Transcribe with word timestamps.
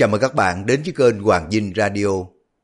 Chào 0.00 0.08
mừng 0.08 0.20
các 0.20 0.34
bạn 0.34 0.66
đến 0.66 0.82
với 0.82 0.92
kênh 0.96 1.22
Hoàng 1.22 1.50
Dinh 1.50 1.72
Radio. 1.76 2.06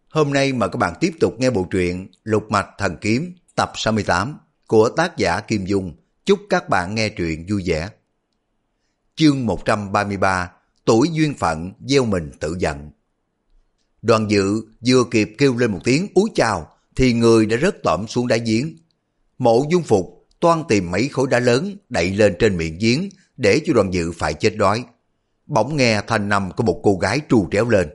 Hôm 0.09 0.33
nay 0.33 0.53
mà 0.53 0.69
các 0.69 0.77
bạn 0.77 0.95
tiếp 1.01 1.13
tục 1.21 1.35
nghe 1.39 1.51
bộ 1.51 1.67
truyện 1.71 2.09
Lục 2.23 2.51
Mạch 2.51 2.69
Thần 2.79 2.97
Kiếm, 3.01 3.35
tập 3.55 3.73
68 3.75 4.39
của 4.67 4.89
tác 4.89 5.17
giả 5.17 5.41
Kim 5.41 5.65
Dung. 5.65 5.97
Chúc 6.25 6.41
các 6.51 6.69
bạn 6.69 6.95
nghe 6.95 7.09
truyện 7.09 7.47
vui 7.49 7.63
vẻ. 7.67 7.89
Chương 9.17 9.47
133 9.47 10.51
Tuổi 10.85 11.09
duyên 11.13 11.35
phận 11.35 11.73
gieo 11.87 12.05
mình 12.05 12.31
tự 12.41 12.57
giận 12.59 12.91
Đoàn 14.03 14.31
dự 14.31 14.63
vừa 14.87 15.05
kịp 15.11 15.35
kêu 15.39 15.57
lên 15.57 15.73
một 15.73 15.81
tiếng 15.85 16.09
úi 16.15 16.31
chào 16.35 16.71
thì 16.97 17.13
người 17.13 17.47
đã 17.47 17.57
rớt 17.57 17.83
tõm 17.83 18.07
xuống 18.07 18.29
đáy 18.29 18.41
giếng. 18.41 18.77
Mộ 19.39 19.65
dung 19.71 19.83
phục 19.83 20.27
toan 20.41 20.63
tìm 20.69 20.91
mấy 20.91 21.09
khối 21.09 21.27
đá 21.31 21.41
lớn 21.41 21.77
đậy 21.89 22.11
lên 22.11 22.37
trên 22.39 22.57
miệng 22.57 22.79
giếng 22.81 23.09
để 23.37 23.61
cho 23.67 23.73
đoàn 23.73 23.95
dự 23.95 24.13
phải 24.13 24.35
chết 24.35 24.57
đói. 24.57 24.85
Bỗng 25.47 25.77
nghe 25.77 26.01
thanh 26.07 26.29
nằm 26.29 26.51
của 26.53 26.65
một 26.65 26.81
cô 26.83 26.97
gái 26.97 27.21
trù 27.29 27.49
tréo 27.53 27.69
lên. 27.69 27.89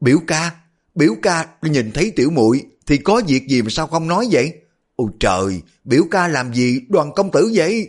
Biểu 0.00 0.18
ca, 0.26 0.50
biểu 0.94 1.14
ca 1.22 1.46
nhìn 1.62 1.92
thấy 1.92 2.12
tiểu 2.16 2.30
muội 2.30 2.62
thì 2.86 2.96
có 2.96 3.22
việc 3.26 3.48
gì 3.48 3.62
mà 3.62 3.68
sao 3.70 3.86
không 3.86 4.08
nói 4.08 4.28
vậy? 4.30 4.52
Ôi 4.96 5.08
trời, 5.20 5.62
biểu 5.84 6.02
ca 6.10 6.28
làm 6.28 6.54
gì 6.54 6.80
đoàn 6.88 7.12
công 7.16 7.30
tử 7.30 7.52
vậy? 7.54 7.88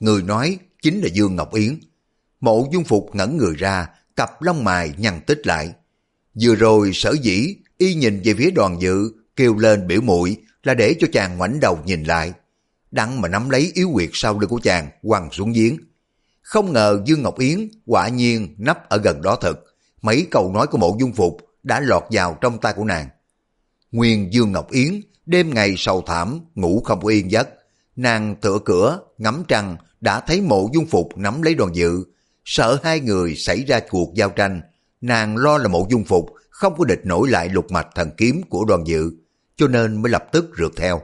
Người 0.00 0.22
nói 0.22 0.58
chính 0.82 1.00
là 1.00 1.08
Dương 1.12 1.36
Ngọc 1.36 1.54
Yến. 1.54 1.80
Mộ 2.40 2.68
dung 2.72 2.84
phục 2.84 3.10
ngẩn 3.12 3.36
người 3.36 3.54
ra, 3.54 3.86
cặp 4.16 4.42
lông 4.42 4.64
mài 4.64 4.92
nhăn 4.98 5.20
tích 5.26 5.46
lại. 5.46 5.72
Vừa 6.42 6.54
rồi 6.54 6.90
sở 6.94 7.14
dĩ 7.22 7.56
y 7.78 7.94
nhìn 7.94 8.20
về 8.24 8.34
phía 8.34 8.50
đoàn 8.50 8.80
dự 8.80 9.12
kêu 9.36 9.56
lên 9.56 9.86
biểu 9.86 10.00
muội 10.00 10.36
là 10.62 10.74
để 10.74 10.94
cho 11.00 11.06
chàng 11.12 11.38
ngoảnh 11.38 11.60
đầu 11.60 11.78
nhìn 11.84 12.04
lại. 12.04 12.32
Đặng 12.90 13.20
mà 13.20 13.28
nắm 13.28 13.50
lấy 13.50 13.72
yếu 13.74 13.90
quyệt 13.92 14.10
sau 14.12 14.38
lưng 14.38 14.50
của 14.50 14.60
chàng 14.62 14.88
quăng 15.02 15.28
xuống 15.32 15.52
giếng. 15.52 15.76
Không 16.50 16.72
ngờ 16.72 17.02
Dương 17.04 17.22
Ngọc 17.22 17.38
Yến 17.38 17.68
quả 17.86 18.08
nhiên 18.08 18.54
nấp 18.58 18.88
ở 18.88 18.98
gần 18.98 19.22
đó 19.22 19.36
thật. 19.40 19.60
Mấy 20.02 20.26
câu 20.30 20.52
nói 20.52 20.66
của 20.66 20.78
mộ 20.78 20.96
dung 21.00 21.12
phục 21.12 21.36
đã 21.62 21.80
lọt 21.80 22.02
vào 22.10 22.38
trong 22.40 22.58
tay 22.58 22.72
của 22.76 22.84
nàng. 22.84 23.08
Nguyên 23.92 24.32
Dương 24.32 24.52
Ngọc 24.52 24.70
Yến 24.70 25.00
đêm 25.26 25.54
ngày 25.54 25.74
sầu 25.76 26.02
thảm 26.06 26.40
ngủ 26.54 26.82
không 26.84 27.06
yên 27.06 27.30
giấc. 27.30 27.48
Nàng 27.96 28.36
tựa 28.40 28.58
cửa, 28.64 28.98
ngắm 29.18 29.42
trăng, 29.48 29.76
đã 30.00 30.20
thấy 30.20 30.40
mộ 30.40 30.70
dung 30.74 30.86
phục 30.86 31.08
nắm 31.16 31.42
lấy 31.42 31.54
đoàn 31.54 31.74
dự. 31.74 32.04
Sợ 32.44 32.78
hai 32.82 33.00
người 33.00 33.34
xảy 33.34 33.64
ra 33.64 33.80
cuộc 33.90 34.14
giao 34.14 34.30
tranh. 34.30 34.60
Nàng 35.00 35.36
lo 35.36 35.58
là 35.58 35.68
mộ 35.68 35.86
dung 35.90 36.04
phục 36.04 36.26
không 36.50 36.74
có 36.78 36.84
địch 36.84 37.00
nổi 37.04 37.28
lại 37.28 37.48
lục 37.48 37.70
mạch 37.70 37.88
thần 37.94 38.10
kiếm 38.16 38.42
của 38.48 38.64
đoàn 38.64 38.86
dự, 38.86 39.10
cho 39.56 39.68
nên 39.68 40.02
mới 40.02 40.10
lập 40.12 40.24
tức 40.32 40.50
rượt 40.58 40.72
theo. 40.76 41.02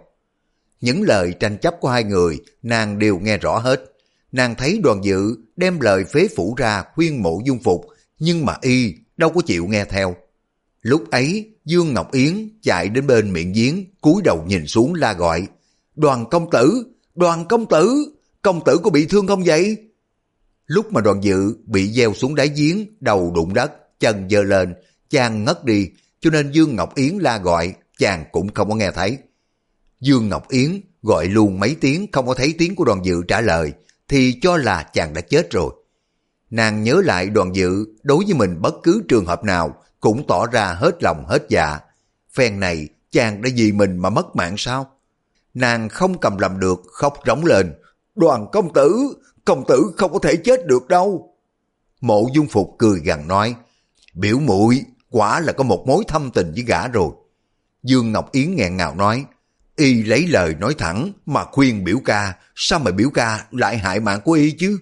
Những 0.81 1.03
lời 1.03 1.35
tranh 1.41 1.59
chấp 1.59 1.75
của 1.81 1.89
hai 1.89 2.05
người, 2.05 2.39
nàng 2.63 2.99
đều 2.99 3.19
nghe 3.19 3.39
rõ 3.39 3.59
hết. 3.59 3.96
Nàng 4.37 4.55
thấy 4.55 4.81
đoàn 4.83 5.05
dự 5.05 5.37
đem 5.57 5.81
lời 5.81 6.05
phế 6.05 6.29
phủ 6.37 6.55
ra 6.59 6.85
khuyên 6.95 7.23
mộ 7.23 7.41
dung 7.45 7.63
phục 7.63 7.87
nhưng 8.19 8.47
mà 8.47 8.57
y 8.61 8.95
đâu 9.17 9.31
có 9.31 9.41
chịu 9.47 9.67
nghe 9.67 9.85
theo. 9.85 10.17
Lúc 10.83 11.11
ấy 11.11 11.51
Dương 11.65 11.95
Ngọc 11.95 12.13
Yến 12.13 12.49
chạy 12.63 12.89
đến 12.89 13.07
bên 13.07 13.33
miệng 13.33 13.53
giếng 13.53 13.85
cúi 14.01 14.23
đầu 14.25 14.45
nhìn 14.47 14.67
xuống 14.67 14.95
la 14.95 15.13
gọi 15.13 15.47
Đoàn 15.95 16.25
công 16.31 16.51
tử, 16.51 16.87
đoàn 17.15 17.49
công 17.49 17.67
tử, 17.69 18.15
công 18.43 18.65
tử 18.65 18.79
có 18.83 18.91
bị 18.91 19.07
thương 19.07 19.27
không 19.27 19.43
vậy? 19.45 19.77
Lúc 20.67 20.93
mà 20.93 21.01
đoàn 21.01 21.25
dự 21.25 21.57
bị 21.67 21.93
gieo 21.93 22.15
xuống 22.15 22.35
đáy 22.35 22.51
giếng, 22.57 22.87
đầu 23.01 23.33
đụng 23.35 23.55
đất, 23.55 23.73
chân 24.01 24.29
dơ 24.31 24.43
lên, 24.43 24.75
chàng 25.11 25.45
ngất 25.45 25.65
đi, 25.65 25.89
cho 26.21 26.31
nên 26.31 26.53
Dương 26.53 26.77
Ngọc 26.77 26.95
Yến 26.95 27.19
la 27.19 27.39
gọi, 27.39 27.75
chàng 27.99 28.25
cũng 28.33 28.55
không 28.55 28.69
có 28.69 28.75
nghe 28.75 28.91
thấy. 28.95 29.19
Dương 30.01 30.29
Ngọc 30.29 30.49
Yến 30.49 30.81
gọi 31.03 31.27
luôn 31.27 31.61
mấy 31.61 31.77
tiếng 31.81 32.07
không 32.13 32.27
có 32.27 32.35
thấy 32.35 32.55
tiếng 32.59 32.75
của 32.77 32.85
đoàn 32.85 33.05
dự 33.05 33.23
trả 33.29 33.41
lời, 33.41 33.73
thì 34.09 34.39
cho 34.43 34.57
là 34.57 34.83
chàng 34.83 35.15
đã 35.15 35.21
chết 35.21 35.51
rồi. 35.51 35.71
Nàng 36.51 36.83
nhớ 36.83 37.03
lại 37.05 37.31
đoàn 37.31 37.57
dự 37.57 37.87
đối 38.03 38.25
với 38.25 38.35
mình 38.35 38.63
bất 38.63 38.75
cứ 38.83 39.03
trường 39.09 39.27
hợp 39.27 39.45
nào 39.45 39.75
cũng 40.01 40.27
tỏ 40.27 40.47
ra 40.47 40.73
hết 40.73 41.03
lòng 41.03 41.25
hết 41.27 41.47
dạ. 41.49 41.79
Phen 42.33 42.61
này 42.61 42.89
chàng 43.11 43.43
đã 43.43 43.51
vì 43.57 43.73
mình 43.73 43.99
mà 43.99 44.11
mất 44.11 44.37
mạng 44.37 44.55
sao? 44.59 44.91
Nàng 45.55 45.89
không 45.89 46.19
cầm 46.19 46.39
làm 46.39 46.61
được 46.61 46.81
khóc 46.87 47.15
rống 47.27 47.45
lên. 47.45 47.75
Đoàn 48.15 48.47
công 48.53 48.73
tử, 48.73 49.17
công 49.45 49.65
tử 49.69 49.93
không 49.97 50.13
có 50.13 50.19
thể 50.19 50.37
chết 50.37 50.67
được 50.67 50.89
đâu. 50.89 51.33
Mộ 52.01 52.27
dung 52.35 52.47
phục 52.47 52.75
cười 52.79 53.01
gằn 53.01 53.29
nói, 53.29 53.55
biểu 54.15 54.39
muội 54.39 54.85
quả 55.11 55.41
là 55.41 55.53
có 55.53 55.65
một 55.65 55.85
mối 55.87 56.05
thâm 56.09 56.31
tình 56.31 56.53
với 56.53 56.63
gã 56.63 56.89
rồi. 56.89 57.11
Dương 57.83 58.13
Ngọc 58.13 58.33
Yến 58.33 58.55
nghẹn 58.57 58.77
ngào 58.77 58.95
nói, 58.95 59.25
y 59.77 60.03
lấy 60.03 60.27
lời 60.27 60.55
nói 60.55 60.75
thẳng 60.79 61.13
mà 61.27 61.45
khuyên 61.45 61.85
biểu 61.85 61.99
ca, 62.05 62.35
sao 62.55 62.79
mà 62.79 62.91
biểu 62.91 63.11
ca 63.11 63.47
lại 63.51 63.79
hại 63.79 64.01
mạng 64.01 64.21
của 64.25 64.33
y 64.33 64.51
chứ? 64.51 64.79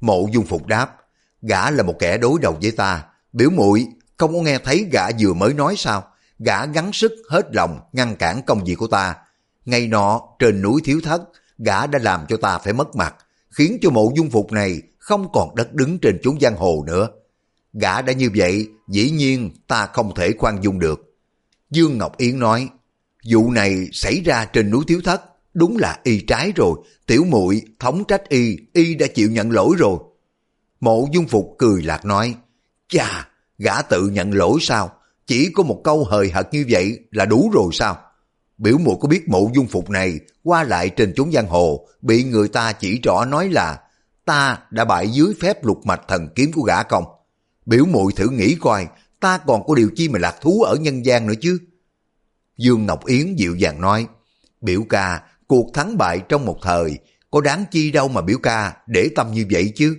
Mộ 0.00 0.28
dung 0.32 0.46
phục 0.46 0.66
đáp, 0.66 0.96
gã 1.42 1.70
là 1.70 1.82
một 1.82 1.94
kẻ 1.98 2.18
đối 2.18 2.38
đầu 2.40 2.58
với 2.62 2.70
ta, 2.70 3.04
biểu 3.32 3.50
muội 3.50 3.86
không 4.16 4.32
có 4.32 4.38
nghe 4.40 4.58
thấy 4.58 4.86
gã 4.92 5.10
vừa 5.18 5.32
mới 5.32 5.54
nói 5.54 5.74
sao, 5.78 6.04
gã 6.38 6.66
gắng 6.66 6.92
sức 6.92 7.12
hết 7.28 7.46
lòng 7.52 7.80
ngăn 7.92 8.16
cản 8.16 8.42
công 8.42 8.64
việc 8.64 8.74
của 8.74 8.86
ta. 8.86 9.16
Ngày 9.64 9.86
nọ 9.86 10.20
trên 10.38 10.62
núi 10.62 10.80
thiếu 10.84 11.00
thất, 11.04 11.22
gã 11.58 11.86
đã 11.86 11.98
làm 12.02 12.26
cho 12.28 12.36
ta 12.36 12.58
phải 12.58 12.72
mất 12.72 12.96
mặt, 12.96 13.14
khiến 13.50 13.78
cho 13.82 13.90
mộ 13.90 14.12
dung 14.16 14.30
phục 14.30 14.52
này 14.52 14.82
không 14.98 15.32
còn 15.32 15.54
đất 15.54 15.74
đứng 15.74 15.98
trên 15.98 16.20
chốn 16.22 16.40
giang 16.40 16.56
hồ 16.56 16.84
nữa. 16.86 17.08
Gã 17.72 18.02
đã 18.02 18.12
như 18.12 18.30
vậy, 18.36 18.68
dĩ 18.88 19.10
nhiên 19.10 19.50
ta 19.66 19.86
không 19.86 20.14
thể 20.14 20.32
khoan 20.38 20.62
dung 20.62 20.78
được. 20.78 21.16
Dương 21.70 21.98
Ngọc 21.98 22.16
Yến 22.16 22.38
nói, 22.38 22.68
vụ 23.28 23.50
này 23.50 23.88
xảy 23.92 24.20
ra 24.24 24.44
trên 24.44 24.70
núi 24.70 24.84
thiếu 24.88 25.00
thất, 25.04 25.22
đúng 25.54 25.76
là 25.76 25.98
y 26.02 26.20
trái 26.20 26.52
rồi, 26.56 26.78
tiểu 27.06 27.24
muội 27.24 27.62
thống 27.78 28.04
trách 28.04 28.28
y, 28.28 28.56
y 28.72 28.94
đã 28.94 29.06
chịu 29.06 29.30
nhận 29.30 29.50
lỗi 29.50 29.74
rồi. 29.78 29.98
Mộ 30.80 31.08
dung 31.12 31.28
phục 31.28 31.54
cười 31.58 31.82
lạc 31.82 32.04
nói, 32.04 32.34
chà, 32.88 33.28
gã 33.58 33.82
tự 33.82 34.08
nhận 34.08 34.34
lỗi 34.34 34.58
sao? 34.60 34.92
Chỉ 35.26 35.50
có 35.54 35.62
một 35.62 35.80
câu 35.84 36.04
hời 36.04 36.30
hợt 36.30 36.48
như 36.52 36.66
vậy 36.70 36.98
là 37.10 37.24
đủ 37.24 37.50
rồi 37.52 37.70
sao? 37.72 37.98
Biểu 38.58 38.78
muội 38.78 38.96
có 39.00 39.08
biết 39.08 39.28
mộ 39.28 39.50
dung 39.54 39.66
phục 39.66 39.90
này 39.90 40.20
qua 40.44 40.64
lại 40.64 40.90
trên 40.90 41.14
chốn 41.14 41.32
giang 41.32 41.46
hồ 41.46 41.88
bị 42.02 42.24
người 42.24 42.48
ta 42.48 42.72
chỉ 42.72 43.00
rõ 43.02 43.24
nói 43.24 43.48
là 43.48 43.80
ta 44.24 44.58
đã 44.70 44.84
bại 44.84 45.08
dưới 45.08 45.34
phép 45.40 45.64
lục 45.64 45.86
mạch 45.86 46.00
thần 46.08 46.28
kiếm 46.34 46.52
của 46.52 46.62
gã 46.62 46.82
không? 46.82 47.04
Biểu 47.66 47.86
muội 47.86 48.12
thử 48.12 48.28
nghĩ 48.28 48.56
coi 48.60 48.86
ta 49.20 49.38
còn 49.38 49.66
có 49.66 49.74
điều 49.74 49.90
chi 49.96 50.08
mà 50.08 50.18
lạc 50.18 50.36
thú 50.40 50.62
ở 50.62 50.76
nhân 50.76 51.06
gian 51.06 51.26
nữa 51.26 51.34
chứ? 51.40 51.58
Dương 52.60 52.86
Ngọc 52.86 53.06
Yến 53.06 53.34
dịu 53.36 53.56
dàng 53.56 53.80
nói 53.80 54.06
Biểu 54.60 54.82
ca, 54.88 55.22
cuộc 55.46 55.74
thắng 55.74 55.98
bại 55.98 56.20
trong 56.28 56.44
một 56.44 56.58
thời 56.62 56.98
có 57.30 57.40
đáng 57.40 57.64
chi 57.70 57.90
đâu 57.90 58.08
mà 58.08 58.20
biểu 58.20 58.38
ca 58.42 58.76
để 58.86 59.10
tâm 59.16 59.32
như 59.32 59.46
vậy 59.50 59.72
chứ? 59.76 59.96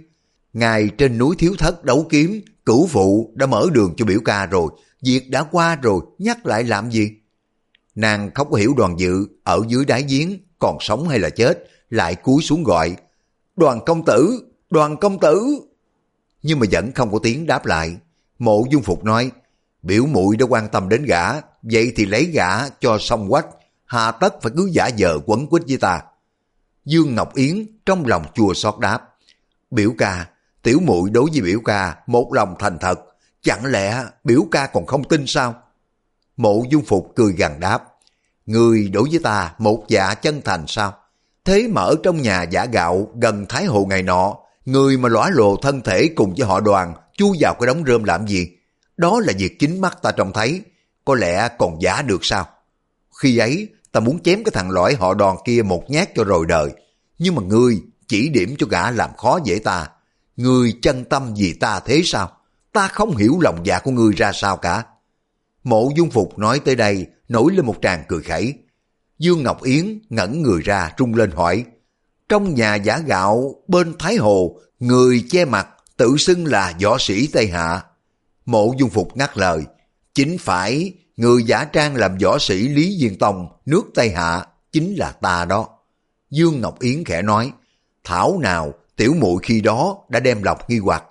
Ngài 0.53 0.89
trên 0.97 1.17
núi 1.17 1.35
thiếu 1.39 1.55
thất 1.57 1.83
đấu 1.83 2.07
kiếm 2.09 2.41
cửu 2.65 2.87
phụ 2.87 3.33
đã 3.35 3.45
mở 3.45 3.67
đường 3.73 3.93
cho 3.97 4.05
biểu 4.05 4.19
ca 4.25 4.45
rồi, 4.45 4.71
việc 5.03 5.29
đã 5.29 5.43
qua 5.43 5.75
rồi, 5.75 6.01
nhắc 6.19 6.45
lại 6.45 6.63
làm 6.63 6.91
gì? 6.91 7.11
Nàng 7.95 8.31
không 8.35 8.53
hiểu 8.53 8.73
đoàn 8.77 8.99
dự 8.99 9.27
ở 9.43 9.61
dưới 9.67 9.85
đáy 9.85 10.05
giếng, 10.09 10.37
còn 10.59 10.77
sống 10.79 11.07
hay 11.07 11.19
là 11.19 11.29
chết, 11.29 11.67
lại 11.89 12.15
cúi 12.15 12.41
xuống 12.43 12.63
gọi. 12.63 12.95
Đoàn 13.55 13.79
công 13.85 14.05
tử, 14.05 14.41
đoàn 14.69 14.97
công 14.97 15.19
tử. 15.19 15.59
Nhưng 16.43 16.59
mà 16.59 16.67
vẫn 16.71 16.91
không 16.91 17.11
có 17.11 17.19
tiếng 17.23 17.45
đáp 17.45 17.65
lại. 17.65 17.97
Mộ 18.39 18.63
dung 18.71 18.83
phục 18.83 19.03
nói, 19.03 19.31
biểu 19.81 20.05
muội 20.05 20.37
đã 20.37 20.45
quan 20.45 20.69
tâm 20.69 20.89
đến 20.89 21.05
gã, 21.05 21.31
vậy 21.61 21.93
thì 21.95 22.05
lấy 22.05 22.25
gã 22.25 22.69
cho 22.69 22.97
xong 22.99 23.29
quách, 23.29 23.47
hà 23.85 24.11
tất 24.11 24.41
phải 24.41 24.51
cứ 24.57 24.69
giả 24.73 24.89
vờ 24.97 25.19
quấn 25.25 25.47
quýt 25.47 25.63
với 25.67 25.77
ta. 25.77 26.01
Dương 26.85 27.15
Ngọc 27.15 27.35
Yến 27.35 27.65
trong 27.85 28.05
lòng 28.05 28.25
chua 28.33 28.53
xót 28.53 28.79
đáp, 28.79 29.01
biểu 29.71 29.93
ca, 29.97 30.25
Tiểu 30.63 30.79
muội 30.79 31.09
đối 31.09 31.29
với 31.31 31.41
biểu 31.41 31.59
ca 31.65 31.95
một 32.07 32.33
lòng 32.33 32.55
thành 32.59 32.77
thật, 32.79 32.99
chẳng 33.41 33.65
lẽ 33.65 34.03
biểu 34.23 34.41
ca 34.51 34.67
còn 34.67 34.85
không 34.85 35.03
tin 35.03 35.27
sao? 35.27 35.55
Mộ 36.37 36.63
dung 36.69 36.85
phục 36.85 37.11
cười 37.15 37.33
gằn 37.33 37.59
đáp, 37.59 37.83
người 38.45 38.89
đối 38.93 39.09
với 39.09 39.19
ta 39.23 39.53
một 39.57 39.85
dạ 39.87 40.13
chân 40.13 40.41
thành 40.45 40.63
sao? 40.67 40.93
Thế 41.45 41.67
mà 41.67 41.81
ở 41.81 41.95
trong 42.03 42.21
nhà 42.21 42.43
giả 42.43 42.65
gạo 42.65 43.11
gần 43.21 43.45
Thái 43.49 43.65
Hồ 43.65 43.85
ngày 43.89 44.03
nọ, 44.03 44.35
người 44.65 44.97
mà 44.97 45.09
lõa 45.09 45.29
lộ 45.29 45.55
thân 45.55 45.81
thể 45.81 46.09
cùng 46.15 46.33
với 46.37 46.47
họ 46.47 46.59
đoàn 46.59 46.93
chui 47.17 47.37
vào 47.39 47.53
cái 47.59 47.67
đống 47.67 47.83
rơm 47.87 48.03
làm 48.03 48.27
gì? 48.27 48.47
Đó 48.97 49.19
là 49.19 49.33
việc 49.37 49.59
chính 49.59 49.81
mắt 49.81 50.01
ta 50.01 50.11
trông 50.11 50.33
thấy, 50.33 50.61
có 51.11 51.15
lẽ 51.15 51.49
còn 51.57 51.81
giả 51.81 52.01
được 52.01 52.25
sao? 52.25 52.47
Khi 53.21 53.37
ấy, 53.37 53.69
ta 53.91 53.99
muốn 53.99 54.23
chém 54.23 54.43
cái 54.43 54.51
thằng 54.53 54.71
lõi 54.71 54.95
họ 54.95 55.13
đoàn 55.13 55.37
kia 55.45 55.61
một 55.61 55.83
nhát 55.89 56.09
cho 56.15 56.23
rồi 56.23 56.45
đời. 56.47 56.69
Nhưng 57.19 57.35
mà 57.35 57.41
ngươi 57.41 57.81
chỉ 58.07 58.29
điểm 58.29 58.55
cho 58.57 58.67
gã 58.67 58.91
làm 58.91 59.09
khó 59.17 59.39
dễ 59.43 59.59
ta. 59.59 59.89
Ngươi 60.37 60.73
chân 60.81 61.03
tâm 61.05 61.33
vì 61.37 61.53
ta 61.53 61.79
thế 61.85 62.01
sao? 62.05 62.31
Ta 62.71 62.87
không 62.87 63.15
hiểu 63.15 63.37
lòng 63.41 63.65
dạ 63.65 63.79
của 63.79 63.91
ngươi 63.91 64.13
ra 64.13 64.31
sao 64.33 64.57
cả. 64.57 64.83
Mộ 65.63 65.89
dung 65.95 66.09
phục 66.09 66.39
nói 66.39 66.59
tới 66.59 66.75
đây, 66.75 67.07
nổi 67.29 67.51
lên 67.53 67.65
một 67.65 67.75
tràng 67.81 68.03
cười 68.07 68.21
khẩy. 68.21 68.53
Dương 69.19 69.43
Ngọc 69.43 69.63
Yến 69.63 69.99
ngẩn 70.09 70.41
người 70.41 70.61
ra 70.61 70.91
trung 70.97 71.15
lên 71.15 71.31
hỏi. 71.31 71.65
Trong 72.29 72.53
nhà 72.53 72.75
giả 72.75 72.99
gạo 72.99 73.55
bên 73.67 73.93
Thái 73.99 74.15
Hồ, 74.15 74.59
người 74.79 75.25
che 75.29 75.45
mặt 75.45 75.67
tự 75.97 76.17
xưng 76.17 76.45
là 76.45 76.73
võ 76.83 76.97
sĩ 76.99 77.27
Tây 77.27 77.47
Hạ. 77.47 77.83
Mộ 78.45 78.73
dung 78.79 78.89
phục 78.89 79.17
ngắt 79.17 79.37
lời. 79.37 79.63
Chính 80.13 80.37
phải, 80.37 80.93
người 81.21 81.43
giả 81.43 81.65
trang 81.65 81.95
làm 81.95 82.17
võ 82.17 82.39
sĩ 82.39 82.67
Lý 82.67 82.97
Diên 82.99 83.17
Tông, 83.17 83.47
nước 83.65 83.83
Tây 83.95 84.09
Hạ, 84.09 84.45
chính 84.71 84.95
là 84.95 85.11
ta 85.11 85.45
đó. 85.45 85.69
Dương 86.29 86.61
Ngọc 86.61 86.79
Yến 86.79 87.03
khẽ 87.03 87.21
nói, 87.21 87.51
Thảo 88.03 88.39
nào 88.39 88.73
Tiểu 88.95 89.13
muội 89.19 89.39
khi 89.43 89.61
đó 89.61 89.97
đã 90.09 90.19
đem 90.19 90.43
lọc 90.43 90.69
nghi 90.69 90.77
hoặc. 90.77 91.03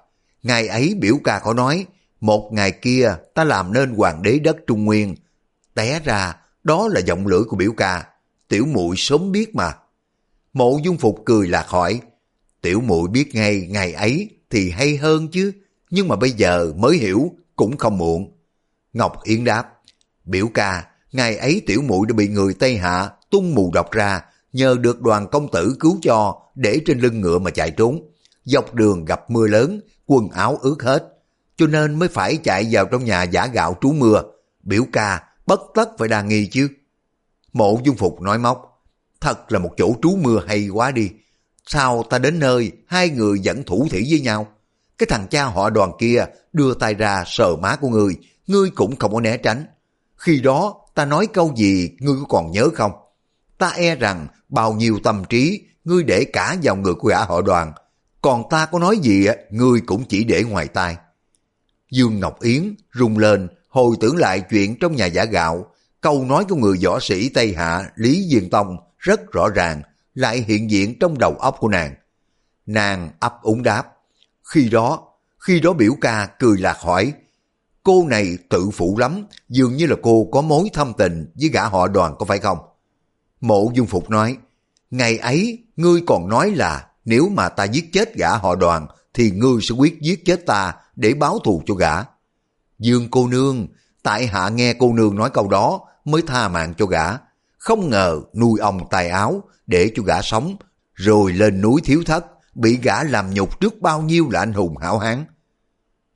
Ngày 0.42 0.68
ấy 0.68 0.94
biểu 1.00 1.14
ca 1.24 1.38
có 1.38 1.54
nói, 1.54 1.86
một 2.20 2.50
ngày 2.52 2.70
kia 2.70 3.16
ta 3.34 3.44
làm 3.44 3.72
nên 3.72 3.94
hoàng 3.94 4.22
đế 4.22 4.38
đất 4.38 4.56
Trung 4.66 4.84
Nguyên. 4.84 5.14
Té 5.74 6.00
ra, 6.04 6.36
đó 6.64 6.88
là 6.88 7.00
giọng 7.00 7.26
lưỡi 7.26 7.42
của 7.48 7.56
biểu 7.56 7.72
ca. 7.72 8.06
Tiểu 8.48 8.66
muội 8.66 8.96
sớm 8.96 9.32
biết 9.32 9.54
mà. 9.54 9.72
Mộ 10.52 10.78
dung 10.84 10.96
phục 10.96 11.22
cười 11.24 11.48
lạc 11.48 11.66
hỏi. 11.68 12.00
Tiểu 12.60 12.80
muội 12.80 13.08
biết 13.08 13.34
ngay 13.34 13.66
ngày 13.70 13.92
ấy 13.92 14.28
thì 14.50 14.70
hay 14.70 14.96
hơn 14.96 15.28
chứ. 15.28 15.52
Nhưng 15.90 16.08
mà 16.08 16.16
bây 16.16 16.30
giờ 16.30 16.72
mới 16.76 16.96
hiểu 16.96 17.32
cũng 17.56 17.76
không 17.76 17.98
muộn. 17.98 18.32
Ngọc 18.92 19.22
Yến 19.22 19.44
đáp. 19.44 19.79
Biểu 20.24 20.48
ca, 20.54 20.86
ngày 21.12 21.36
ấy 21.36 21.62
tiểu 21.66 21.82
muội 21.82 22.06
đã 22.08 22.14
bị 22.14 22.28
người 22.28 22.54
Tây 22.54 22.76
Hạ 22.76 23.10
tung 23.30 23.54
mù 23.54 23.70
độc 23.74 23.90
ra, 23.90 24.20
nhờ 24.52 24.76
được 24.80 25.00
đoàn 25.00 25.26
công 25.32 25.50
tử 25.50 25.76
cứu 25.80 25.98
cho 26.02 26.40
để 26.54 26.80
trên 26.86 27.00
lưng 27.00 27.20
ngựa 27.20 27.38
mà 27.38 27.50
chạy 27.50 27.70
trốn. 27.70 28.00
Dọc 28.44 28.74
đường 28.74 29.04
gặp 29.04 29.30
mưa 29.30 29.46
lớn, 29.46 29.80
quần 30.06 30.28
áo 30.28 30.58
ướt 30.62 30.82
hết, 30.82 31.04
cho 31.56 31.66
nên 31.66 31.98
mới 31.98 32.08
phải 32.08 32.36
chạy 32.36 32.68
vào 32.70 32.86
trong 32.86 33.04
nhà 33.04 33.22
giả 33.22 33.46
gạo 33.46 33.76
trú 33.80 33.92
mưa. 33.92 34.22
Biểu 34.62 34.84
ca, 34.92 35.22
bất 35.46 35.60
tất 35.74 35.88
phải 35.98 36.08
đa 36.08 36.22
nghi 36.22 36.46
chứ. 36.46 36.68
Mộ 37.52 37.80
dung 37.84 37.96
phục 37.96 38.20
nói 38.20 38.38
móc, 38.38 38.82
thật 39.20 39.52
là 39.52 39.58
một 39.58 39.70
chỗ 39.76 39.94
trú 40.02 40.16
mưa 40.16 40.42
hay 40.46 40.68
quá 40.68 40.90
đi. 40.90 41.10
Sao 41.66 42.02
ta 42.10 42.18
đến 42.18 42.38
nơi, 42.38 42.72
hai 42.86 43.10
người 43.10 43.40
vẫn 43.44 43.62
thủ 43.62 43.86
thủy 43.90 44.06
với 44.10 44.20
nhau? 44.20 44.46
Cái 44.98 45.06
thằng 45.10 45.26
cha 45.30 45.44
họ 45.44 45.70
đoàn 45.70 45.92
kia 45.98 46.24
đưa 46.52 46.74
tay 46.74 46.94
ra 46.94 47.24
sờ 47.26 47.56
má 47.56 47.76
của 47.76 47.88
người 47.88 48.16
ngươi 48.46 48.70
cũng 48.70 48.96
không 48.96 49.12
có 49.12 49.20
né 49.20 49.36
tránh. 49.36 49.64
Khi 50.20 50.40
đó 50.40 50.74
ta 50.94 51.04
nói 51.04 51.26
câu 51.26 51.52
gì 51.56 51.90
ngươi 51.98 52.14
có 52.20 52.26
còn 52.28 52.50
nhớ 52.50 52.68
không? 52.74 52.92
Ta 53.58 53.68
e 53.68 53.94
rằng 53.94 54.26
bao 54.48 54.72
nhiêu 54.72 54.98
tâm 55.04 55.22
trí 55.28 55.64
ngươi 55.84 56.02
để 56.02 56.24
cả 56.32 56.56
vào 56.62 56.76
người 56.76 56.94
của 56.94 57.08
gã 57.08 57.24
họ 57.24 57.40
đoàn. 57.40 57.72
Còn 58.22 58.42
ta 58.50 58.66
có 58.66 58.78
nói 58.78 58.98
gì 58.98 59.26
ngươi 59.50 59.80
cũng 59.80 60.04
chỉ 60.08 60.24
để 60.24 60.42
ngoài 60.42 60.68
tai. 60.68 60.96
Dương 61.90 62.20
Ngọc 62.20 62.40
Yến 62.40 62.74
rung 62.94 63.18
lên 63.18 63.48
hồi 63.68 63.96
tưởng 64.00 64.16
lại 64.16 64.42
chuyện 64.50 64.78
trong 64.78 64.96
nhà 64.96 65.06
giả 65.06 65.24
gạo. 65.24 65.66
Câu 66.00 66.24
nói 66.24 66.44
của 66.48 66.56
người 66.56 66.78
võ 66.84 67.00
sĩ 67.00 67.28
Tây 67.28 67.54
Hạ 67.56 67.90
Lý 67.96 68.28
Diên 68.30 68.50
Tông 68.50 68.76
rất 68.98 69.32
rõ 69.32 69.48
ràng 69.48 69.82
lại 70.14 70.44
hiện 70.48 70.70
diện 70.70 70.98
trong 71.00 71.18
đầu 71.18 71.36
óc 71.38 71.56
của 71.58 71.68
nàng. 71.68 71.94
Nàng 72.66 73.10
ấp 73.20 73.42
úng 73.42 73.62
đáp. 73.62 73.86
Khi 74.42 74.68
đó, 74.68 75.08
khi 75.38 75.60
đó 75.60 75.72
biểu 75.72 75.92
ca 76.00 76.28
cười 76.38 76.58
lạc 76.58 76.76
hỏi 76.80 77.12
cô 77.82 78.06
này 78.08 78.38
tự 78.48 78.70
phụ 78.70 78.96
lắm, 78.98 79.26
dường 79.48 79.76
như 79.76 79.86
là 79.86 79.96
cô 80.02 80.28
có 80.32 80.40
mối 80.40 80.68
thâm 80.72 80.92
tình 80.98 81.32
với 81.40 81.48
gã 81.48 81.66
họ 81.66 81.88
đoàn 81.88 82.14
có 82.18 82.26
phải 82.26 82.38
không? 82.38 82.58
Mộ 83.40 83.70
Dung 83.74 83.86
Phục 83.86 84.10
nói, 84.10 84.36
ngày 84.90 85.18
ấy 85.18 85.64
ngươi 85.76 86.00
còn 86.06 86.28
nói 86.28 86.50
là 86.50 86.86
nếu 87.04 87.28
mà 87.28 87.48
ta 87.48 87.64
giết 87.64 87.92
chết 87.92 88.14
gã 88.14 88.36
họ 88.36 88.54
đoàn 88.54 88.86
thì 89.14 89.30
ngươi 89.30 89.60
sẽ 89.62 89.74
quyết 89.74 90.00
giết 90.00 90.24
chết 90.24 90.46
ta 90.46 90.74
để 90.96 91.14
báo 91.14 91.38
thù 91.38 91.62
cho 91.66 91.74
gã. 91.74 91.94
Dương 92.78 93.08
cô 93.10 93.28
nương, 93.28 93.68
tại 94.02 94.26
hạ 94.26 94.48
nghe 94.48 94.74
cô 94.74 94.92
nương 94.92 95.16
nói 95.16 95.30
câu 95.30 95.48
đó 95.48 95.80
mới 96.04 96.22
tha 96.26 96.48
mạng 96.48 96.74
cho 96.78 96.86
gã. 96.86 97.06
Không 97.58 97.90
ngờ 97.90 98.20
nuôi 98.34 98.60
ông 98.60 98.80
tài 98.90 99.08
áo 99.08 99.42
để 99.66 99.92
cho 99.96 100.02
gã 100.02 100.22
sống, 100.22 100.56
rồi 100.94 101.32
lên 101.32 101.60
núi 101.60 101.80
thiếu 101.84 102.02
thất, 102.06 102.26
bị 102.54 102.78
gã 102.82 103.02
làm 103.02 103.34
nhục 103.34 103.60
trước 103.60 103.80
bao 103.80 104.02
nhiêu 104.02 104.30
là 104.30 104.40
anh 104.40 104.52
hùng 104.52 104.76
hảo 104.76 104.98
hán. 104.98 105.24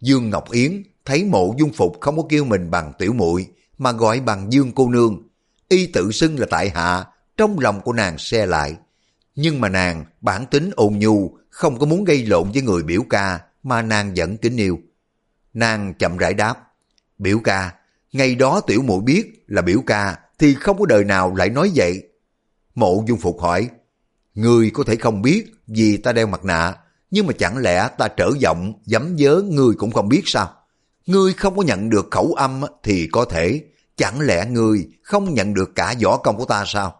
Dương 0.01 0.31
Ngọc 0.31 0.51
Yến 0.51 0.83
thấy 1.05 1.25
mộ 1.25 1.55
dung 1.59 1.73
phục 1.73 2.01
không 2.01 2.17
có 2.17 2.23
kêu 2.29 2.45
mình 2.45 2.71
bằng 2.71 2.93
tiểu 2.99 3.13
muội 3.13 3.47
mà 3.79 3.93
gọi 3.93 4.21
bằng 4.21 4.53
dương 4.53 4.73
cô 4.75 4.91
nương. 4.91 5.23
Y 5.69 5.87
tự 5.87 6.13
xưng 6.13 6.39
là 6.39 6.47
tại 6.51 6.71
hạ, 6.71 7.05
trong 7.37 7.59
lòng 7.59 7.81
của 7.81 7.93
nàng 7.93 8.19
xe 8.19 8.47
lại. 8.47 8.77
Nhưng 9.35 9.61
mà 9.61 9.69
nàng 9.69 10.05
bản 10.21 10.47
tính 10.47 10.71
ôn 10.77 10.93
nhu, 10.99 11.37
không 11.51 11.79
có 11.79 11.87
muốn 11.87 12.05
gây 12.05 12.27
lộn 12.27 12.53
với 12.53 12.63
người 12.63 12.83
biểu 12.83 13.03
ca 13.11 13.41
mà 13.63 13.83
nàng 13.83 14.13
vẫn 14.17 14.37
kính 14.37 14.57
yêu. 14.57 14.79
Nàng 15.55 15.95
chậm 15.99 16.17
rãi 16.17 16.35
đáp, 16.35 16.55
biểu 17.19 17.39
ca, 17.39 17.73
ngày 18.13 18.35
đó 18.35 18.61
tiểu 18.61 18.83
muội 18.83 19.01
biết 19.01 19.45
là 19.47 19.63
biểu 19.63 19.81
ca 19.87 20.19
thì 20.39 20.55
không 20.55 20.79
có 20.79 20.87
đời 20.87 21.05
nào 21.05 21.35
lại 21.35 21.51
nói 21.51 21.71
vậy. 21.75 22.03
Mộ 22.75 23.05
dung 23.07 23.19
phục 23.19 23.41
hỏi, 23.41 23.69
Người 24.35 24.71
có 24.71 24.85
thể 24.87 24.97
không 24.97 25.23
biết 25.23 25.53
vì 25.67 25.97
ta 25.97 26.13
đeo 26.13 26.27
mặt 26.27 26.45
nạ, 26.45 26.75
nhưng 27.11 27.27
mà 27.27 27.33
chẳng 27.39 27.59
lẽ 27.59 27.89
ta 27.99 28.09
trở 28.09 28.31
giọng, 28.39 28.73
dám 28.87 29.17
dớ 29.19 29.43
người 29.43 29.75
cũng 29.79 29.93
không 29.93 30.09
biết 30.09 30.23
sao? 30.25 30.53
Ngươi 31.07 31.33
không 31.33 31.57
có 31.57 31.63
nhận 31.63 31.91
được 31.91 32.09
khẩu 32.11 32.33
âm 32.33 32.63
thì 32.83 33.09
có 33.13 33.25
thể, 33.25 33.63
chẳng 33.97 34.21
lẽ 34.21 34.47
ngươi 34.51 34.89
không 35.03 35.35
nhận 35.35 35.55
được 35.55 35.75
cả 35.75 35.95
võ 36.03 36.17
công 36.17 36.37
của 36.37 36.45
ta 36.45 36.65
sao? 36.67 36.97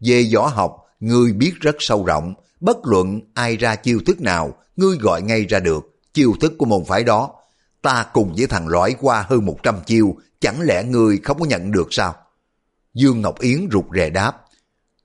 Về 0.00 0.30
võ 0.34 0.46
học, 0.46 0.76
ngươi 1.00 1.32
biết 1.32 1.52
rất 1.60 1.76
sâu 1.78 2.04
rộng, 2.04 2.34
bất 2.60 2.76
luận 2.84 3.20
ai 3.34 3.56
ra 3.56 3.76
chiêu 3.76 4.00
thức 4.06 4.20
nào, 4.20 4.54
ngươi 4.76 4.96
gọi 4.96 5.22
ngay 5.22 5.44
ra 5.44 5.60
được, 5.60 6.00
chiêu 6.14 6.34
thức 6.40 6.52
của 6.58 6.66
môn 6.66 6.84
phái 6.84 7.04
đó. 7.04 7.30
Ta 7.82 8.06
cùng 8.12 8.34
với 8.36 8.46
thằng 8.46 8.68
lõi 8.68 8.94
qua 9.00 9.24
hơn 9.28 9.44
100 9.44 9.76
chiêu, 9.86 10.16
chẳng 10.40 10.60
lẽ 10.60 10.84
ngươi 10.84 11.18
không 11.18 11.38
có 11.38 11.46
nhận 11.46 11.70
được 11.70 11.88
sao? 11.90 12.14
Dương 12.94 13.20
Ngọc 13.20 13.40
Yến 13.40 13.68
rụt 13.72 13.84
rè 13.94 14.10
đáp. 14.10 14.32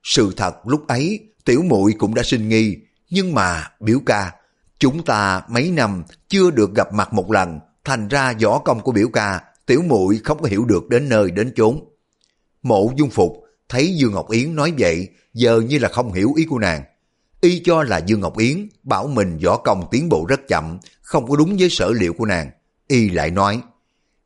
Sự 0.03 0.33
thật 0.37 0.67
lúc 0.67 0.87
ấy, 0.87 1.19
tiểu 1.45 1.63
muội 1.63 1.93
cũng 1.97 2.15
đã 2.15 2.23
sinh 2.23 2.49
nghi, 2.49 2.77
nhưng 3.09 3.33
mà 3.33 3.71
biểu 3.79 3.99
ca, 4.05 4.31
chúng 4.79 5.03
ta 5.03 5.41
mấy 5.49 5.71
năm 5.71 6.03
chưa 6.27 6.51
được 6.51 6.75
gặp 6.75 6.93
mặt 6.93 7.13
một 7.13 7.31
lần, 7.31 7.59
thành 7.87 8.07
ra 8.07 8.33
võ 8.41 8.59
công 8.59 8.79
của 8.79 8.91
biểu 8.91 9.09
ca, 9.09 9.41
tiểu 9.65 9.81
muội 9.81 10.19
không 10.23 10.41
có 10.41 10.47
hiểu 10.47 10.65
được 10.65 10.89
đến 10.89 11.09
nơi 11.09 11.31
đến 11.31 11.53
chốn. 11.55 11.79
Mộ 12.63 12.91
dung 12.97 13.09
phục, 13.09 13.43
thấy 13.69 13.95
Dương 13.95 14.11
Ngọc 14.11 14.31
Yến 14.31 14.55
nói 14.55 14.73
vậy, 14.79 15.07
giờ 15.33 15.61
như 15.61 15.77
là 15.79 15.89
không 15.89 16.13
hiểu 16.13 16.33
ý 16.35 16.45
của 16.45 16.59
nàng. 16.59 16.83
Y 17.41 17.61
cho 17.65 17.83
là 17.83 17.97
Dương 17.97 18.19
Ngọc 18.19 18.37
Yến 18.37 18.69
bảo 18.83 19.07
mình 19.07 19.39
võ 19.45 19.57
công 19.57 19.87
tiến 19.91 20.09
bộ 20.09 20.25
rất 20.29 20.47
chậm, 20.47 20.77
không 21.01 21.27
có 21.27 21.35
đúng 21.35 21.57
với 21.59 21.69
sở 21.69 21.91
liệu 21.99 22.13
của 22.13 22.25
nàng. 22.25 22.51
Y 22.87 23.09
lại 23.09 23.31
nói, 23.31 23.61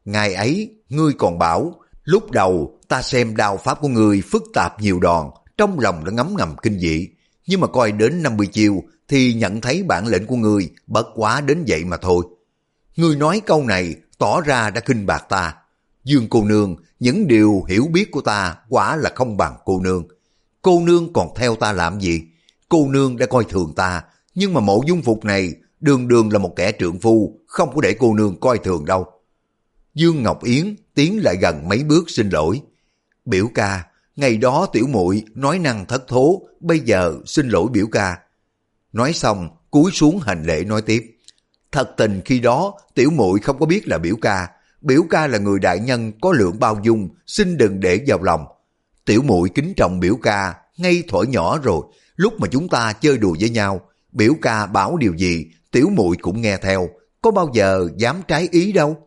ngày 0.06 0.34
ấy 0.34 0.75
ngươi 0.90 1.13
còn 1.13 1.40
bảo, 1.40 1.75
lúc 2.04 2.31
đầu 2.31 2.80
ta 2.88 3.02
xem 3.02 3.36
đao 3.36 3.58
pháp 3.58 3.81
của 3.81 3.88
ngươi 3.88 4.22
phức 4.22 4.44
tạp 4.54 4.81
nhiều 4.81 5.00
đòn, 5.00 5.30
trong 5.58 5.80
lòng 5.80 6.06
đã 6.06 6.12
ngấm 6.12 6.36
ngầm 6.38 6.56
kinh 6.62 6.80
dị, 6.80 7.08
nhưng 7.48 7.62
mà 7.62 7.68
coi 7.68 7.92
đến 7.92 8.24
50 8.24 8.48
chiêu 8.48 8.84
thì 9.08 9.34
nhận 9.34 9.62
thấy 9.62 9.84
bản 9.84 10.08
lĩnh 10.08 10.25
của 10.25 10.36
ngươi 10.36 10.69
bất 10.88 11.08
quá 11.16 11.42
đến 11.42 11.63
vậy 11.68 11.86
mà 11.86 11.98
thôi 11.98 12.24
người 12.95 13.15
nói 13.15 13.41
câu 13.45 13.63
này 13.63 13.95
tỏ 14.17 14.41
ra 14.41 14.69
đã 14.69 14.81
kinh 14.81 15.05
bạc 15.05 15.25
ta. 15.29 15.53
Dương 16.03 16.27
cô 16.29 16.43
nương, 16.45 16.75
những 16.99 17.27
điều 17.27 17.63
hiểu 17.67 17.88
biết 17.91 18.11
của 18.11 18.21
ta 18.21 18.55
quả 18.69 18.95
là 18.95 19.11
không 19.15 19.38
bằng 19.38 19.55
cô 19.65 19.79
nương. 19.79 20.07
Cô 20.61 20.81
nương 20.85 21.13
còn 21.13 21.27
theo 21.35 21.55
ta 21.55 21.71
làm 21.71 21.99
gì? 21.99 22.21
Cô 22.69 22.88
nương 22.89 23.17
đã 23.17 23.25
coi 23.25 23.43
thường 23.49 23.73
ta, 23.75 24.03
nhưng 24.35 24.53
mà 24.53 24.59
mộ 24.59 24.81
dung 24.88 25.01
phục 25.01 25.25
này 25.25 25.53
đường 25.79 26.07
đường 26.07 26.31
là 26.31 26.39
một 26.39 26.53
kẻ 26.55 26.71
trượng 26.79 26.99
phu, 26.99 27.39
không 27.47 27.75
có 27.75 27.81
để 27.81 27.95
cô 27.99 28.13
nương 28.13 28.39
coi 28.39 28.57
thường 28.57 28.85
đâu. 28.85 29.05
Dương 29.93 30.24
Ngọc 30.24 30.43
Yến 30.43 30.75
tiến 30.93 31.19
lại 31.24 31.38
gần 31.41 31.69
mấy 31.69 31.83
bước 31.83 32.10
xin 32.10 32.29
lỗi. 32.29 32.62
Biểu 33.25 33.48
ca, 33.55 33.86
ngày 34.15 34.38
đó 34.38 34.67
tiểu 34.74 34.88
muội 34.88 35.24
nói 35.36 35.60
năng 35.60 35.86
thất 35.86 36.07
thố, 36.07 36.41
bây 36.60 36.79
giờ 36.79 37.15
xin 37.25 37.50
lỗi 37.50 37.67
biểu 37.71 37.88
ca. 37.91 38.19
Nói 38.93 39.13
xong, 39.13 39.50
cúi 39.71 39.91
xuống 39.91 40.19
hành 40.19 40.43
lễ 40.43 40.63
nói 40.63 40.81
tiếp. 40.81 41.17
Thật 41.72 41.94
tình 41.98 42.22
khi 42.25 42.40
đó, 42.40 42.74
tiểu 42.96 43.12
muội 43.12 43.40
không 43.40 43.60
có 43.60 43.66
biết 43.66 43.88
là 43.88 43.98
biểu 43.98 44.16
ca. 44.22 44.48
Biểu 44.82 45.01
ca 45.10 45.28
là 45.28 45.38
người 45.38 45.60
đại 45.60 45.80
nhân 45.80 46.12
có 46.22 46.32
lượng 46.32 46.60
bao 46.60 46.80
dung, 46.84 47.10
xin 47.28 47.58
đừng 47.58 47.80
để 47.80 48.00
vào 48.08 48.24
lòng. 48.24 48.46
Tiểu 49.06 49.22
muội 49.22 49.50
kính 49.50 49.74
trọng 49.78 50.00
biểu 50.00 50.16
ca, 50.16 50.56
ngay 50.78 51.04
thổi 51.08 51.28
nhỏ 51.28 51.60
rồi. 51.63 51.82
Lúc 52.16 52.34
mà 52.40 52.48
chúng 52.51 52.68
ta 52.68 52.94
chơi 52.94 53.18
đùa 53.18 53.36
với 53.40 53.50
nhau, 53.50 53.82
biểu 54.12 54.34
ca 54.42 54.66
bảo 54.66 54.98
điều 54.98 55.13
gì, 55.18 55.46
tiểu 55.72 55.90
muội 55.90 56.18
cũng 56.22 56.42
nghe 56.42 56.58
theo. 56.58 56.90
Có 57.22 57.32
bao 57.32 57.51
giờ 57.54 57.88
dám 57.98 58.22
trái 58.28 58.48
ý 58.51 58.72
đâu. 58.72 58.98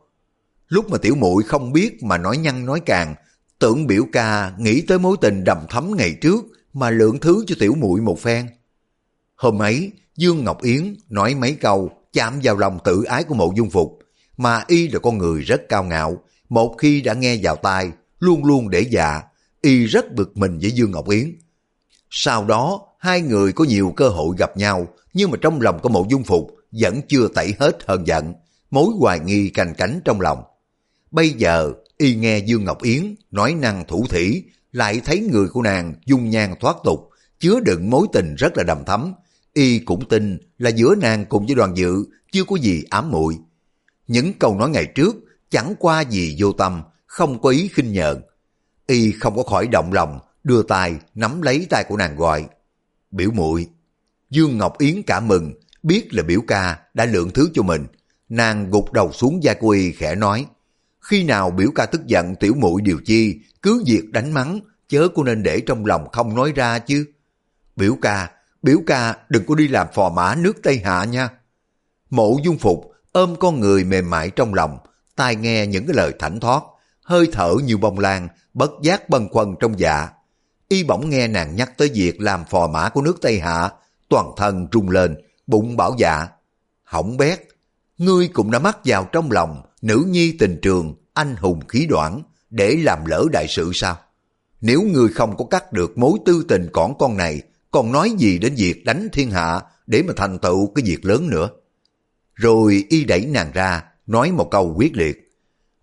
Lúc 0.68 0.90
mà 0.90 0.98
tiểu 0.98 1.14
muội 1.14 1.42
không 1.42 1.72
biết 1.72 2.02
mà 2.02 2.18
nói 2.18 2.36
nhăn 2.36 2.66
nói 2.66 2.80
càng, 2.86 3.14
tưởng 3.58 3.86
biểu 3.86 4.04
ca 4.12 4.52
nghĩ 4.58 4.80
tới 4.80 4.98
mối 4.98 5.16
tình 5.20 5.44
đầm 5.44 5.58
thắm 5.68 5.96
ngày 5.96 6.16
trước 6.20 6.44
mà 6.72 6.90
lượng 6.90 7.18
thứ 7.20 7.44
cho 7.46 7.54
tiểu 7.58 7.74
muội 7.74 8.00
một 8.00 8.20
phen. 8.20 8.46
Hôm 9.36 9.62
ấy, 9.62 9.92
Dương 10.16 10.44
Ngọc 10.44 10.62
Yến 10.62 10.96
nói 11.08 11.34
mấy 11.34 11.54
câu 11.54 11.90
chạm 12.14 12.40
vào 12.42 12.56
lòng 12.56 12.78
tự 12.84 13.04
ái 13.04 13.24
của 13.24 13.34
mộ 13.34 13.52
dung 13.56 13.70
phục, 13.70 13.98
mà 14.36 14.64
y 14.66 14.88
là 14.88 14.98
con 14.98 15.18
người 15.18 15.42
rất 15.42 15.62
cao 15.68 15.84
ngạo, 15.84 16.22
một 16.48 16.74
khi 16.78 17.00
đã 17.00 17.14
nghe 17.14 17.38
vào 17.42 17.56
tai, 17.56 17.90
luôn 18.18 18.44
luôn 18.44 18.70
để 18.70 18.80
dạ, 18.90 19.22
y 19.62 19.86
rất 19.86 20.12
bực 20.12 20.36
mình 20.36 20.58
với 20.58 20.70
Dương 20.70 20.90
Ngọc 20.90 21.08
Yến. 21.08 21.32
Sau 22.10 22.44
đó, 22.44 22.80
hai 22.98 23.20
người 23.20 23.52
có 23.52 23.64
nhiều 23.64 23.92
cơ 23.96 24.08
hội 24.08 24.36
gặp 24.38 24.56
nhau, 24.56 24.86
nhưng 25.14 25.30
mà 25.30 25.36
trong 25.40 25.60
lòng 25.60 25.78
của 25.82 25.88
mộ 25.88 26.06
dung 26.10 26.24
phục 26.24 26.50
vẫn 26.70 27.00
chưa 27.08 27.28
tẩy 27.28 27.54
hết 27.58 27.78
hờn 27.86 28.06
giận, 28.06 28.34
mối 28.70 28.86
hoài 28.98 29.20
nghi 29.20 29.48
canh 29.48 29.74
cánh 29.74 30.00
trong 30.04 30.20
lòng. 30.20 30.42
Bây 31.10 31.30
giờ, 31.30 31.72
y 31.96 32.14
nghe 32.14 32.38
Dương 32.38 32.64
Ngọc 32.64 32.82
Yến 32.82 33.14
nói 33.30 33.54
năng 33.54 33.84
thủ 33.88 34.06
thủy, 34.08 34.44
lại 34.72 35.00
thấy 35.04 35.28
người 35.32 35.48
của 35.48 35.62
nàng 35.62 35.94
dung 36.06 36.30
nhan 36.30 36.54
thoát 36.60 36.76
tục, 36.84 37.08
chứa 37.40 37.60
đựng 37.60 37.90
mối 37.90 38.06
tình 38.12 38.34
rất 38.34 38.56
là 38.56 38.62
đầm 38.62 38.84
thắm, 38.84 39.14
y 39.54 39.78
cũng 39.78 40.08
tin 40.08 40.38
là 40.58 40.70
giữa 40.70 40.94
nàng 41.00 41.24
cùng 41.26 41.46
với 41.46 41.54
đoàn 41.54 41.76
dự 41.76 42.04
chưa 42.32 42.44
có 42.44 42.56
gì 42.56 42.84
ám 42.90 43.10
muội. 43.10 43.38
Những 44.06 44.32
câu 44.38 44.58
nói 44.58 44.70
ngày 44.70 44.86
trước 44.86 45.16
chẳng 45.50 45.74
qua 45.78 46.00
gì 46.00 46.36
vô 46.38 46.52
tâm, 46.52 46.82
không 47.06 47.42
có 47.42 47.50
ý 47.50 47.68
khinh 47.68 47.92
nhợn. 47.92 48.22
Y 48.86 49.12
không 49.12 49.36
có 49.36 49.42
khỏi 49.42 49.68
động 49.68 49.92
lòng, 49.92 50.18
đưa 50.44 50.62
tay 50.62 50.96
nắm 51.14 51.42
lấy 51.42 51.66
tay 51.70 51.84
của 51.88 51.96
nàng 51.96 52.16
gọi. 52.16 52.46
Biểu 53.10 53.30
muội 53.30 53.66
Dương 54.30 54.58
Ngọc 54.58 54.78
Yến 54.78 55.02
cảm 55.02 55.28
mừng, 55.28 55.52
biết 55.82 56.14
là 56.14 56.22
biểu 56.22 56.40
ca 56.46 56.78
đã 56.94 57.04
lượng 57.04 57.30
thứ 57.30 57.48
cho 57.54 57.62
mình. 57.62 57.86
nàng 58.28 58.70
gục 58.70 58.92
đầu 58.92 59.12
xuống 59.12 59.42
da 59.42 59.54
của 59.54 59.68
y 59.68 59.92
khẽ 59.92 60.14
nói, 60.14 60.46
khi 61.00 61.24
nào 61.24 61.50
biểu 61.50 61.70
ca 61.74 61.86
tức 61.86 62.06
giận 62.06 62.34
tiểu 62.34 62.54
muội 62.54 62.82
điều 62.82 62.98
chi, 63.04 63.40
cứ 63.62 63.84
việc 63.86 64.12
đánh 64.12 64.32
mắng, 64.32 64.60
chớ 64.88 65.08
cô 65.14 65.24
nên 65.24 65.42
để 65.42 65.60
trong 65.60 65.86
lòng 65.86 66.08
không 66.12 66.34
nói 66.34 66.52
ra 66.54 66.78
chứ. 66.78 67.06
Biểu 67.76 67.96
ca, 68.02 68.30
biểu 68.64 68.78
ca 68.86 69.16
đừng 69.28 69.46
có 69.46 69.54
đi 69.54 69.68
làm 69.68 69.86
phò 69.94 70.08
mã 70.08 70.34
nước 70.34 70.56
Tây 70.62 70.80
Hạ 70.84 71.04
nha. 71.04 71.28
Mộ 72.10 72.36
dung 72.44 72.58
phục 72.58 72.92
ôm 73.12 73.36
con 73.40 73.60
người 73.60 73.84
mềm 73.84 74.10
mại 74.10 74.30
trong 74.30 74.54
lòng, 74.54 74.78
tai 75.16 75.36
nghe 75.36 75.66
những 75.66 75.86
cái 75.86 75.96
lời 75.96 76.12
thảnh 76.18 76.40
thoát, 76.40 76.62
hơi 77.02 77.28
thở 77.32 77.54
như 77.64 77.76
bông 77.76 77.98
lan, 77.98 78.28
bất 78.54 78.70
giác 78.82 79.08
bần 79.08 79.28
quần 79.30 79.54
trong 79.60 79.78
dạ. 79.78 80.08
Y 80.68 80.84
bỗng 80.84 81.10
nghe 81.10 81.28
nàng 81.28 81.56
nhắc 81.56 81.78
tới 81.78 81.90
việc 81.94 82.20
làm 82.20 82.44
phò 82.44 82.66
mã 82.66 82.88
của 82.88 83.02
nước 83.02 83.18
Tây 83.22 83.40
Hạ, 83.40 83.70
toàn 84.08 84.26
thân 84.36 84.68
trung 84.70 84.90
lên, 84.90 85.16
bụng 85.46 85.76
bảo 85.76 85.94
dạ. 85.98 86.28
Hỏng 86.84 87.16
bét, 87.16 87.40
ngươi 87.98 88.28
cũng 88.28 88.50
đã 88.50 88.58
mắc 88.58 88.78
vào 88.84 89.08
trong 89.12 89.30
lòng 89.30 89.62
nữ 89.82 90.04
nhi 90.08 90.36
tình 90.38 90.58
trường, 90.62 90.94
anh 91.14 91.36
hùng 91.36 91.60
khí 91.68 91.86
đoạn, 91.86 92.22
để 92.50 92.76
làm 92.82 93.04
lỡ 93.04 93.24
đại 93.32 93.46
sự 93.48 93.70
sao? 93.74 93.96
Nếu 94.60 94.82
ngươi 94.82 95.08
không 95.08 95.36
có 95.36 95.44
cắt 95.44 95.72
được 95.72 95.98
mối 95.98 96.18
tư 96.26 96.44
tình 96.48 96.68
cỏn 96.72 96.92
con 96.98 97.16
này, 97.16 97.42
còn 97.74 97.92
nói 97.92 98.10
gì 98.18 98.38
đến 98.38 98.54
việc 98.54 98.84
đánh 98.84 99.08
thiên 99.12 99.30
hạ 99.30 99.60
để 99.86 100.02
mà 100.02 100.12
thành 100.16 100.38
tựu 100.38 100.72
cái 100.74 100.84
việc 100.86 101.04
lớn 101.04 101.30
nữa. 101.30 101.48
Rồi 102.34 102.84
y 102.88 103.04
đẩy 103.04 103.26
nàng 103.26 103.50
ra, 103.54 103.84
nói 104.06 104.32
một 104.32 104.48
câu 104.50 104.74
quyết 104.76 104.96
liệt. 104.96 105.30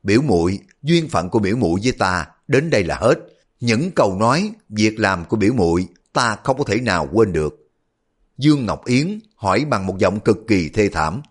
Biểu 0.03 0.21
muội 0.21 0.59
duyên 0.83 1.09
phận 1.09 1.29
của 1.29 1.39
biểu 1.39 1.55
muội 1.55 1.79
với 1.83 1.91
ta 1.91 2.27
đến 2.47 2.69
đây 2.69 2.83
là 2.83 2.95
hết. 2.95 3.19
Những 3.59 3.91
câu 3.91 4.15
nói, 4.15 4.51
việc 4.69 4.99
làm 4.99 5.25
của 5.25 5.37
biểu 5.37 5.53
muội 5.53 5.87
ta 6.13 6.37
không 6.43 6.57
có 6.57 6.63
thể 6.63 6.81
nào 6.81 7.09
quên 7.13 7.33
được. 7.33 7.69
Dương 8.37 8.65
Ngọc 8.65 8.85
Yến 8.85 9.19
hỏi 9.35 9.65
bằng 9.65 9.87
một 9.87 9.97
giọng 9.97 10.19
cực 10.19 10.37
kỳ 10.47 10.69
thê 10.69 10.89
thảm. 10.89 11.21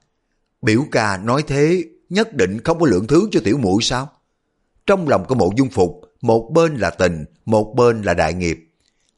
Biểu 0.62 0.84
ca 0.92 1.16
nói 1.16 1.44
thế, 1.46 1.84
nhất 2.10 2.34
định 2.34 2.60
không 2.64 2.78
có 2.80 2.86
lượng 2.86 3.06
thứ 3.06 3.28
cho 3.30 3.40
tiểu 3.44 3.58
muội 3.58 3.82
sao? 3.82 4.08
Trong 4.86 5.08
lòng 5.08 5.24
của 5.24 5.34
mộ 5.34 5.50
dung 5.56 5.70
phục, 5.70 6.00
một 6.20 6.50
bên 6.54 6.76
là 6.76 6.90
tình, 6.90 7.24
một 7.44 7.74
bên 7.76 8.02
là 8.02 8.14
đại 8.14 8.34
nghiệp. 8.34 8.69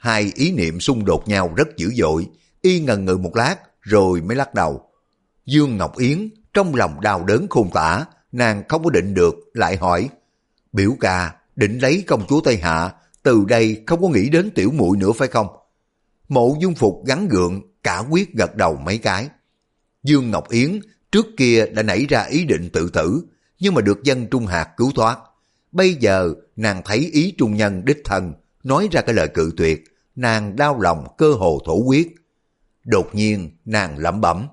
Hai 0.02 0.32
ý 0.35 0.52
niệm 0.52 0.80
xung 0.80 1.04
đột 1.04 1.28
nhau 1.28 1.52
rất 1.56 1.76
dữ 1.76 1.90
dội, 1.94 2.26
y 2.62 2.80
ngần 2.80 3.04
ngừ 3.04 3.16
một 3.16 3.37
lát 3.37 3.56
rồi 3.80 4.21
mới 4.21 4.37
lắc 4.37 4.54
đầu. 4.54 4.82
Dương 5.47 5.76
Ngọc 5.76 5.99
Yến 5.99 6.28
trong 6.54 6.75
lòng 6.75 7.00
đau 7.00 7.25
đớn 7.25 7.47
khôn 7.50 7.71
tả, 7.71 8.04
nàng 8.32 8.62
không 8.68 8.85
có 8.85 8.90
định 8.90 9.14
được, 9.14 9.35
lại 9.54 9.76
hỏi. 9.76 10.09
Biểu 10.73 10.97
ca, 11.00 11.35
định 11.56 11.78
lấy 11.78 12.04
công 12.06 12.26
chúa 12.28 12.40
Tây 12.40 12.56
Hạ, 12.56 12.92
từ 13.23 13.44
đây 13.49 13.82
không 13.87 14.02
có 14.02 14.09
nghĩ 14.09 14.28
đến 14.28 14.50
tiểu 14.50 14.71
muội 14.71 14.97
nữa 14.97 15.12
phải 15.12 15.28
không? 15.28 15.47
Mộ 16.28 16.56
dung 16.61 16.75
phục 16.75 17.06
gắn 17.06 17.28
gượng, 17.28 17.61
cả 17.82 18.04
quyết 18.11 18.35
gật 18.35 18.56
đầu 18.56 18.76
mấy 18.76 18.99
cái. 18.99 19.28
Dương 20.02 20.30
Ngọc 20.30 20.50
Yến 20.50 20.80
trước 21.12 21.26
kia 21.37 21.66
đã 21.66 21.82
nảy 21.82 22.06
ra 22.09 22.23
ý 22.23 22.44
định 22.44 22.71
tự 22.73 22.90
tử, 22.92 23.25
nhưng 23.59 23.75
mà 23.75 23.80
được 23.80 24.02
dân 24.02 24.26
Trung 24.26 24.47
Hạc 24.47 24.76
cứu 24.76 24.92
thoát. 24.94 25.18
Bây 25.73 25.94
giờ 25.94 26.35
nàng 26.56 26.82
thấy 26.85 26.99
ý 27.12 27.35
trung 27.38 27.56
nhân 27.56 27.85
đích 27.85 27.99
thần 28.04 28.32
nói 28.64 28.88
ra 28.92 29.00
cái 29.00 29.14
lời 29.14 29.28
cự 29.28 29.52
tuyệt, 29.56 29.85
nàng 30.16 30.57
đau 30.57 30.81
lòng 30.81 31.07
cơ 31.19 31.33
hồ 31.33 31.61
thổ 31.66 31.76
quyết. 31.76 32.14
Đột 32.85 33.14
nhiên 33.14 33.50
nàng 33.64 33.99
lẩm 33.99 34.21
bẩm, 34.21 34.47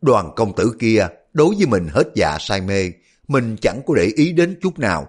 đoàn 0.00 0.30
công 0.36 0.56
tử 0.56 0.76
kia 0.78 1.06
đối 1.32 1.54
với 1.54 1.66
mình 1.66 1.88
hết 1.90 2.08
dạ 2.14 2.38
say 2.40 2.60
mê, 2.60 2.92
mình 3.28 3.56
chẳng 3.60 3.80
có 3.86 3.94
để 3.94 4.04
ý 4.16 4.32
đến 4.32 4.58
chút 4.62 4.78
nào. 4.78 5.08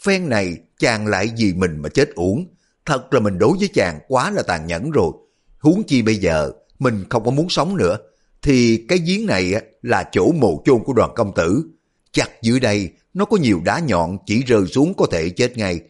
Phen 0.00 0.28
này 0.28 0.56
chàng 0.78 1.06
lại 1.06 1.30
vì 1.36 1.54
mình 1.54 1.82
mà 1.82 1.88
chết 1.88 2.10
uổng, 2.14 2.46
thật 2.86 3.14
là 3.14 3.20
mình 3.20 3.38
đối 3.38 3.58
với 3.58 3.68
chàng 3.74 4.00
quá 4.08 4.30
là 4.30 4.42
tàn 4.42 4.66
nhẫn 4.66 4.90
rồi. 4.90 5.12
Huống 5.58 5.82
chi 5.86 6.02
bây 6.02 6.16
giờ 6.16 6.52
mình 6.78 7.04
không 7.10 7.24
có 7.24 7.30
muốn 7.30 7.48
sống 7.48 7.76
nữa, 7.76 7.96
thì 8.42 8.84
cái 8.88 8.98
giếng 8.98 9.26
này 9.26 9.52
là 9.82 10.08
chỗ 10.12 10.32
mồ 10.32 10.62
chôn 10.64 10.84
của 10.84 10.92
đoàn 10.92 11.10
công 11.14 11.34
tử. 11.34 11.64
Chặt 12.12 12.28
dưới 12.42 12.60
đây 12.60 12.90
nó 13.14 13.24
có 13.24 13.36
nhiều 13.36 13.60
đá 13.64 13.78
nhọn 13.78 14.18
chỉ 14.26 14.42
rơi 14.42 14.66
xuống 14.66 14.94
có 14.94 15.06
thể 15.10 15.30
chết 15.30 15.56
ngay. 15.56 15.80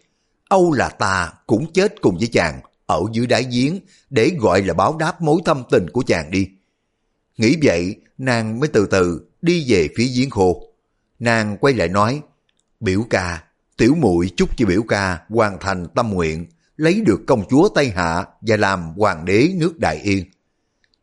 Âu 0.49 0.73
là 0.73 0.89
ta 0.89 1.33
cũng 1.47 1.73
chết 1.73 2.01
cùng 2.01 2.19
với 2.19 2.29
chàng 2.33 2.61
ở 2.95 3.01
dưới 3.13 3.27
đáy 3.27 3.47
giếng 3.51 3.81
để 4.11 4.31
gọi 4.41 4.63
là 4.63 4.75
báo 4.75 4.97
đáp 4.97 5.23
mối 5.23 5.41
thâm 5.45 5.63
tình 5.71 5.91
của 5.91 6.03
chàng 6.07 6.31
đi. 6.31 6.49
Nghĩ 7.37 7.57
vậy, 7.63 7.97
nàng 8.19 8.61
mới 8.61 8.69
từ 8.69 8.87
từ 8.87 9.21
đi 9.43 9.65
về 9.69 9.89
phía 9.97 10.07
giếng 10.17 10.31
khô. 10.31 10.63
Nàng 11.19 11.57
quay 11.57 11.75
lại 11.75 11.89
nói, 11.89 12.21
biểu 12.81 13.03
ca, 13.11 13.45
tiểu 13.77 13.95
muội 13.95 14.31
chúc 14.37 14.57
cho 14.57 14.67
biểu 14.67 14.83
ca 14.83 15.19
hoàn 15.29 15.59
thành 15.61 15.87
tâm 15.95 16.11
nguyện, 16.11 16.47
lấy 16.77 17.01
được 17.07 17.21
công 17.27 17.45
chúa 17.51 17.69
Tây 17.69 17.89
Hạ 17.89 18.25
và 18.41 18.57
làm 18.57 18.93
hoàng 18.97 19.25
đế 19.25 19.51
nước 19.55 19.79
Đại 19.79 19.97
Yên. 19.97 20.25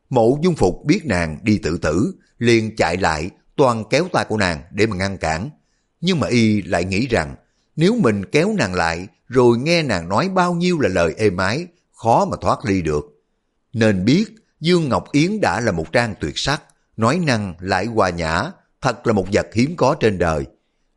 Mộ 0.10 0.40
dung 0.44 0.56
phục 0.56 0.86
biết 0.86 1.06
nàng 1.06 1.38
đi 1.44 1.58
tự 1.58 1.78
tử, 1.78 2.14
liền 2.38 2.76
chạy 2.76 2.98
lại, 2.98 3.30
toàn 3.56 3.84
kéo 3.90 4.08
tay 4.14 4.26
của 4.30 4.38
nàng 4.38 4.62
để 4.72 4.88
mà 4.88 4.96
ngăn 4.96 5.18
cản. 5.18 5.50
Nhưng 6.02 6.20
mà 6.20 6.28
y 6.28 6.62
lại 6.62 6.86
nghĩ 6.86 7.08
rằng, 7.08 7.36
nếu 7.76 7.96
mình 7.96 8.26
kéo 8.26 8.54
nàng 8.58 8.74
lại, 8.74 9.08
rồi 9.28 9.58
nghe 9.58 9.84
nàng 9.84 10.10
nói 10.10 10.30
bao 10.30 10.54
nhiêu 10.54 10.80
là 10.80 10.90
lời 10.90 11.14
êm 11.18 11.38
ái, 11.38 11.68
khó 12.04 12.26
mà 12.26 12.38
thoát 12.42 12.66
ly 12.66 12.82
được. 12.82 13.06
Nên 13.74 14.06
biết, 14.06 14.26
Dương 14.60 14.90
Ngọc 14.90 15.12
Yến 15.12 15.42
đã 15.42 15.60
là 15.60 15.72
một 15.72 15.92
trang 15.92 16.16
tuyệt 16.20 16.34
sắc, 16.38 16.64
nói 16.98 17.20
năng 17.26 17.56
lại 17.60 17.86
hòa 17.86 18.10
nhã, 18.10 18.52
thật 18.82 19.08
là 19.08 19.14
một 19.14 19.26
vật 19.34 19.48
hiếm 19.54 19.76
có 19.76 19.96
trên 20.00 20.18
đời. 20.18 20.46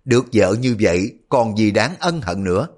Được 0.04 0.26
vợ 0.32 0.56
như 0.60 0.76
vậy, 0.80 1.12
còn 1.28 1.58
gì 1.58 1.70
đáng 1.70 1.94
ân 1.98 2.20
hận 2.20 2.44
nữa. 2.44 2.68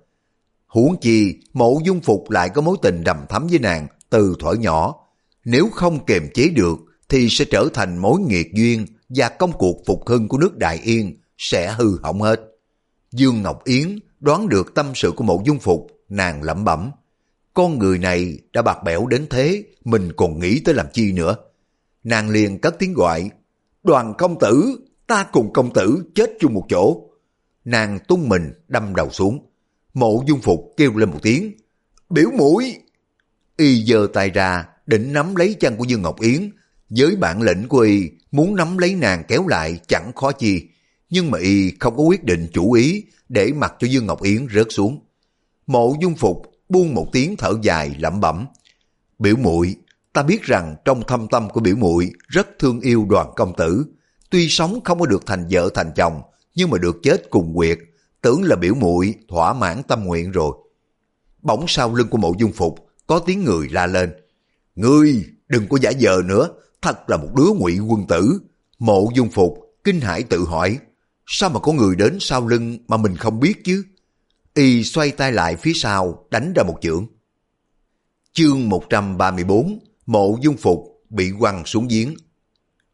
Huống 0.66 1.00
chi, 1.00 1.34
mộ 1.52 1.80
dung 1.84 2.00
phục 2.00 2.30
lại 2.30 2.48
có 2.48 2.60
mối 2.62 2.76
tình 2.82 3.04
đầm 3.04 3.16
thắm 3.28 3.46
với 3.46 3.58
nàng 3.58 3.86
từ 4.10 4.34
thuở 4.38 4.52
nhỏ. 4.52 4.94
Nếu 5.44 5.68
không 5.72 6.04
kiềm 6.04 6.28
chế 6.34 6.48
được, 6.48 6.78
thì 7.08 7.28
sẽ 7.30 7.44
trở 7.44 7.68
thành 7.74 7.98
mối 7.98 8.20
nghiệt 8.20 8.46
duyên 8.54 8.86
và 9.08 9.28
công 9.28 9.52
cuộc 9.52 9.76
phục 9.86 10.08
hưng 10.08 10.28
của 10.28 10.38
nước 10.38 10.56
Đại 10.56 10.78
Yên 10.82 11.16
sẽ 11.38 11.72
hư 11.72 11.98
hỏng 12.02 12.20
hết. 12.20 12.40
Dương 13.12 13.42
Ngọc 13.42 13.64
Yến 13.64 13.98
đoán 14.20 14.48
được 14.48 14.74
tâm 14.74 14.86
sự 14.94 15.12
của 15.16 15.24
mộ 15.24 15.42
dung 15.46 15.58
phục, 15.58 15.86
nàng 16.08 16.42
lẩm 16.42 16.64
bẩm. 16.64 16.90
Con 17.56 17.78
người 17.78 17.98
này 17.98 18.38
đã 18.52 18.62
bạc 18.62 18.78
bẽo 18.84 19.06
đến 19.06 19.26
thế, 19.30 19.64
mình 19.84 20.12
còn 20.16 20.38
nghĩ 20.40 20.60
tới 20.60 20.74
làm 20.74 20.86
chi 20.92 21.12
nữa. 21.12 21.36
Nàng 22.04 22.30
liền 22.30 22.58
cất 22.58 22.78
tiếng 22.78 22.94
gọi, 22.94 23.30
đoàn 23.84 24.14
công 24.18 24.38
tử, 24.38 24.78
ta 25.06 25.26
cùng 25.32 25.52
công 25.52 25.72
tử 25.72 26.04
chết 26.14 26.30
chung 26.40 26.54
một 26.54 26.66
chỗ. 26.68 27.10
Nàng 27.64 27.98
tung 28.08 28.28
mình 28.28 28.52
đâm 28.68 28.94
đầu 28.94 29.10
xuống. 29.10 29.50
Mộ 29.94 30.24
dung 30.26 30.40
phục 30.40 30.74
kêu 30.76 30.96
lên 30.96 31.10
một 31.10 31.18
tiếng, 31.22 31.52
biểu 32.10 32.30
mũi. 32.38 32.76
Y 33.56 33.84
giơ 33.84 34.06
tay 34.12 34.30
ra, 34.30 34.64
định 34.86 35.12
nắm 35.12 35.36
lấy 35.36 35.56
chân 35.60 35.76
của 35.76 35.84
Dương 35.84 36.02
Ngọc 36.02 36.20
Yến. 36.20 36.50
Với 36.88 37.16
bản 37.16 37.42
lĩnh 37.42 37.68
của 37.68 37.78
Y, 37.78 38.10
muốn 38.30 38.56
nắm 38.56 38.78
lấy 38.78 38.94
nàng 38.94 39.24
kéo 39.28 39.48
lại 39.48 39.80
chẳng 39.88 40.12
khó 40.14 40.32
chi. 40.32 40.68
Nhưng 41.10 41.30
mà 41.30 41.38
Y 41.38 41.70
không 41.80 41.96
có 41.96 42.02
quyết 42.02 42.24
định 42.24 42.48
chủ 42.52 42.72
ý 42.72 43.04
để 43.28 43.52
mặc 43.52 43.74
cho 43.78 43.86
Dương 43.86 44.06
Ngọc 44.06 44.22
Yến 44.22 44.46
rớt 44.54 44.66
xuống. 44.70 45.00
Mộ 45.66 45.96
dung 46.00 46.14
phục 46.14 46.42
buông 46.68 46.94
một 46.94 47.08
tiếng 47.12 47.36
thở 47.36 47.52
dài 47.62 47.96
lẩm 47.98 48.20
bẩm. 48.20 48.46
Biểu 49.18 49.36
muội 49.36 49.76
ta 50.12 50.22
biết 50.22 50.42
rằng 50.42 50.76
trong 50.84 51.02
thâm 51.06 51.28
tâm 51.28 51.48
của 51.50 51.60
biểu 51.60 51.76
muội 51.76 52.12
rất 52.28 52.48
thương 52.58 52.80
yêu 52.80 53.06
đoàn 53.10 53.30
công 53.36 53.54
tử. 53.56 53.86
Tuy 54.30 54.48
sống 54.48 54.80
không 54.84 55.00
có 55.00 55.06
được 55.06 55.26
thành 55.26 55.46
vợ 55.50 55.70
thành 55.74 55.90
chồng, 55.96 56.22
nhưng 56.54 56.70
mà 56.70 56.78
được 56.78 56.96
chết 57.02 57.30
cùng 57.30 57.54
quyệt, 57.54 57.78
tưởng 58.20 58.42
là 58.42 58.56
biểu 58.56 58.74
muội 58.74 59.14
thỏa 59.28 59.52
mãn 59.52 59.82
tâm 59.82 60.04
nguyện 60.04 60.30
rồi. 60.30 60.56
Bỗng 61.42 61.64
sau 61.68 61.94
lưng 61.94 62.08
của 62.08 62.18
mộ 62.18 62.32
dung 62.38 62.52
phục, 62.52 62.88
có 63.06 63.18
tiếng 63.18 63.44
người 63.44 63.68
la 63.68 63.86
lên. 63.86 64.12
Ngươi, 64.74 65.24
đừng 65.48 65.68
có 65.68 65.78
giả 65.80 65.92
vờ 66.00 66.22
nữa, 66.24 66.48
thật 66.82 67.10
là 67.10 67.16
một 67.16 67.28
đứa 67.36 67.52
ngụy 67.56 67.78
quân 67.78 68.06
tử. 68.06 68.40
Mộ 68.78 69.08
dung 69.14 69.30
phục, 69.30 69.58
kinh 69.84 70.00
hải 70.00 70.22
tự 70.22 70.44
hỏi, 70.44 70.78
sao 71.26 71.50
mà 71.50 71.60
có 71.60 71.72
người 71.72 71.96
đến 71.96 72.16
sau 72.20 72.48
lưng 72.48 72.78
mà 72.88 72.96
mình 72.96 73.16
không 73.16 73.40
biết 73.40 73.64
chứ? 73.64 73.84
Y 74.56 74.84
xoay 74.84 75.10
tay 75.10 75.32
lại 75.32 75.56
phía 75.56 75.72
sau, 75.74 76.26
đánh 76.30 76.52
ra 76.56 76.62
một 76.62 76.78
chưởng. 76.80 77.06
Chương 78.32 78.68
134, 78.68 79.78
Mộ 80.06 80.38
Dung 80.42 80.56
Phục 80.56 81.02
bị 81.10 81.30
quăng 81.38 81.66
xuống 81.66 81.88
giếng. 81.88 82.14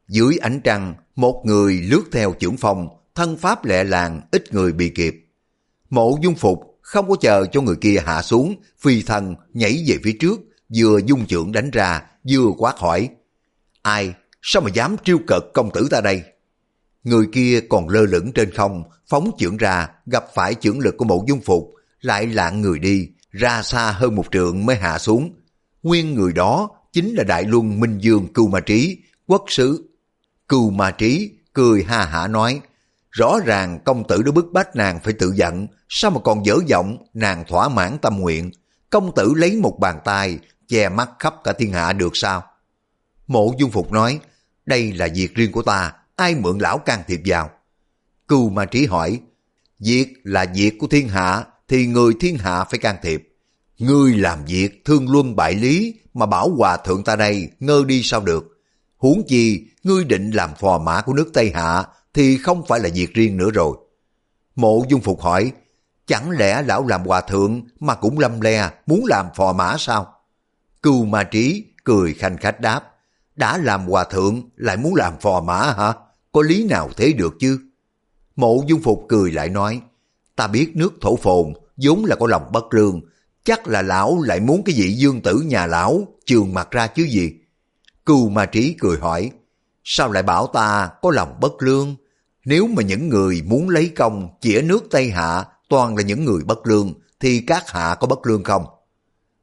Dưới 0.09 0.39
ánh 0.41 0.61
trăng, 0.65 0.95
một 1.17 1.43
người 1.47 1.75
lướt 1.75 2.03
theo 2.13 2.35
trưởng 2.39 2.57
phòng, 2.57 2.89
thân 3.15 3.37
pháp 3.37 3.65
lẹ 3.65 3.85
làng, 3.85 4.21
ít 4.31 4.55
người 4.55 4.73
bị 4.73 4.89
kịp. 4.89 5.15
Mộ 5.91 6.19
Dung 6.23 6.35
Phục 6.35 6.79
không 6.81 7.09
có 7.09 7.17
chờ 7.21 7.47
cho 7.53 7.61
người 7.61 7.77
kia 7.77 8.03
hạ 8.07 8.23
xuống, 8.23 8.55
phi 8.79 9.03
thân 9.03 9.35
nhảy 9.53 9.85
về 9.87 9.99
phía 10.05 10.17
trước, 10.21 10.41
vừa 10.77 11.01
dung 11.07 11.27
chưởng 11.27 11.53
đánh 11.53 11.71
ra, 11.71 12.03
vừa 12.31 12.51
quát 12.59 12.79
hỏi. 12.79 13.09
Ai, 13.83 14.15
sao 14.43 14.63
mà 14.63 14.71
dám 14.75 14.97
triêu 15.05 15.19
cợt 15.27 15.43
công 15.55 15.71
tử 15.75 15.89
ta 15.91 16.01
đây? 16.01 16.23
Người 17.05 17.27
kia 17.33 17.61
còn 17.69 17.89
lơ 17.89 18.01
lửng 18.01 18.33
trên 18.33 18.51
không, 18.51 18.83
phóng 19.09 19.31
chưởng 19.39 19.57
ra, 19.57 19.89
gặp 20.07 20.25
phải 20.35 20.55
chưởng 20.55 20.79
lực 20.79 20.95
của 20.99 21.05
mộ 21.05 21.25
dung 21.29 21.41
phục, 21.41 21.75
lại 22.01 22.27
lạng 22.27 22.61
người 22.61 22.79
đi, 22.79 23.09
ra 23.31 23.63
xa 23.63 23.93
hơn 23.93 24.15
một 24.15 24.27
trượng 24.33 24.67
mới 24.67 24.77
hạ 24.77 24.99
xuống. 24.99 25.35
Nguyên 25.83 26.15
người 26.15 26.33
đó 26.33 26.71
chính 26.93 27.15
là 27.15 27.25
Đại 27.25 27.45
Luân 27.45 27.81
Minh 27.81 27.99
Dương 27.99 28.33
Cưu 28.33 28.49
Ma 28.49 28.61
Trí, 28.61 28.99
quốc 29.27 29.45
sứ. 29.49 29.89
Cưu 30.49 30.71
Ma 30.71 30.91
Trí 30.91 31.31
cười 31.53 31.85
ha 31.85 32.05
hả 32.05 32.29
nói, 32.29 32.61
rõ 33.11 33.39
ràng 33.45 33.79
công 33.85 34.07
tử 34.09 34.23
đã 34.23 34.33
bức 34.33 34.53
bách 34.53 34.77
nàng 34.77 35.01
phải 35.05 35.13
tự 35.13 35.33
giận, 35.37 35.67
sao 35.89 36.11
mà 36.11 36.21
còn 36.25 36.47
dở 36.47 36.57
giọng, 36.67 36.97
nàng 37.15 37.45
thỏa 37.49 37.69
mãn 37.69 37.99
tâm 37.99 38.19
nguyện. 38.19 38.51
Công 38.91 39.15
tử 39.15 39.33
lấy 39.37 39.57
một 39.57 39.79
bàn 39.81 39.99
tay, 40.05 40.39
che 40.69 40.89
mắt 40.89 41.11
khắp 41.19 41.35
cả 41.45 41.53
thiên 41.53 41.73
hạ 41.73 41.93
được 41.93 42.17
sao? 42.17 42.45
Mộ 43.27 43.55
Dung 43.59 43.71
Phục 43.71 43.93
nói, 43.93 44.21
đây 44.67 44.93
là 44.93 45.09
việc 45.15 45.35
riêng 45.35 45.53
của 45.53 45.63
ta, 45.63 45.93
ai 46.23 46.35
mượn 46.35 46.59
lão 46.59 46.79
can 46.79 47.03
thiệp 47.07 47.21
vào. 47.25 47.51
Cưu 48.29 48.49
Ma 48.49 48.65
Trí 48.65 48.87
hỏi, 48.87 49.21
việc 49.79 50.15
là 50.25 50.47
việc 50.55 50.79
của 50.79 50.87
thiên 50.87 51.09
hạ 51.09 51.45
thì 51.69 51.87
người 51.87 52.15
thiên 52.21 52.39
hạ 52.39 52.65
phải 52.65 52.79
can 52.79 52.97
thiệp. 53.03 53.29
Ngươi 53.79 54.17
làm 54.17 54.45
việc 54.45 54.85
thương 54.85 55.11
luân 55.11 55.37
bại 55.37 55.55
lý 55.55 55.95
mà 56.15 56.27
bảo 56.27 56.51
hòa 56.51 56.77
thượng 56.77 57.05
ta 57.05 57.17
đây 57.17 57.51
ngơ 57.61 57.85
đi 57.87 58.03
sao 58.05 58.21
được. 58.21 58.45
Huống 58.97 59.23
chi, 59.29 59.67
ngươi 59.83 60.05
định 60.05 60.31
làm 60.31 60.51
phò 60.55 60.79
mã 60.79 61.01
của 61.01 61.13
nước 61.13 61.31
Tây 61.33 61.53
Hạ 61.55 61.85
thì 62.15 62.39
không 62.39 62.67
phải 62.69 62.81
là 62.81 62.89
việc 62.95 63.15
riêng 63.15 63.37
nữa 63.37 63.51
rồi. 63.51 63.77
Mộ 64.55 64.85
dung 64.89 65.01
phục 65.01 65.21
hỏi, 65.21 65.53
chẳng 66.07 66.31
lẽ 66.31 66.63
lão 66.63 66.87
làm 66.87 67.05
hòa 67.05 67.21
thượng 67.21 67.63
mà 67.81 67.95
cũng 67.95 68.19
lâm 68.19 68.41
le 68.41 68.71
muốn 68.87 69.05
làm 69.05 69.27
phò 69.35 69.53
mã 69.53 69.77
sao? 69.79 70.15
Cưu 70.83 71.05
ma 71.05 71.25
trí 71.25 71.65
cười 71.85 72.15
khanh 72.15 72.37
khách 72.37 72.61
đáp, 72.61 72.83
đã 73.37 73.59
làm 73.59 73.87
hòa 73.87 74.05
thượng 74.05 74.43
lại 74.57 74.77
muốn 74.77 74.95
làm 74.95 75.19
phò 75.21 75.41
mã 75.41 75.73
hả? 75.73 75.93
Có 76.33 76.43
lý 76.43 76.65
nào 76.65 76.91
thế 76.97 77.13
được 77.13 77.35
chứ? 77.41 77.59
Mộ 78.37 78.65
dung 78.67 78.83
phục 78.83 79.05
cười 79.09 79.33
lại 79.33 79.49
nói, 79.49 79.81
ta 80.37 80.47
biết 80.47 80.73
nước 80.75 80.93
thổ 81.01 81.17
phồn 81.17 81.53
vốn 81.77 82.05
là 82.05 82.17
có 82.17 82.27
lòng 82.27 82.53
bất 82.53 82.75
lương, 82.75 83.01
chắc 83.45 83.69
là 83.69 83.83
lão 83.83 84.23
lại 84.23 84.41
muốn 84.41 84.63
cái 84.65 84.75
vị 84.79 84.93
dương 84.93 85.21
tử 85.21 85.43
nhà 85.47 85.67
lão 85.67 86.07
trường 86.27 86.55
mặt 86.55 86.71
ra 86.71 86.87
chứ 86.87 87.03
gì. 87.03 87.33
Cưu 88.07 88.29
ma 88.29 88.47
trí 88.47 88.77
cười 88.81 88.99
hỏi, 88.99 89.31
sao 89.85 90.13
lại 90.13 90.23
bảo 90.23 90.47
ta 90.47 90.91
có 91.03 91.11
lòng 91.11 91.39
bất 91.41 91.53
lương? 91.63 91.95
Nếu 92.45 92.67
mà 92.67 92.83
những 92.83 93.09
người 93.09 93.43
muốn 93.47 93.69
lấy 93.69 93.89
công 93.89 94.29
chĩa 94.41 94.63
nước 94.63 94.85
Tây 94.91 95.11
Hạ 95.11 95.45
toàn 95.69 95.97
là 95.97 96.03
những 96.03 96.25
người 96.25 96.45
bất 96.45 96.67
lương, 96.67 96.95
thì 97.21 97.41
các 97.47 97.71
hạ 97.71 97.97
có 98.01 98.07
bất 98.07 98.27
lương 98.27 98.45
không? 98.45 98.65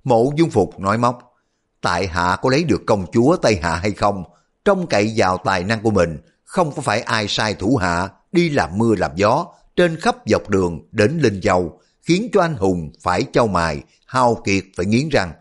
Mộ 0.03 0.31
dung 0.35 0.49
phục 0.49 0.79
nói 0.79 0.97
móc, 0.97 1.33
tại 1.81 2.07
hạ 2.07 2.37
có 2.41 2.49
lấy 2.49 2.63
được 2.63 2.81
công 2.87 3.05
chúa 3.11 3.35
Tây 3.35 3.59
Hạ 3.61 3.75
hay 3.75 3.91
không, 3.91 4.23
trông 4.65 4.87
cậy 4.87 5.13
vào 5.15 5.37
tài 5.37 5.63
năng 5.63 5.81
của 5.81 5.91
mình, 5.91 6.17
không 6.49 6.71
có 6.75 6.81
phải 6.81 7.01
ai 7.01 7.27
sai 7.27 7.53
thủ 7.53 7.75
hạ, 7.75 8.09
đi 8.31 8.49
làm 8.49 8.77
mưa 8.77 8.95
làm 8.95 9.11
gió, 9.15 9.47
trên 9.75 9.99
khắp 9.99 10.15
dọc 10.25 10.49
đường 10.49 10.87
đến 10.91 11.19
Linh 11.21 11.41
Châu, 11.41 11.81
khiến 12.01 12.29
cho 12.33 12.41
anh 12.41 12.55
hùng 12.55 12.91
phải 13.01 13.23
châu 13.33 13.47
mài, 13.47 13.83
hao 14.05 14.41
kiệt 14.45 14.63
phải 14.77 14.85
nghiến 14.85 15.09
răng. 15.09 15.31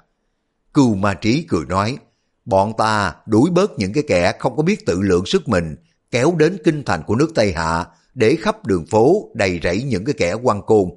Cưu 0.75 0.95
ma 0.95 1.15
trí 1.15 1.45
cười 1.49 1.65
nói, 1.65 1.99
bọn 2.45 2.73
ta 2.79 3.15
đuổi 3.27 3.51
bớt 3.51 3.79
những 3.79 3.93
cái 3.93 4.05
kẻ 4.09 4.33
không 4.39 4.57
có 4.57 4.63
biết 4.63 4.87
tự 4.87 5.01
lượng 5.01 5.27
sức 5.27 5.49
mình, 5.49 5.77
kéo 6.11 6.35
đến 6.39 6.59
kinh 6.65 6.85
thành 6.85 7.03
của 7.03 7.15
nước 7.15 7.33
Tây 7.35 7.53
Hạ, 7.53 7.87
để 8.15 8.37
khắp 8.41 8.67
đường 8.67 8.87
phố 8.87 9.31
đầy 9.35 9.61
rẫy 9.63 9.83
những 9.83 10.05
cái 10.05 10.15
kẻ 10.19 10.33
quan 10.33 10.63
côn. 10.63 10.89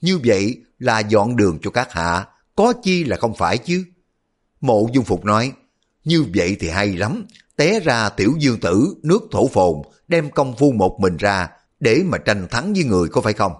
Như 0.00 0.18
vậy 0.24 0.56
là 0.78 0.98
dọn 0.98 1.36
đường 1.36 1.58
cho 1.62 1.70
các 1.70 1.92
hạ, 1.92 2.26
có 2.56 2.72
chi 2.82 3.04
là 3.04 3.16
không 3.16 3.34
phải 3.34 3.58
chứ. 3.58 3.84
Mộ 4.60 4.88
Dung 4.92 5.04
Phục 5.04 5.24
nói, 5.24 5.52
như 6.04 6.24
vậy 6.34 6.56
thì 6.60 6.68
hay 6.68 6.96
lắm, 6.96 7.26
té 7.56 7.80
ra 7.80 8.08
tiểu 8.08 8.34
dương 8.38 8.60
tử, 8.60 8.94
nước 9.02 9.22
thổ 9.30 9.48
phồn, 9.48 9.82
đem 10.08 10.30
công 10.30 10.56
phu 10.56 10.72
một 10.72 11.00
mình 11.00 11.16
ra, 11.16 11.48
để 11.80 12.02
mà 12.06 12.18
tranh 12.18 12.46
thắng 12.50 12.72
với 12.72 12.84
người 12.84 13.08
có 13.08 13.20
phải 13.20 13.32
không? 13.32 13.52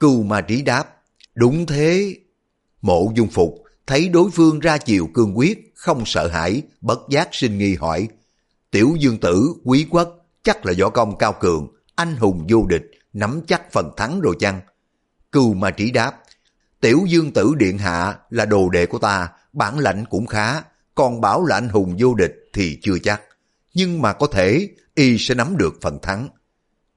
Cưu 0.00 0.22
ma 0.22 0.40
trí 0.40 0.62
đáp, 0.62 0.84
đúng 1.34 1.66
thế. 1.66 2.16
Mộ 2.82 3.12
Dung 3.14 3.28
Phục 3.28 3.54
thấy 3.86 4.08
đối 4.08 4.30
phương 4.30 4.58
ra 4.58 4.78
chiều 4.78 5.08
cương 5.14 5.38
quyết, 5.38 5.72
không 5.74 6.02
sợ 6.06 6.28
hãi, 6.28 6.62
bất 6.80 6.98
giác 7.10 7.28
sinh 7.32 7.58
nghi 7.58 7.74
hỏi, 7.74 8.08
tiểu 8.70 8.94
dương 8.98 9.18
tử, 9.18 9.54
quý 9.64 9.86
quốc, 9.90 10.26
chắc 10.42 10.66
là 10.66 10.72
võ 10.80 10.88
công 10.88 11.18
cao 11.18 11.32
cường, 11.40 11.68
anh 11.94 12.16
hùng 12.16 12.46
vô 12.48 12.66
địch, 12.66 12.90
nắm 13.12 13.40
chắc 13.46 13.72
phần 13.72 13.90
thắng 13.96 14.20
rồi 14.20 14.36
chăng? 14.40 14.60
Cưu 15.32 15.54
ma 15.54 15.70
trí 15.70 15.90
đáp, 15.90 16.22
tiểu 16.80 17.04
dương 17.08 17.32
tử 17.32 17.54
điện 17.56 17.78
hạ 17.78 18.18
là 18.30 18.44
đồ 18.44 18.68
đệ 18.68 18.86
của 18.86 18.98
ta, 18.98 19.28
bản 19.52 19.78
lãnh 19.78 20.04
cũng 20.10 20.26
khá, 20.26 20.62
còn 20.94 21.20
bảo 21.20 21.44
là 21.44 21.56
anh 21.56 21.68
hùng 21.68 21.96
vô 21.98 22.14
địch 22.14 22.47
thì 22.58 22.78
chưa 22.82 22.98
chắc. 22.98 23.22
Nhưng 23.74 24.02
mà 24.02 24.12
có 24.12 24.26
thể 24.26 24.68
y 24.94 25.18
sẽ 25.18 25.34
nắm 25.34 25.56
được 25.56 25.74
phần 25.82 25.98
thắng. 26.02 26.28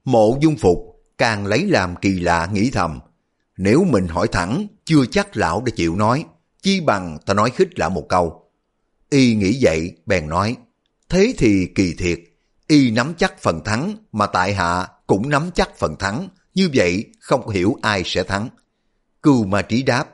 Mộ 0.04 0.38
dung 0.40 0.56
phục 0.56 0.78
càng 1.18 1.46
lấy 1.46 1.66
làm 1.66 1.96
kỳ 1.96 2.20
lạ 2.20 2.48
nghĩ 2.52 2.70
thầm. 2.70 3.00
Nếu 3.56 3.84
mình 3.84 4.08
hỏi 4.08 4.28
thẳng, 4.32 4.66
chưa 4.84 5.06
chắc 5.10 5.36
lão 5.36 5.62
đã 5.66 5.72
chịu 5.76 5.96
nói, 5.96 6.24
chi 6.62 6.80
bằng 6.80 7.18
ta 7.26 7.34
nói 7.34 7.50
khích 7.50 7.78
lão 7.78 7.90
một 7.90 8.06
câu. 8.08 8.50
Y 9.10 9.34
nghĩ 9.34 9.58
vậy, 9.60 9.96
bèn 10.06 10.28
nói, 10.28 10.56
thế 11.08 11.34
thì 11.38 11.66
kỳ 11.74 11.94
thiệt, 11.94 12.20
y 12.66 12.90
nắm 12.90 13.14
chắc 13.18 13.42
phần 13.42 13.64
thắng 13.64 13.96
mà 14.12 14.26
tại 14.26 14.54
hạ 14.54 14.88
cũng 15.06 15.30
nắm 15.30 15.50
chắc 15.54 15.78
phần 15.78 15.96
thắng, 15.96 16.28
như 16.54 16.70
vậy 16.74 17.04
không 17.20 17.46
có 17.46 17.50
hiểu 17.50 17.76
ai 17.82 18.02
sẽ 18.06 18.22
thắng. 18.22 18.48
Cưu 19.22 19.44
ma 19.44 19.62
trí 19.62 19.82
đáp, 19.82 20.04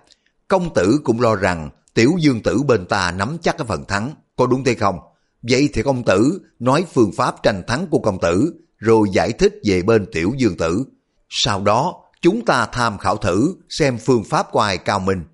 công 0.49 0.75
tử 0.75 1.01
cũng 1.05 1.21
lo 1.21 1.37
rằng 1.37 1.71
tiểu 1.95 2.11
dương 2.21 2.43
tử 2.43 2.63
bên 2.63 2.87
ta 2.87 3.11
nắm 3.11 3.39
chắc 3.43 3.59
cái 3.59 3.67
phần 3.67 3.85
thắng, 3.85 4.15
có 4.37 4.47
đúng 4.47 4.65
thế 4.65 4.75
không? 4.75 4.99
Vậy 5.43 5.69
thì 5.73 5.83
công 5.83 6.05
tử 6.05 6.41
nói 6.59 6.85
phương 6.95 7.13
pháp 7.17 7.43
tranh 7.43 7.63
thắng 7.67 7.87
của 7.87 7.99
công 7.99 8.21
tử, 8.21 8.55
rồi 8.79 9.09
giải 9.13 9.33
thích 9.33 9.55
về 9.65 9.83
bên 9.83 10.07
tiểu 10.13 10.33
dương 10.37 10.57
tử. 10.57 10.85
Sau 11.29 11.63
đó, 11.63 11.95
chúng 12.21 12.45
ta 12.45 12.67
tham 12.73 12.99
khảo 12.99 13.17
thử 13.17 13.55
xem 13.69 13.99
phương 13.99 14.25
pháp 14.25 14.47
của 14.53 14.61
ai 14.61 14.79
cao 14.79 15.01
minh. 15.01 15.25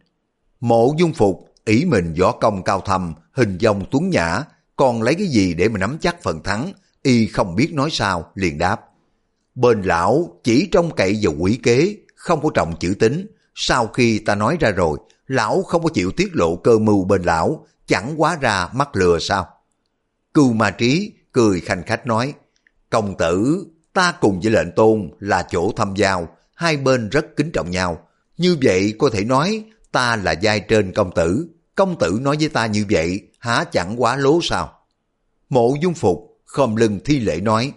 Mộ 0.61 0.95
dung 0.99 1.13
phục, 1.13 1.49
ý 1.65 1.85
mình 1.85 2.15
võ 2.21 2.33
công 2.33 2.63
cao 2.63 2.83
thầm, 2.85 3.15
hình 3.33 3.59
dòng 3.59 3.85
tuấn 3.91 4.11
nhã, 4.11 4.43
còn 4.77 5.03
lấy 5.03 5.15
cái 5.15 5.27
gì 5.27 5.55
để 5.55 5.69
mà 5.69 5.79
nắm 5.79 5.97
chắc 6.01 6.23
phần 6.23 6.43
thắng, 6.43 6.73
y 7.03 7.27
không 7.27 7.57
biết 7.57 7.75
nói 7.75 7.89
sao, 7.93 8.31
liền 8.35 8.59
đáp. 8.59 8.81
Bên 9.55 9.83
lão 9.83 10.41
chỉ 10.45 10.69
trông 10.73 10.95
cậy 10.97 11.19
vào 11.23 11.35
quỷ 11.39 11.59
kế, 11.63 11.97
không 12.15 12.43
có 12.43 12.51
trọng 12.55 12.75
chữ 12.81 12.95
tính. 12.99 13.27
Sau 13.55 13.87
khi 13.87 14.19
ta 14.19 14.35
nói 14.35 14.57
ra 14.61 14.71
rồi, 14.71 14.99
lão 15.27 15.63
không 15.63 15.83
có 15.83 15.89
chịu 15.95 16.11
tiết 16.11 16.29
lộ 16.33 16.57
cơ 16.57 16.79
mưu 16.79 17.05
bên 17.05 17.23
lão, 17.23 17.67
chẳng 17.87 18.15
quá 18.17 18.39
ra 18.41 18.69
mắc 18.75 18.97
lừa 18.97 19.19
sao. 19.19 19.49
Cưu 20.35 20.53
ma 20.53 20.71
trí 20.71 21.13
cười 21.33 21.61
khanh 21.61 21.83
khách 21.87 22.07
nói, 22.07 22.35
công 22.91 23.17
tử, 23.17 23.67
ta 23.93 24.15
cùng 24.21 24.41
với 24.41 24.53
lệnh 24.53 24.73
tôn 24.77 25.11
là 25.19 25.47
chỗ 25.51 25.73
thăm 25.77 25.95
giao, 25.97 26.29
hai 26.55 26.77
bên 26.77 27.09
rất 27.09 27.27
kính 27.37 27.51
trọng 27.53 27.71
nhau. 27.71 28.09
Như 28.37 28.57
vậy 28.63 28.95
có 28.99 29.11
thể 29.13 29.25
nói 29.25 29.65
ta 29.93 30.17
là 30.17 30.33
giai 30.33 30.61
trên 30.61 30.93
công 30.93 31.15
tử, 31.15 31.49
công 31.75 31.99
tử 31.99 32.19
nói 32.23 32.37
với 32.41 32.49
ta 32.49 32.67
như 32.67 32.85
vậy, 32.91 33.21
há 33.39 33.65
chẳng 33.73 34.03
quá 34.03 34.17
lố 34.17 34.41
sao? 34.43 34.73
Mộ 35.49 35.75
dung 35.83 35.95
phục, 35.95 36.41
khom 36.45 36.77
lưng 36.77 37.01
thi 37.05 37.21
lễ 37.21 37.41
nói, 37.41 37.73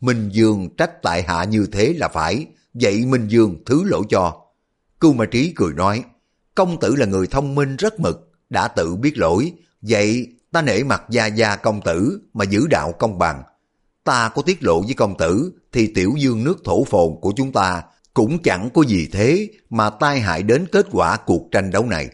Minh 0.00 0.28
Dương 0.32 0.68
trách 0.76 1.02
tại 1.02 1.22
hạ 1.22 1.44
như 1.44 1.66
thế 1.72 1.94
là 1.96 2.08
phải, 2.08 2.46
vậy 2.74 3.06
Minh 3.06 3.28
Dương 3.28 3.62
thứ 3.66 3.84
lỗi 3.84 4.02
cho. 4.08 4.46
Cưu 5.00 5.12
Ma 5.12 5.24
Trí 5.26 5.52
cười 5.56 5.74
nói, 5.74 6.04
công 6.54 6.80
tử 6.80 6.96
là 6.96 7.06
người 7.06 7.26
thông 7.26 7.54
minh 7.54 7.76
rất 7.76 8.00
mực, 8.00 8.32
đã 8.50 8.68
tự 8.68 8.96
biết 8.96 9.18
lỗi, 9.18 9.52
vậy 9.80 10.28
ta 10.52 10.62
nể 10.62 10.82
mặt 10.82 11.02
gia 11.10 11.26
gia 11.26 11.56
công 11.56 11.80
tử 11.80 12.20
mà 12.34 12.44
giữ 12.44 12.66
đạo 12.66 12.92
công 12.98 13.18
bằng. 13.18 13.42
Ta 14.04 14.28
có 14.28 14.42
tiết 14.42 14.62
lộ 14.62 14.80
với 14.80 14.94
công 14.94 15.16
tử 15.16 15.52
thì 15.72 15.92
tiểu 15.94 16.14
dương 16.18 16.44
nước 16.44 16.64
thổ 16.64 16.84
phồn 16.84 17.12
của 17.20 17.32
chúng 17.36 17.52
ta 17.52 17.82
cũng 18.14 18.42
chẳng 18.42 18.70
có 18.74 18.82
gì 18.84 19.08
thế 19.12 19.48
mà 19.70 19.90
tai 19.90 20.20
hại 20.20 20.42
đến 20.42 20.66
kết 20.72 20.86
quả 20.92 21.16
cuộc 21.16 21.48
tranh 21.50 21.70
đấu 21.70 21.86
này. 21.86 22.08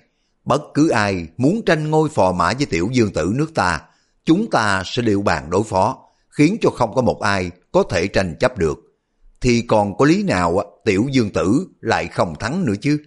Bất 0.44 0.62
cứ 0.74 0.88
ai 0.88 1.26
muốn 1.36 1.62
tranh 1.66 1.90
ngôi 1.90 2.08
phò 2.08 2.32
mã 2.32 2.52
với 2.52 2.66
tiểu 2.66 2.88
dương 2.92 3.12
tử 3.12 3.32
nước 3.34 3.54
ta, 3.54 3.82
chúng 4.24 4.50
ta 4.50 4.82
sẽ 4.86 5.02
liệu 5.02 5.22
bàn 5.22 5.50
đối 5.50 5.62
phó, 5.62 5.98
khiến 6.28 6.56
cho 6.60 6.70
không 6.70 6.94
có 6.94 7.02
một 7.02 7.20
ai 7.20 7.50
có 7.72 7.82
thể 7.90 8.08
tranh 8.08 8.34
chấp 8.40 8.58
được. 8.58 8.78
Thì 9.40 9.62
còn 9.62 9.96
có 9.96 10.04
lý 10.04 10.22
nào 10.22 10.80
tiểu 10.84 11.06
dương 11.10 11.30
tử 11.30 11.66
lại 11.80 12.08
không 12.08 12.34
thắng 12.40 12.64
nữa 12.66 12.74
chứ? 12.80 12.98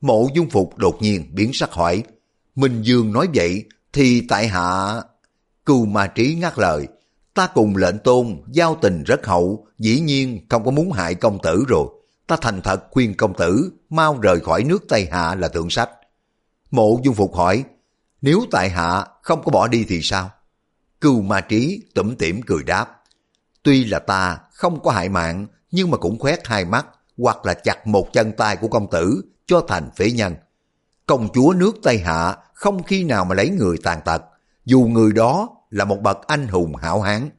Mộ 0.00 0.28
dung 0.34 0.50
phục 0.50 0.78
đột 0.78 1.02
nhiên 1.02 1.30
biến 1.34 1.50
sắc 1.52 1.72
hỏi, 1.72 2.02
Minh 2.54 2.82
Dương 2.82 3.12
nói 3.12 3.28
vậy 3.34 3.64
thì 3.92 4.26
tại 4.28 4.48
hạ... 4.48 5.02
Cưu 5.66 5.86
ma 5.86 6.06
trí 6.06 6.34
ngắt 6.34 6.58
lời, 6.58 6.88
ta 7.34 7.46
cùng 7.54 7.76
lệnh 7.76 7.98
tôn, 7.98 8.42
giao 8.52 8.78
tình 8.82 9.02
rất 9.02 9.26
hậu, 9.26 9.66
dĩ 9.78 10.00
nhiên 10.00 10.46
không 10.48 10.64
có 10.64 10.70
muốn 10.70 10.92
hại 10.92 11.14
công 11.14 11.38
tử 11.42 11.64
rồi. 11.68 11.86
Ta 12.26 12.36
thành 12.40 12.60
thật 12.62 12.84
khuyên 12.90 13.16
công 13.16 13.34
tử, 13.34 13.72
mau 13.90 14.18
rời 14.20 14.40
khỏi 14.40 14.64
nước 14.64 14.84
Tây 14.88 15.08
Hạ 15.10 15.34
là 15.34 15.48
thượng 15.48 15.70
sách. 15.70 15.90
Mộ 16.70 17.00
dung 17.04 17.14
phục 17.14 17.34
hỏi, 17.34 17.64
nếu 18.22 18.44
tại 18.50 18.70
hạ 18.70 19.06
không 19.22 19.42
có 19.44 19.50
bỏ 19.50 19.68
đi 19.68 19.84
thì 19.88 20.00
sao? 20.02 20.30
Cưu 21.00 21.22
ma 21.22 21.40
trí 21.40 21.82
tủm 21.94 22.14
tỉm 22.14 22.42
cười 22.42 22.62
đáp, 22.62 23.02
tuy 23.62 23.84
là 23.84 23.98
ta 23.98 24.38
không 24.52 24.82
có 24.82 24.90
hại 24.90 25.08
mạng, 25.08 25.46
nhưng 25.70 25.90
mà 25.90 25.96
cũng 25.96 26.18
khoét 26.18 26.46
hai 26.46 26.64
mắt, 26.64 26.86
hoặc 27.18 27.46
là 27.46 27.54
chặt 27.54 27.86
một 27.86 28.12
chân 28.12 28.32
tay 28.32 28.56
của 28.56 28.68
công 28.68 28.90
tử 28.90 29.22
cho 29.46 29.64
thành 29.68 29.90
phế 29.96 30.10
nhân. 30.10 30.34
Công 31.10 31.28
chúa 31.34 31.54
nước 31.56 31.76
Tây 31.82 31.98
Hạ 31.98 32.36
không 32.54 32.82
khi 32.82 33.04
nào 33.04 33.24
mà 33.24 33.34
lấy 33.34 33.48
người 33.48 33.76
tàn 33.82 34.00
tật, 34.04 34.22
dù 34.64 34.80
người 34.80 35.12
đó 35.12 35.48
là 35.70 35.84
một 35.84 36.00
bậc 36.02 36.26
anh 36.26 36.48
hùng 36.48 36.76
hảo 36.76 37.00
hán. 37.00 37.30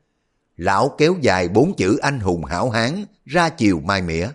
Lão 0.58 0.96
kéo 0.98 1.16
dài 1.22 1.48
bốn 1.48 1.76
chữ 1.76 1.98
anh 2.02 2.20
hùng 2.20 2.46
hảo 2.46 2.70
hán 2.70 3.06
ra 3.26 3.50
chiều 3.50 3.80
mai 3.80 4.02
mỉa. 4.02 4.28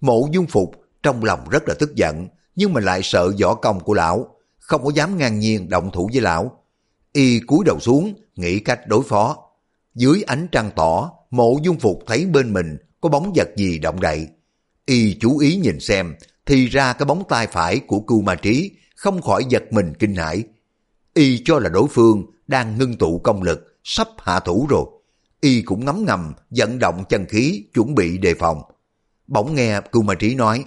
Mộ 0.00 0.28
dung 0.32 0.46
phục 0.46 0.70
trong 1.02 1.24
lòng 1.24 1.48
rất 1.50 1.68
là 1.68 1.74
tức 1.78 1.94
giận, 1.94 2.28
nhưng 2.56 2.72
mà 2.72 2.80
lại 2.80 3.00
sợ 3.02 3.32
võ 3.42 3.54
công 3.54 3.80
của 3.80 3.94
lão, 3.94 4.36
không 4.58 4.84
có 4.84 4.90
dám 4.94 5.18
ngang 5.18 5.38
nhiên 5.38 5.68
động 5.68 5.90
thủ 5.92 6.10
với 6.12 6.20
lão. 6.20 6.62
Y 7.12 7.40
cúi 7.40 7.64
đầu 7.64 7.80
xuống, 7.80 8.14
nghĩ 8.34 8.58
cách 8.58 8.80
đối 8.86 9.02
phó. 9.02 9.36
Dưới 9.94 10.22
ánh 10.26 10.48
trăng 10.52 10.70
tỏ, 10.76 11.12
mộ 11.30 11.58
dung 11.62 11.78
phục 11.78 11.98
thấy 12.06 12.26
bên 12.26 12.52
mình 12.52 12.76
có 13.00 13.08
bóng 13.08 13.32
vật 13.36 13.48
gì 13.56 13.78
động 13.78 14.00
đậy. 14.00 14.28
Y 14.86 15.16
chú 15.20 15.38
ý 15.38 15.56
nhìn 15.56 15.80
xem, 15.80 16.14
thì 16.46 16.66
ra 16.66 16.92
cái 16.92 17.06
bóng 17.06 17.22
tay 17.28 17.46
phải 17.46 17.78
của 17.78 18.00
cưu 18.00 18.22
ma 18.22 18.34
trí 18.34 18.70
không 18.96 19.22
khỏi 19.22 19.44
giật 19.48 19.62
mình 19.70 19.92
kinh 19.98 20.14
hãi. 20.14 20.44
Y 21.14 21.42
cho 21.44 21.58
là 21.58 21.68
đối 21.68 21.88
phương 21.90 22.26
đang 22.46 22.78
ngưng 22.78 22.96
tụ 22.96 23.18
công 23.18 23.42
lực, 23.42 23.78
sắp 23.84 24.08
hạ 24.18 24.40
thủ 24.40 24.66
rồi. 24.70 24.84
y 25.40 25.62
cũng 25.62 25.84
ngấm 25.84 26.04
ngầm 26.04 26.32
vận 26.50 26.78
động 26.78 27.04
chân 27.08 27.26
khí 27.26 27.64
chuẩn 27.74 27.94
bị 27.94 28.18
đề 28.18 28.34
phòng. 28.34 28.62
Bỗng 29.26 29.54
nghe 29.54 29.80
Cưu 29.80 30.02
Ma 30.02 30.14
Trí 30.14 30.34
nói, 30.34 30.64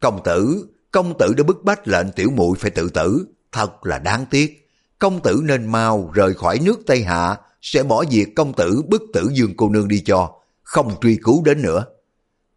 công 0.00 0.20
tử, 0.24 0.68
công 0.90 1.18
tử 1.18 1.34
đã 1.36 1.44
bức 1.44 1.64
bách 1.64 1.88
lệnh 1.88 2.12
tiểu 2.12 2.30
muội 2.30 2.56
phải 2.58 2.70
tự 2.70 2.88
tử, 2.88 3.26
thật 3.52 3.86
là 3.86 3.98
đáng 3.98 4.24
tiếc. 4.30 4.68
Công 4.98 5.20
tử 5.20 5.42
nên 5.44 5.72
mau 5.72 6.10
rời 6.14 6.34
khỏi 6.34 6.58
nước 6.64 6.80
Tây 6.86 7.04
Hạ, 7.04 7.36
sẽ 7.62 7.82
bỏ 7.82 8.04
việc 8.10 8.34
công 8.36 8.52
tử 8.52 8.82
bức 8.88 9.02
tử 9.12 9.30
dương 9.32 9.54
cô 9.56 9.68
nương 9.68 9.88
đi 9.88 10.00
cho, 10.00 10.32
không 10.62 10.94
truy 11.00 11.18
cứu 11.24 11.42
đến 11.44 11.62
nữa. 11.62 11.84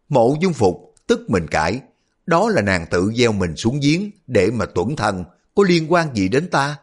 Mộ 0.08 0.36
dung 0.40 0.52
phục 0.52 0.94
tức 1.06 1.30
mình 1.30 1.46
cãi, 1.48 1.80
đó 2.26 2.48
là 2.48 2.62
nàng 2.62 2.86
tự 2.90 3.12
gieo 3.16 3.32
mình 3.32 3.56
xuống 3.56 3.80
giếng 3.80 4.10
để 4.26 4.50
mà 4.50 4.66
tuẩn 4.66 4.96
thần 4.96 5.24
có 5.54 5.64
liên 5.68 5.92
quan 5.92 6.14
gì 6.14 6.28
đến 6.28 6.50
ta? 6.50 6.76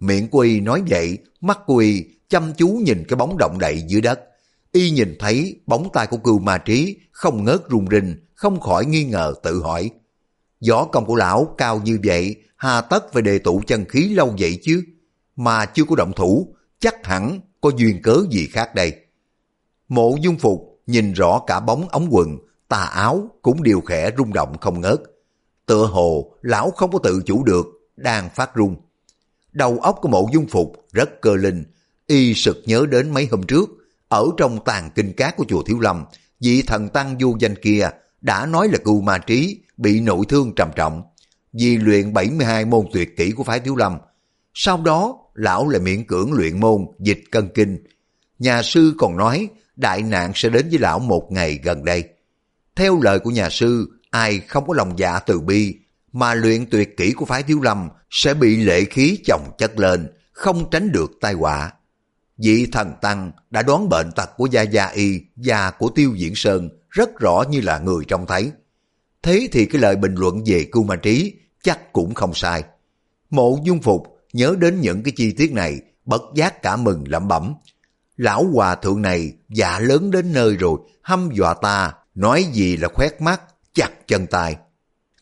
Miệng 0.00 0.28
của 0.28 0.38
y 0.38 0.60
nói 0.60 0.82
vậy, 0.88 1.18
mắt 1.40 1.58
của 1.66 1.76
y 1.76 2.04
chăm 2.28 2.52
chú 2.56 2.68
nhìn 2.68 3.04
cái 3.08 3.16
bóng 3.16 3.38
động 3.38 3.58
đậy 3.60 3.82
dưới 3.86 4.00
đất. 4.00 4.20
Y 4.72 4.90
nhìn 4.90 5.16
thấy 5.18 5.60
bóng 5.66 5.88
tay 5.92 6.06
của 6.06 6.16
cừu 6.16 6.38
ma 6.38 6.58
trí 6.58 6.96
không 7.10 7.44
ngớt 7.44 7.60
rung 7.70 7.86
rinh, 7.90 8.16
không 8.34 8.60
khỏi 8.60 8.86
nghi 8.86 9.04
ngờ 9.04 9.34
tự 9.42 9.62
hỏi. 9.62 9.90
Võ 10.68 10.84
công 10.84 11.06
của 11.06 11.14
lão 11.14 11.54
cao 11.58 11.80
như 11.84 11.98
vậy, 12.04 12.36
hà 12.56 12.80
tất 12.80 13.12
phải 13.12 13.22
đề 13.22 13.38
tụ 13.38 13.62
chân 13.66 13.84
khí 13.84 14.08
lâu 14.08 14.34
vậy 14.38 14.58
chứ? 14.62 14.82
Mà 15.36 15.66
chưa 15.66 15.84
có 15.84 15.96
động 15.96 16.12
thủ, 16.16 16.54
chắc 16.78 17.06
hẳn 17.06 17.40
có 17.60 17.70
duyên 17.76 18.02
cớ 18.02 18.22
gì 18.30 18.46
khác 18.46 18.74
đây. 18.74 18.92
Mộ 19.88 20.16
dung 20.20 20.38
phục 20.38 20.80
nhìn 20.86 21.12
rõ 21.12 21.42
cả 21.46 21.60
bóng 21.60 21.88
ống 21.88 22.08
quần, 22.10 22.38
tà 22.68 22.82
áo 22.82 23.30
cũng 23.42 23.62
đều 23.62 23.80
khẽ 23.80 24.10
rung 24.18 24.32
động 24.32 24.58
không 24.60 24.80
ngớt. 24.80 25.00
Tựa 25.66 25.86
hồ 25.86 26.32
lão 26.42 26.70
không 26.70 26.92
có 26.92 26.98
tự 27.02 27.22
chủ 27.26 27.44
được, 27.44 27.66
đang 27.96 28.28
phát 28.34 28.50
rung. 28.56 28.76
Đầu 29.52 29.78
óc 29.78 29.98
của 30.02 30.08
mộ 30.08 30.28
dung 30.32 30.46
phục 30.46 30.72
rất 30.92 31.20
cơ 31.20 31.36
linh, 31.36 31.64
y 32.06 32.34
sực 32.34 32.56
nhớ 32.66 32.86
đến 32.90 33.14
mấy 33.14 33.28
hôm 33.30 33.42
trước, 33.42 33.68
ở 34.08 34.26
trong 34.36 34.64
tàn 34.64 34.90
kinh 34.94 35.12
cát 35.12 35.36
của 35.36 35.44
chùa 35.48 35.62
Thiếu 35.62 35.80
Lâm, 35.80 36.04
vị 36.40 36.62
thần 36.62 36.88
tăng 36.88 37.16
vô 37.20 37.36
danh 37.40 37.54
kia 37.56 37.90
đã 38.20 38.46
nói 38.46 38.68
là 38.68 38.78
cưu 38.78 39.00
ma 39.00 39.18
trí 39.18 39.60
bị 39.76 40.00
nội 40.00 40.24
thương 40.28 40.54
trầm 40.54 40.70
trọng 40.76 41.02
vì 41.52 41.76
luyện 41.76 42.12
72 42.12 42.64
môn 42.64 42.86
tuyệt 42.92 43.16
kỹ 43.16 43.30
của 43.30 43.44
phái 43.44 43.60
Thiếu 43.60 43.76
Lâm. 43.76 43.98
Sau 44.54 44.82
đó, 44.82 45.18
lão 45.34 45.68
lại 45.68 45.80
miễn 45.80 46.04
cưỡng 46.04 46.32
luyện 46.32 46.60
môn 46.60 46.86
dịch 46.98 47.20
cân 47.30 47.48
kinh. 47.54 47.78
Nhà 48.38 48.62
sư 48.62 48.94
còn 48.98 49.16
nói 49.16 49.48
đại 49.76 50.02
nạn 50.02 50.32
sẽ 50.34 50.48
đến 50.48 50.68
với 50.70 50.78
lão 50.78 50.98
một 50.98 51.32
ngày 51.32 51.60
gần 51.62 51.84
đây. 51.84 52.04
Theo 52.78 53.00
lời 53.00 53.18
của 53.18 53.30
nhà 53.30 53.50
sư, 53.50 54.00
ai 54.10 54.40
không 54.40 54.66
có 54.66 54.74
lòng 54.74 54.98
dạ 54.98 55.18
từ 55.18 55.40
bi, 55.40 55.74
mà 56.12 56.34
luyện 56.34 56.66
tuyệt 56.70 56.96
kỹ 56.96 57.12
của 57.12 57.24
phái 57.24 57.42
Thiếu 57.42 57.60
Lâm 57.60 57.88
sẽ 58.10 58.34
bị 58.34 58.56
lệ 58.56 58.84
khí 58.84 59.18
chồng 59.26 59.42
chất 59.58 59.78
lên, 59.78 60.12
không 60.32 60.70
tránh 60.70 60.92
được 60.92 61.10
tai 61.20 61.32
họa. 61.32 61.72
Vị 62.36 62.66
thần 62.72 62.92
Tăng 63.00 63.32
đã 63.50 63.62
đoán 63.62 63.88
bệnh 63.88 64.12
tật 64.12 64.30
của 64.36 64.46
Gia 64.46 64.62
Gia 64.62 64.86
Y 64.86 65.20
và 65.36 65.70
của 65.70 65.88
Tiêu 65.88 66.14
Diễn 66.16 66.34
Sơn 66.34 66.68
rất 66.90 67.18
rõ 67.18 67.44
như 67.50 67.60
là 67.60 67.78
người 67.78 68.04
trông 68.08 68.26
thấy. 68.26 68.52
Thế 69.22 69.48
thì 69.52 69.66
cái 69.66 69.82
lời 69.82 69.96
bình 69.96 70.14
luận 70.14 70.42
về 70.46 70.66
Cưu 70.72 70.84
Ma 70.84 70.96
Trí 70.96 71.34
chắc 71.62 71.92
cũng 71.92 72.14
không 72.14 72.34
sai. 72.34 72.64
Mộ 73.30 73.58
Dung 73.64 73.82
Phục 73.82 74.02
nhớ 74.32 74.54
đến 74.58 74.80
những 74.80 75.02
cái 75.02 75.12
chi 75.16 75.32
tiết 75.32 75.52
này, 75.52 75.80
bất 76.04 76.22
giác 76.34 76.62
cả 76.62 76.76
mừng 76.76 77.04
lẩm 77.08 77.28
bẩm. 77.28 77.54
Lão 78.16 78.44
hòa 78.44 78.74
thượng 78.74 79.02
này 79.02 79.32
dạ 79.48 79.78
lớn 79.78 80.10
đến 80.10 80.32
nơi 80.32 80.56
rồi, 80.56 80.78
hâm 81.02 81.30
dọa 81.32 81.54
ta, 81.54 81.92
nói 82.18 82.44
gì 82.52 82.76
là 82.76 82.88
khoét 82.88 83.20
mắt, 83.20 83.40
chặt 83.74 83.90
chân 84.06 84.26
tay. 84.26 84.56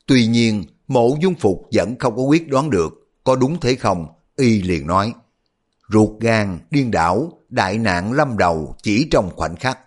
Tuy 0.06 0.26
nhiên, 0.26 0.64
mộ 0.88 1.16
dung 1.20 1.35
phục 1.35 1.68
vẫn 1.72 1.98
không 1.98 2.16
có 2.16 2.22
quyết 2.22 2.48
đoán 2.48 2.70
được, 2.70 3.09
có 3.24 3.37
đúng 3.37 3.61
thế 3.61 3.74
không, 3.74 4.06
y 4.37 4.62
liền 4.62 4.87
nói. 4.87 5.12
Ruột 5.92 6.20
gan, 6.20 6.59
điên 6.70 6.90
đảo, 6.90 7.32
đại 7.48 7.78
nạn 7.78 8.12
lâm 8.12 8.38
đầu 8.38 8.76
chỉ 8.82 9.09
trong 9.11 9.30
khoảnh 9.37 9.56
khắc. 9.56 9.78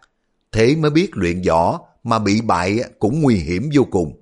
Thế 0.51 0.75
mới 0.75 0.91
biết 0.91 1.09
luyện 1.13 1.41
võ 1.47 1.79
mà 2.03 2.19
bị 2.19 2.41
bại 2.41 2.79
cũng 2.99 3.21
nguy 3.21 3.35
hiểm 3.35 3.69
vô 3.73 3.83
cùng. 3.91 4.21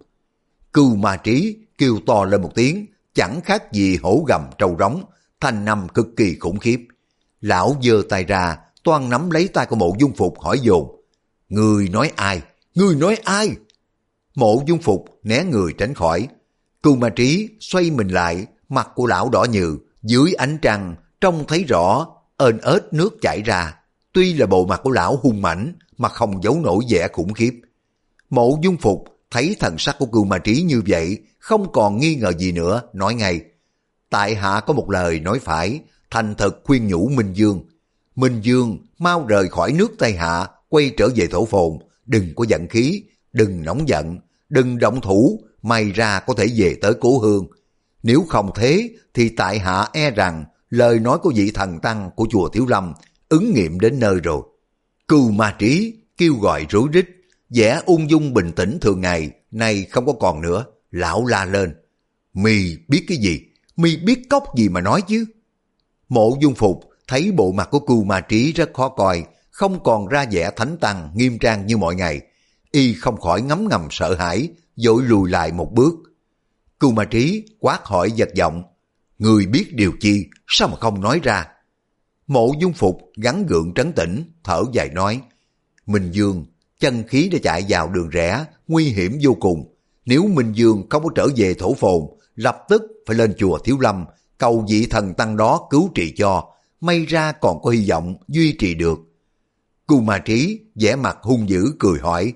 Cưu 0.73 0.95
ma 0.95 1.17
trí 1.17 1.57
kêu 1.77 1.99
to 2.05 2.25
lên 2.25 2.41
một 2.41 2.51
tiếng, 2.55 2.85
chẳng 3.13 3.41
khác 3.41 3.71
gì 3.71 3.97
hổ 4.03 4.23
gầm 4.27 4.41
trâu 4.57 4.75
rống, 4.79 5.03
thanh 5.39 5.65
năm 5.65 5.87
cực 5.93 6.07
kỳ 6.17 6.35
khủng 6.39 6.59
khiếp. 6.59 6.87
Lão 7.41 7.75
giơ 7.83 8.01
tay 8.09 8.23
ra, 8.23 8.57
toan 8.83 9.09
nắm 9.09 9.29
lấy 9.29 9.47
tay 9.47 9.65
của 9.65 9.75
mộ 9.75 9.95
dung 9.99 10.15
phục 10.15 10.39
hỏi 10.39 10.59
dồn. 10.59 11.01
Người 11.49 11.89
nói 11.89 12.11
ai? 12.15 12.41
Người 12.77 12.95
nói 12.95 13.17
ai? 13.23 13.49
Mộ 14.35 14.63
dung 14.67 14.79
phục 14.79 15.05
né 15.23 15.43
người 15.43 15.73
tránh 15.77 15.93
khỏi. 15.93 16.27
Cưu 16.83 16.95
ma 16.95 17.09
trí 17.09 17.49
xoay 17.59 17.91
mình 17.91 18.07
lại, 18.07 18.45
mặt 18.69 18.89
của 18.95 19.05
lão 19.05 19.29
đỏ 19.29 19.43
nhừ, 19.43 19.77
dưới 20.03 20.33
ánh 20.33 20.57
trăng 20.61 20.95
trông 21.21 21.43
thấy 21.47 21.63
rõ 21.63 22.07
ên 22.37 22.57
ớt 22.57 22.93
nước 22.93 23.15
chảy 23.21 23.41
ra. 23.41 23.75
Tuy 24.13 24.33
là 24.33 24.45
bộ 24.45 24.65
mặt 24.65 24.81
của 24.83 24.91
lão 24.91 25.19
hung 25.21 25.41
mảnh 25.41 25.73
mà 25.97 26.09
không 26.09 26.43
giấu 26.43 26.59
nổi 26.63 26.83
vẻ 26.89 27.07
khủng 27.13 27.33
khiếp. 27.33 27.53
Mộ 28.29 28.59
dung 28.61 28.77
phục 28.77 29.03
thấy 29.31 29.55
thần 29.59 29.77
sắc 29.77 29.95
của 29.99 30.05
cưu 30.05 30.25
ma 30.25 30.37
trí 30.37 30.61
như 30.61 30.81
vậy, 30.87 31.17
không 31.39 31.71
còn 31.71 31.97
nghi 31.97 32.15
ngờ 32.15 32.31
gì 32.37 32.51
nữa, 32.51 32.81
nói 32.93 33.13
ngay. 33.13 33.41
Tại 34.09 34.35
hạ 34.35 34.61
có 34.67 34.73
một 34.73 34.89
lời 34.89 35.19
nói 35.19 35.39
phải, 35.39 35.79
thành 36.11 36.35
thật 36.35 36.59
khuyên 36.63 36.87
nhủ 36.87 37.09
Minh 37.09 37.33
Dương. 37.33 37.63
Minh 38.15 38.41
Dương 38.41 38.77
mau 38.99 39.25
rời 39.27 39.49
khỏi 39.49 39.71
nước 39.71 39.91
Tây 39.99 40.13
Hạ, 40.13 40.47
quay 40.69 40.91
trở 40.97 41.09
về 41.15 41.27
thổ 41.27 41.45
phồn, 41.45 41.77
đừng 42.07 42.35
có 42.35 42.45
giận 42.47 42.67
khí, 42.67 43.03
đừng 43.33 43.63
nóng 43.63 43.87
giận, 43.87 44.19
đừng 44.49 44.77
động 44.77 45.01
thủ, 45.01 45.41
may 45.61 45.91
ra 45.91 46.19
có 46.19 46.33
thể 46.33 46.47
về 46.55 46.75
tới 46.81 46.93
cố 47.01 47.19
hương. 47.19 47.47
Nếu 48.03 48.25
không 48.29 48.51
thế, 48.55 48.89
thì 49.13 49.29
tại 49.29 49.59
hạ 49.59 49.87
e 49.93 50.11
rằng 50.11 50.45
lời 50.69 50.99
nói 50.99 51.17
của 51.17 51.31
vị 51.35 51.51
thần 51.53 51.79
tăng 51.79 52.09
của 52.15 52.27
chùa 52.29 52.49
Thiếu 52.49 52.65
Lâm 52.65 52.93
ứng 53.29 53.53
nghiệm 53.53 53.79
đến 53.79 53.99
nơi 53.99 54.19
rồi. 54.23 54.41
Cưu 55.07 55.31
ma 55.31 55.55
trí 55.59 55.93
kêu 56.17 56.33
gọi 56.33 56.65
rối 56.69 56.87
rít, 56.91 57.05
vẻ 57.49 57.81
ung 57.85 58.09
dung 58.09 58.33
bình 58.33 58.51
tĩnh 58.51 58.77
thường 58.81 59.01
ngày, 59.01 59.31
nay 59.51 59.85
không 59.91 60.05
có 60.05 60.13
còn 60.13 60.41
nữa, 60.41 60.65
lão 60.91 61.25
la 61.25 61.45
lên. 61.45 61.75
Mì 62.33 62.77
biết 62.87 63.05
cái 63.07 63.17
gì? 63.17 63.41
Mi 63.77 63.97
biết 63.97 64.29
cốc 64.29 64.43
gì 64.57 64.69
mà 64.69 64.81
nói 64.81 65.01
chứ? 65.07 65.25
Mộ 66.09 66.37
dung 66.41 66.55
phục 66.55 66.89
thấy 67.07 67.31
bộ 67.31 67.51
mặt 67.51 67.67
của 67.71 67.79
cưu 67.79 68.03
ma 68.03 68.21
trí 68.21 68.51
rất 68.51 68.69
khó 68.73 68.89
coi, 68.89 69.23
không 69.57 69.83
còn 69.83 70.07
ra 70.07 70.25
vẻ 70.31 70.51
thánh 70.55 70.77
tăng 70.77 71.11
nghiêm 71.15 71.39
trang 71.39 71.65
như 71.65 71.77
mọi 71.77 71.95
ngày. 71.95 72.21
Y 72.71 72.93
không 72.93 73.21
khỏi 73.21 73.41
ngấm 73.41 73.67
ngầm 73.69 73.87
sợ 73.91 74.15
hãi, 74.15 74.49
dội 74.75 75.03
lùi 75.03 75.29
lại 75.29 75.51
một 75.51 75.71
bước. 75.73 75.93
Cưu 76.79 76.91
ma 76.91 77.05
trí 77.05 77.45
quát 77.59 77.79
hỏi 77.83 78.11
giật 78.11 78.29
giọng, 78.33 78.63
người 79.19 79.45
biết 79.45 79.75
điều 79.75 79.91
chi, 79.99 80.25
sao 80.47 80.67
mà 80.67 80.75
không 80.77 81.01
nói 81.01 81.19
ra? 81.23 81.47
Mộ 82.27 82.51
dung 82.59 82.73
phục 82.73 83.01
gắn 83.15 83.45
gượng 83.45 83.73
trấn 83.73 83.93
tĩnh, 83.93 84.23
thở 84.43 84.63
dài 84.73 84.89
nói, 84.89 85.21
Minh 85.85 86.11
Dương, 86.11 86.45
chân 86.79 87.03
khí 87.07 87.29
đã 87.29 87.39
chạy 87.43 87.65
vào 87.69 87.89
đường 87.89 88.09
rẽ, 88.09 88.45
nguy 88.67 88.85
hiểm 88.85 89.19
vô 89.21 89.33
cùng. 89.39 89.75
Nếu 90.05 90.27
Minh 90.27 90.53
Dương 90.53 90.87
không 90.89 91.03
có 91.03 91.09
trở 91.15 91.27
về 91.35 91.53
thổ 91.53 91.73
phồn, 91.73 92.01
lập 92.35 92.57
tức 92.69 92.81
phải 93.07 93.15
lên 93.15 93.33
chùa 93.37 93.57
Thiếu 93.57 93.79
Lâm, 93.79 94.05
cầu 94.37 94.65
vị 94.69 94.87
thần 94.89 95.13
tăng 95.13 95.37
đó 95.37 95.67
cứu 95.69 95.89
trị 95.95 96.13
cho, 96.17 96.43
may 96.81 97.05
ra 97.05 97.31
còn 97.31 97.61
có 97.61 97.69
hy 97.69 97.89
vọng 97.89 98.15
duy 98.27 98.55
trì 98.59 98.73
được. 98.73 99.06
Cù 99.87 100.01
Ma 100.01 100.19
Trí 100.19 100.59
vẻ 100.75 100.95
mặt 100.95 101.17
hung 101.21 101.49
dữ 101.49 101.65
cười 101.79 101.99
hỏi, 101.99 102.33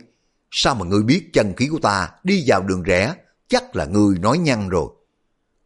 sao 0.51 0.75
mà 0.75 0.85
ngươi 0.85 1.03
biết 1.03 1.29
chân 1.33 1.53
khí 1.57 1.67
của 1.67 1.79
ta 1.79 2.09
đi 2.23 2.43
vào 2.47 2.61
đường 2.61 2.83
rẽ, 2.83 3.15
chắc 3.47 3.75
là 3.75 3.85
ngươi 3.85 4.19
nói 4.19 4.37
nhăn 4.37 4.69
rồi. 4.69 4.87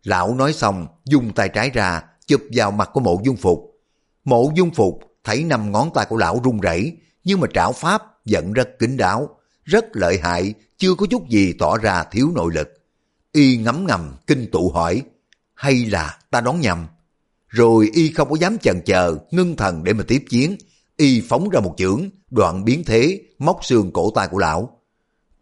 Lão 0.03 0.35
nói 0.35 0.53
xong, 0.53 0.87
dùng 1.05 1.33
tay 1.33 1.49
trái 1.49 1.69
ra, 1.69 2.03
chụp 2.27 2.41
vào 2.55 2.71
mặt 2.71 2.89
của 2.93 2.99
mộ 2.99 3.21
dung 3.25 3.37
phục. 3.37 3.81
Mộ 4.25 4.51
dung 4.55 4.73
phục 4.73 4.99
thấy 5.23 5.43
năm 5.43 5.71
ngón 5.71 5.89
tay 5.93 6.05
của 6.09 6.17
lão 6.17 6.41
run 6.43 6.59
rẩy 6.59 6.97
nhưng 7.23 7.39
mà 7.39 7.47
trảo 7.53 7.71
pháp 7.71 8.03
vẫn 8.25 8.53
rất 8.53 8.79
kín 8.79 8.97
đáo, 8.97 9.29
rất 9.63 9.85
lợi 9.93 10.19
hại, 10.23 10.53
chưa 10.77 10.95
có 10.95 11.05
chút 11.09 11.29
gì 11.29 11.53
tỏ 11.53 11.77
ra 11.77 12.03
thiếu 12.03 12.31
nội 12.35 12.53
lực. 12.53 12.69
Y 13.31 13.57
ngấm 13.57 13.85
ngầm, 13.87 14.15
kinh 14.27 14.51
tụ 14.51 14.71
hỏi, 14.71 15.01
hay 15.53 15.85
là 15.85 16.17
ta 16.31 16.41
đón 16.41 16.61
nhầm? 16.61 16.87
Rồi 17.47 17.89
y 17.93 18.11
không 18.11 18.29
có 18.29 18.35
dám 18.39 18.57
chần 18.57 18.81
chờ, 18.85 19.17
ngưng 19.31 19.55
thần 19.55 19.83
để 19.83 19.93
mà 19.93 20.03
tiếp 20.07 20.25
chiến. 20.29 20.57
Y 20.97 21.21
phóng 21.29 21.49
ra 21.49 21.59
một 21.59 21.73
chưởng, 21.77 22.09
đoạn 22.29 22.65
biến 22.65 22.83
thế, 22.85 23.21
móc 23.39 23.59
xương 23.65 23.91
cổ 23.91 24.11
tay 24.15 24.27
của 24.31 24.37
lão. 24.37 24.69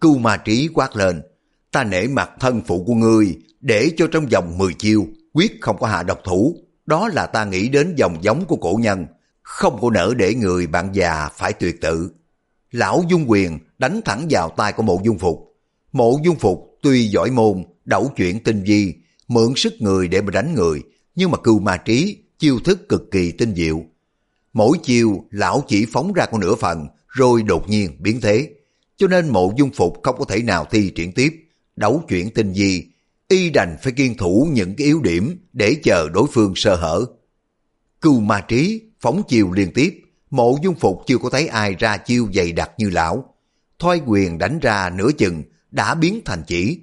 Cưu 0.02 0.18
ma 0.18 0.38
trí 0.38 0.70
quát 0.74 0.96
lên, 0.96 1.22
ta 1.72 1.84
nể 1.84 2.08
mặt 2.08 2.30
thân 2.40 2.62
phụ 2.68 2.84
của 2.88 2.94
ngươi, 2.94 3.38
để 3.62 3.92
cho 3.98 4.08
trong 4.12 4.26
vòng 4.26 4.58
10 4.58 4.74
chiêu, 4.74 5.08
quyết 5.34 5.52
không 5.62 5.78
có 5.80 5.88
hạ 5.88 6.04
độc 6.04 6.20
thủ. 6.24 6.56
Đó 6.86 7.08
là 7.08 7.26
ta 7.26 7.46
nghĩ 7.46 7.70
đến 7.70 7.96
dòng 7.98 8.18
giống 8.24 8.46
của 8.46 8.56
cổ 8.56 8.80
nhân, 8.82 9.06
không 9.42 9.82
có 9.82 9.90
nỡ 9.90 10.14
để 10.18 10.36
người 10.36 10.68
bạn 10.68 10.90
già 10.94 11.30
phải 11.38 11.54
tuyệt 11.54 11.82
tự. 11.82 12.12
Lão 12.72 13.04
Dung 13.10 13.32
Quyền 13.32 13.60
đánh 13.78 14.02
thẳng 14.06 14.28
vào 14.30 14.50
tay 14.50 14.74
của 14.74 14.84
mộ 14.84 15.02
dung 15.04 15.20
phục. 15.20 15.56
Mộ 15.92 16.20
dung 16.24 16.36
phục 16.36 16.78
tuy 16.82 17.08
giỏi 17.08 17.32
môn, 17.32 17.64
đẩu 17.86 18.12
chuyện 18.16 18.44
tinh 18.44 18.64
vi, 18.64 18.94
mượn 19.28 19.54
sức 19.56 19.74
người 19.80 20.08
để 20.08 20.22
mà 20.22 20.32
đánh 20.32 20.54
người, 20.54 20.82
nhưng 21.16 21.32
mà 21.32 21.38
cưu 21.38 21.60
ma 21.60 21.78
trí, 21.78 22.18
chiêu 22.40 22.60
thức 22.66 22.90
cực 22.90 23.12
kỳ 23.12 23.32
tinh 23.32 23.56
diệu. 23.56 23.84
Mỗi 24.54 24.78
chiều 24.84 25.24
lão 25.32 25.64
chỉ 25.68 25.86
phóng 25.94 26.14
ra 26.14 26.26
con 26.26 26.42
nửa 26.42 26.56
phần, 26.56 26.88
rồi 27.08 27.44
đột 27.44 27.70
nhiên 27.70 27.98
biến 28.00 28.22
thế. 28.22 28.50
Cho 28.98 29.08
nên 29.08 29.30
mộ 29.30 29.54
dung 29.58 29.72
phục 29.74 30.04
không 30.04 30.16
có 30.20 30.26
thể 30.26 30.42
nào 30.42 30.66
thi 30.72 30.92
triển 30.96 31.12
tiếp, 31.12 31.34
đấu 31.76 32.04
chuyện 32.10 32.30
tinh 32.30 32.54
vi, 32.54 32.88
y 33.28 33.50
đành 33.50 33.78
phải 33.84 33.94
kiên 33.94 34.18
thủ 34.18 34.48
những 34.52 34.76
cái 34.76 34.88
yếu 34.88 35.02
điểm 35.02 35.38
để 35.54 35.76
chờ 35.84 36.10
đối 36.14 36.28
phương 36.32 36.54
sơ 36.56 36.76
hở. 36.76 37.06
Cưu 38.02 38.20
ma 38.20 38.42
trí, 38.42 38.82
phóng 39.00 39.22
chiều 39.28 39.52
liên 39.52 39.74
tiếp, 39.74 40.02
mộ 40.30 40.58
dung 40.64 40.76
phục 40.76 41.02
chưa 41.08 41.18
có 41.18 41.30
thấy 41.30 41.48
ai 41.48 41.76
ra 41.80 41.98
chiêu 41.98 42.28
dày 42.34 42.52
đặc 42.52 42.72
như 42.78 42.90
lão. 42.90 43.36
Thoái 43.80 44.02
quyền 44.06 44.38
đánh 44.38 44.60
ra 44.60 44.90
nửa 44.90 45.12
chừng, 45.18 45.44
đã 45.72 45.96
biến 45.96 46.22
thành 46.26 46.44
chỉ. 46.48 46.80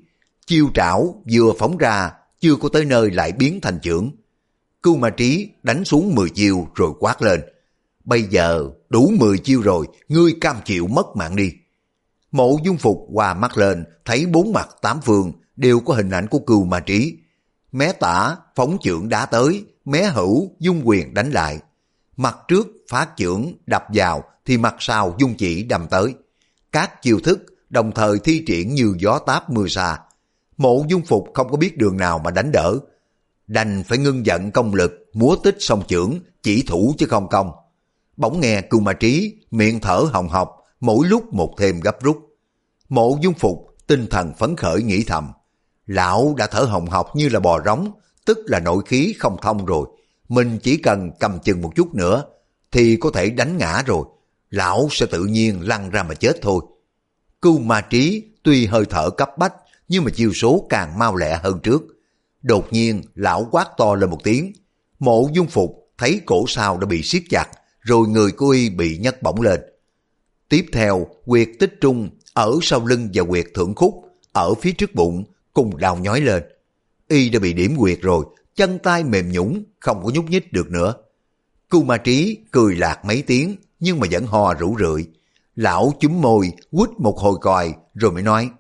Chiêu 0.47 0.69
trảo 0.75 1.23
vừa 1.33 1.53
phóng 1.59 1.77
ra, 1.77 2.11
chưa 2.41 2.57
có 2.57 2.69
tới 2.69 2.85
nơi 2.85 3.11
lại 3.11 3.33
biến 3.33 3.61
thành 3.61 3.79
trưởng. 3.83 4.11
Cưu 4.83 4.97
ma 4.97 5.11
trí 5.11 5.49
đánh 5.63 5.85
xuống 5.85 6.15
10 6.15 6.31
chiêu 6.31 6.69
rồi 6.75 6.93
quát 7.01 7.23
lên. 7.23 7.41
Bây 8.11 8.23
giờ 8.23 8.71
đủ 8.89 9.13
10 9.19 9.39
chiêu 9.39 9.61
rồi, 9.61 9.87
ngươi 10.09 10.33
cam 10.41 10.57
chịu 10.65 10.87
mất 10.87 11.07
mạng 11.17 11.37
đi. 11.37 11.53
Mộ 12.33 12.59
dung 12.65 12.77
phục 12.77 12.99
qua 13.13 13.35
mắt 13.35 13.57
lên, 13.57 13.85
thấy 14.05 14.27
bốn 14.27 14.53
mặt 14.53 14.69
tám 14.83 15.01
phương 15.01 15.33
đều 15.57 15.81
có 15.81 15.95
hình 15.95 16.11
ảnh 16.11 16.27
của 16.27 16.39
cừu 16.39 16.65
ma 16.65 16.81
trí. 16.81 17.19
Mé 17.73 17.93
tả, 17.93 18.37
phóng 18.55 18.77
trưởng 18.83 19.09
đá 19.09 19.27
tới, 19.27 19.65
mé 19.85 20.03
hữu, 20.03 20.51
dung 20.59 20.83
quyền 20.85 21.15
đánh 21.15 21.31
lại. 21.31 21.59
Mặt 22.17 22.37
trước 22.49 22.69
phát 22.91 23.17
trưởng 23.17 23.55
đập 23.67 23.85
vào 23.95 24.25
thì 24.47 24.59
mặt 24.59 24.75
sau 24.79 25.17
dung 25.19 25.35
chỉ 25.35 25.63
đâm 25.63 25.87
tới. 25.91 26.15
Các 26.73 27.03
chiêu 27.03 27.21
thức 27.25 27.45
đồng 27.69 27.93
thời 27.93 28.19
thi 28.19 28.45
triển 28.47 28.75
như 28.75 28.95
gió 28.99 29.19
táp 29.19 29.51
mưa 29.51 29.67
xa. 29.69 29.99
Mộ 30.57 30.85
dung 30.89 31.03
phục 31.03 31.29
không 31.35 31.51
có 31.51 31.57
biết 31.57 31.79
đường 31.79 31.97
nào 31.97 32.19
mà 32.19 32.31
đánh 32.31 32.53
đỡ. 32.53 32.75
Đành 33.47 33.83
phải 33.89 33.99
ngưng 33.99 34.27
giận 34.27 34.51
công 34.51 34.75
lực, 34.75 34.93
múa 35.13 35.37
tích 35.43 35.57
song 35.59 35.83
trưởng, 35.89 36.19
chỉ 36.43 36.63
thủ 36.63 36.95
chứ 36.99 37.07
không 37.07 37.29
công. 37.29 37.51
Bỗng 38.21 38.41
nghe 38.41 38.61
cưu 38.61 38.81
ma 38.81 38.93
trí, 38.93 39.37
miệng 39.51 39.81
thở 39.81 40.07
hồng 40.13 40.29
hộc, 40.29 40.57
mỗi 40.81 41.09
lúc 41.09 41.35
một 41.35 41.55
thêm 41.59 41.81
gấp 41.81 42.03
rút. 42.03 42.19
Mộ 42.89 43.19
dung 43.21 43.35
phục, 43.35 43.77
tinh 43.87 44.07
thần 44.11 44.33
phấn 44.39 44.57
khởi 44.57 44.83
nghĩ 44.83 45.05
thầm. 45.05 45.33
Lão 45.87 46.35
đã 46.37 46.47
thở 46.47 46.61
hồng 46.61 46.87
hộc 46.87 47.17
như 47.17 47.29
là 47.29 47.41
bò 47.41 47.61
rống, 47.65 47.93
tức 48.25 48.39
là 48.47 48.61
nội 48.61 48.83
khí 48.87 49.15
không 49.19 49.37
thông 49.43 49.67
rồi. 49.67 49.87
Mình 50.29 50.59
chỉ 50.63 50.77
cần 50.77 51.11
cầm 51.21 51.39
chừng 51.39 51.63
một 51.63 51.73
chút 51.77 51.95
nữa, 51.95 52.25
thì 52.73 52.97
có 52.97 53.11
thể 53.15 53.31
đánh 53.31 53.57
ngã 53.57 53.83
rồi. 53.87 54.05
Lão 54.51 54.89
sẽ 54.91 55.07
tự 55.07 55.25
nhiên 55.25 55.69
lăn 55.69 55.91
ra 55.91 56.03
mà 56.03 56.15
chết 56.15 56.37
thôi. 56.43 56.63
Cưu 57.43 57.59
ma 57.59 57.81
trí 57.81 58.25
tuy 58.43 58.67
hơi 58.67 58.85
thở 58.91 59.11
cấp 59.11 59.39
bách, 59.39 59.55
nhưng 59.89 60.05
mà 60.05 60.11
chiêu 60.11 60.33
số 60.33 60.67
càng 60.69 60.99
mau 60.99 61.17
lẹ 61.17 61.41
hơn 61.43 61.61
trước. 61.63 61.83
Đột 62.43 62.73
nhiên, 62.73 63.03
lão 63.15 63.47
quát 63.51 63.69
to 63.77 63.95
lên 63.95 64.11
một 64.11 64.19
tiếng. 64.25 64.53
Mộ 64.99 65.29
dung 65.33 65.47
phục 65.47 65.93
thấy 65.99 66.21
cổ 66.27 66.45
sao 66.49 66.79
đã 66.79 66.87
bị 66.87 67.03
siết 67.03 67.23
chặt, 67.31 67.47
rồi 67.81 68.09
người 68.09 68.33
của 68.33 68.49
y 68.49 68.71
bị 68.71 68.99
nhấc 68.99 69.23
bổng 69.23 69.41
lên. 69.41 69.61
Tiếp 70.49 70.67
theo, 70.73 71.07
quyệt 71.27 71.49
tích 71.59 71.75
trung 71.81 72.11
ở 72.35 72.59
sau 72.63 72.87
lưng 72.87 73.09
và 73.15 73.25
quyệt 73.25 73.47
thượng 73.55 73.75
khúc, 73.75 73.95
ở 74.33 74.55
phía 74.55 74.73
trước 74.73 74.95
bụng, 74.95 75.25
cùng 75.53 75.77
đau 75.77 75.97
nhói 75.97 76.21
lên. 76.21 76.43
Y 77.09 77.31
đã 77.31 77.39
bị 77.39 77.53
điểm 77.53 77.77
quyệt 77.77 77.99
rồi, 78.01 78.25
chân 78.57 78.79
tay 78.79 79.05
mềm 79.05 79.33
nhũng, 79.33 79.65
không 79.81 80.05
có 80.05 80.11
nhúc 80.15 80.25
nhích 80.25 80.53
được 80.53 80.71
nữa. 80.71 80.95
Cưu 81.71 81.83
ma 81.83 81.97
trí 81.97 82.39
cười 82.51 82.77
lạc 82.77 83.05
mấy 83.05 83.23
tiếng, 83.23 83.57
nhưng 83.81 84.01
mà 84.01 84.07
vẫn 84.11 84.27
ho 84.27 84.55
rủ 84.55 84.77
rượi. 84.79 85.07
Lão 85.57 85.93
chúm 86.01 86.21
môi, 86.21 86.53
quýt 86.71 86.91
một 86.99 87.19
hồi 87.19 87.35
còi, 87.41 87.75
rồi 87.95 88.13
mới 88.13 88.23
nói, 88.23 88.51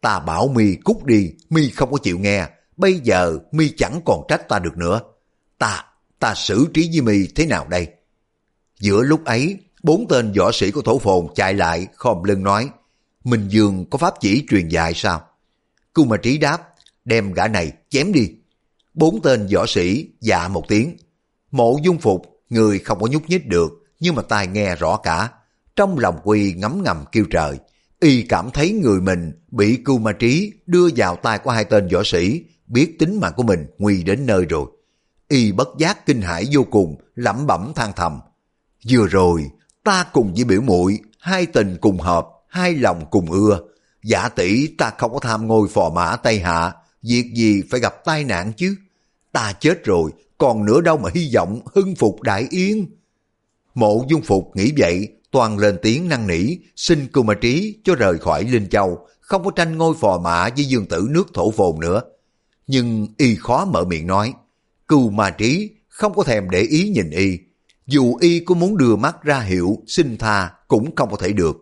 ta 0.00 0.18
bảo 0.18 0.48
mi 0.48 0.74
cút 0.84 1.04
đi, 1.04 1.32
mi 1.50 1.70
không 1.70 1.92
có 1.92 1.98
chịu 2.02 2.18
nghe, 2.18 2.48
bây 2.76 2.94
giờ 2.98 3.38
mi 3.52 3.68
chẳng 3.76 4.00
còn 4.04 4.22
trách 4.28 4.48
ta 4.48 4.58
được 4.58 4.76
nữa. 4.76 5.00
Ta, 5.58 5.84
ta 6.18 6.34
xử 6.34 6.66
trí 6.74 6.90
với 6.92 7.00
mi 7.00 7.26
thế 7.34 7.46
nào 7.46 7.66
đây? 7.68 7.88
Giữa 8.80 9.02
lúc 9.02 9.24
ấy, 9.24 9.56
bốn 9.82 10.08
tên 10.08 10.32
võ 10.32 10.52
sĩ 10.52 10.70
của 10.70 10.82
thổ 10.82 10.98
phồn 10.98 11.26
chạy 11.34 11.54
lại, 11.54 11.86
khom 11.96 12.22
lưng 12.24 12.42
nói, 12.42 12.70
Minh 13.24 13.48
Dương 13.48 13.84
có 13.90 13.98
pháp 13.98 14.14
chỉ 14.20 14.46
truyền 14.50 14.68
dạy 14.68 14.92
sao? 14.94 15.22
Cung 15.92 16.08
mà 16.08 16.16
trí 16.16 16.38
đáp, 16.38 16.68
đem 17.04 17.32
gã 17.32 17.48
này 17.48 17.72
chém 17.90 18.12
đi. 18.12 18.30
Bốn 18.94 19.22
tên 19.22 19.48
võ 19.54 19.66
sĩ 19.66 20.08
dạ 20.20 20.48
một 20.48 20.64
tiếng. 20.68 20.96
Mộ 21.50 21.78
dung 21.82 21.98
phục, 21.98 22.42
người 22.50 22.78
không 22.78 23.00
có 23.00 23.06
nhúc 23.06 23.22
nhích 23.28 23.46
được, 23.46 23.72
nhưng 24.00 24.14
mà 24.14 24.22
tai 24.22 24.46
nghe 24.46 24.76
rõ 24.76 24.96
cả. 24.96 25.28
Trong 25.76 25.98
lòng 25.98 26.18
quy 26.24 26.52
ngấm 26.52 26.82
ngầm 26.82 27.04
kêu 27.12 27.24
trời, 27.30 27.58
y 28.00 28.22
cảm 28.22 28.50
thấy 28.50 28.72
người 28.72 29.00
mình 29.00 29.32
bị 29.50 29.76
cưu 29.84 29.98
ma 29.98 30.12
trí 30.12 30.52
đưa 30.66 30.88
vào 30.96 31.16
tay 31.16 31.38
của 31.38 31.50
hai 31.50 31.64
tên 31.64 31.88
võ 31.92 32.02
sĩ, 32.04 32.44
biết 32.66 32.98
tính 32.98 33.20
mạng 33.20 33.32
của 33.36 33.42
mình 33.42 33.66
nguy 33.78 34.02
đến 34.02 34.26
nơi 34.26 34.44
rồi. 34.44 34.66
Y 35.28 35.52
bất 35.52 35.68
giác 35.78 36.06
kinh 36.06 36.22
hãi 36.22 36.48
vô 36.52 36.64
cùng, 36.70 36.96
lẩm 37.14 37.46
bẩm 37.46 37.72
than 37.76 37.92
thầm. 37.96 38.20
Vừa 38.88 39.06
rồi, 39.06 39.50
ta 39.84 40.06
cùng 40.12 40.34
với 40.34 40.44
biểu 40.44 40.60
muội 40.60 40.98
hai 41.20 41.46
tình 41.46 41.76
cùng 41.80 41.98
hợp, 41.98 42.28
hai 42.48 42.74
lòng 42.74 43.04
cùng 43.10 43.30
ưa. 43.30 43.60
Giả 44.02 44.28
tỷ 44.28 44.66
ta 44.66 44.92
không 44.98 45.12
có 45.12 45.18
tham 45.18 45.46
ngôi 45.46 45.68
phò 45.68 45.90
mã 45.94 46.16
Tây 46.16 46.38
Hạ, 46.38 46.72
việc 47.02 47.32
gì 47.34 47.62
phải 47.70 47.80
gặp 47.80 48.04
tai 48.04 48.24
nạn 48.24 48.52
chứ. 48.56 48.76
Ta 49.32 49.52
chết 49.60 49.84
rồi, 49.84 50.10
còn 50.38 50.64
nữa 50.64 50.80
đâu 50.80 50.98
mà 50.98 51.10
hy 51.14 51.30
vọng 51.34 51.60
hưng 51.74 51.94
phục 51.94 52.22
đại 52.22 52.46
yến 52.50 52.86
Mộ 53.74 54.04
dung 54.08 54.22
phục 54.22 54.50
nghĩ 54.54 54.72
vậy, 54.78 55.08
toàn 55.30 55.58
lên 55.58 55.78
tiếng 55.82 56.08
năn 56.08 56.26
nỉ, 56.26 56.56
xin 56.76 57.06
cưu 57.06 57.24
ma 57.24 57.34
trí 57.34 57.76
cho 57.84 57.94
rời 57.94 58.18
khỏi 58.18 58.44
Linh 58.44 58.68
Châu, 58.68 59.06
không 59.20 59.44
có 59.44 59.50
tranh 59.50 59.78
ngôi 59.78 59.94
phò 60.00 60.18
mã 60.18 60.48
với 60.48 60.64
dương 60.64 60.86
tử 60.86 61.06
nước 61.10 61.34
thổ 61.34 61.50
phồn 61.50 61.80
nữa. 61.80 62.02
Nhưng 62.66 63.06
y 63.16 63.34
khó 63.34 63.64
mở 63.64 63.84
miệng 63.84 64.06
nói, 64.06 64.32
cưu 64.88 65.10
ma 65.10 65.30
trí 65.30 65.70
không 65.88 66.14
có 66.14 66.22
thèm 66.24 66.50
để 66.50 66.60
ý 66.60 66.88
nhìn 66.88 67.10
y, 67.10 67.38
dù 67.90 68.16
y 68.20 68.40
có 68.40 68.54
muốn 68.54 68.76
đưa 68.76 68.96
mắt 68.96 69.22
ra 69.22 69.40
hiệu 69.40 69.76
xin 69.86 70.18
tha 70.18 70.52
cũng 70.68 70.96
không 70.96 71.10
có 71.10 71.16
thể 71.16 71.32
được. 71.32 71.56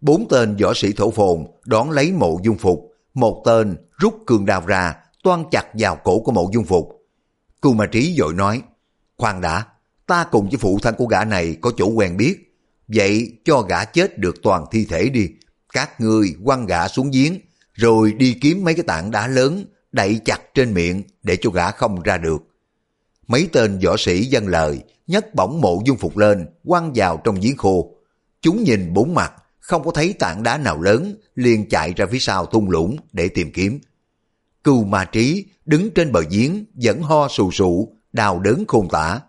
Bốn 0.00 0.28
tên 0.28 0.56
võ 0.56 0.74
sĩ 0.74 0.92
thổ 0.92 1.10
phồn 1.10 1.46
đón 1.64 1.90
lấy 1.90 2.12
mộ 2.12 2.40
dung 2.44 2.58
phục, 2.58 2.92
một 3.14 3.42
tên 3.44 3.76
rút 3.98 4.14
cường 4.26 4.46
đao 4.46 4.66
ra, 4.66 4.94
toan 5.22 5.44
chặt 5.50 5.64
vào 5.74 5.96
cổ 6.04 6.20
của 6.20 6.32
mộ 6.32 6.50
dung 6.52 6.64
phục. 6.64 6.88
Cưu 7.62 7.72
ma 7.72 7.86
trí 7.86 8.14
dội 8.18 8.34
nói, 8.34 8.62
khoan 9.16 9.40
đã, 9.40 9.66
ta 10.06 10.24
cùng 10.24 10.48
với 10.48 10.58
phụ 10.58 10.78
thân 10.82 10.94
của 10.98 11.06
gã 11.06 11.24
này 11.24 11.56
có 11.60 11.72
chỗ 11.76 11.86
quen 11.86 12.16
biết, 12.16 12.56
vậy 12.88 13.32
cho 13.44 13.60
gã 13.60 13.84
chết 13.84 14.18
được 14.18 14.42
toàn 14.42 14.64
thi 14.70 14.84
thể 14.84 15.08
đi, 15.08 15.28
các 15.72 16.00
ngươi 16.00 16.34
quăng 16.44 16.66
gã 16.66 16.88
xuống 16.88 17.10
giếng, 17.10 17.38
rồi 17.72 18.12
đi 18.12 18.38
kiếm 18.40 18.64
mấy 18.64 18.74
cái 18.74 18.84
tảng 18.86 19.10
đá 19.10 19.26
lớn, 19.26 19.64
đậy 19.92 20.20
chặt 20.24 20.54
trên 20.54 20.74
miệng 20.74 21.02
để 21.22 21.36
cho 21.36 21.50
gã 21.50 21.70
không 21.70 22.02
ra 22.02 22.18
được. 22.18 22.42
Mấy 23.26 23.48
tên 23.52 23.78
võ 23.78 23.96
sĩ 23.96 24.24
dân 24.24 24.46
lời, 24.46 24.80
nhấc 25.06 25.34
bổng 25.34 25.60
mộ 25.60 25.82
dung 25.86 25.98
phục 25.98 26.16
lên, 26.16 26.46
quăng 26.64 26.92
vào 26.94 27.20
trong 27.24 27.40
giếng 27.40 27.56
khô. 27.56 27.94
Chúng 28.40 28.64
nhìn 28.64 28.94
bốn 28.94 29.14
mặt, 29.14 29.32
không 29.60 29.84
có 29.84 29.90
thấy 29.90 30.12
tảng 30.12 30.42
đá 30.42 30.58
nào 30.58 30.80
lớn, 30.80 31.16
liền 31.34 31.68
chạy 31.68 31.92
ra 31.96 32.06
phía 32.10 32.18
sau 32.18 32.46
tung 32.46 32.70
lũng 32.70 32.96
để 33.12 33.28
tìm 33.28 33.52
kiếm. 33.52 33.80
Cưu 34.64 34.84
ma 34.84 35.04
trí 35.04 35.46
đứng 35.64 35.90
trên 35.90 36.12
bờ 36.12 36.22
giếng, 36.30 36.64
vẫn 36.74 37.02
ho 37.02 37.28
sù 37.28 37.50
sụ, 37.50 37.96
đào 38.12 38.40
đớn 38.40 38.64
khôn 38.68 38.88
tả. 38.88 39.20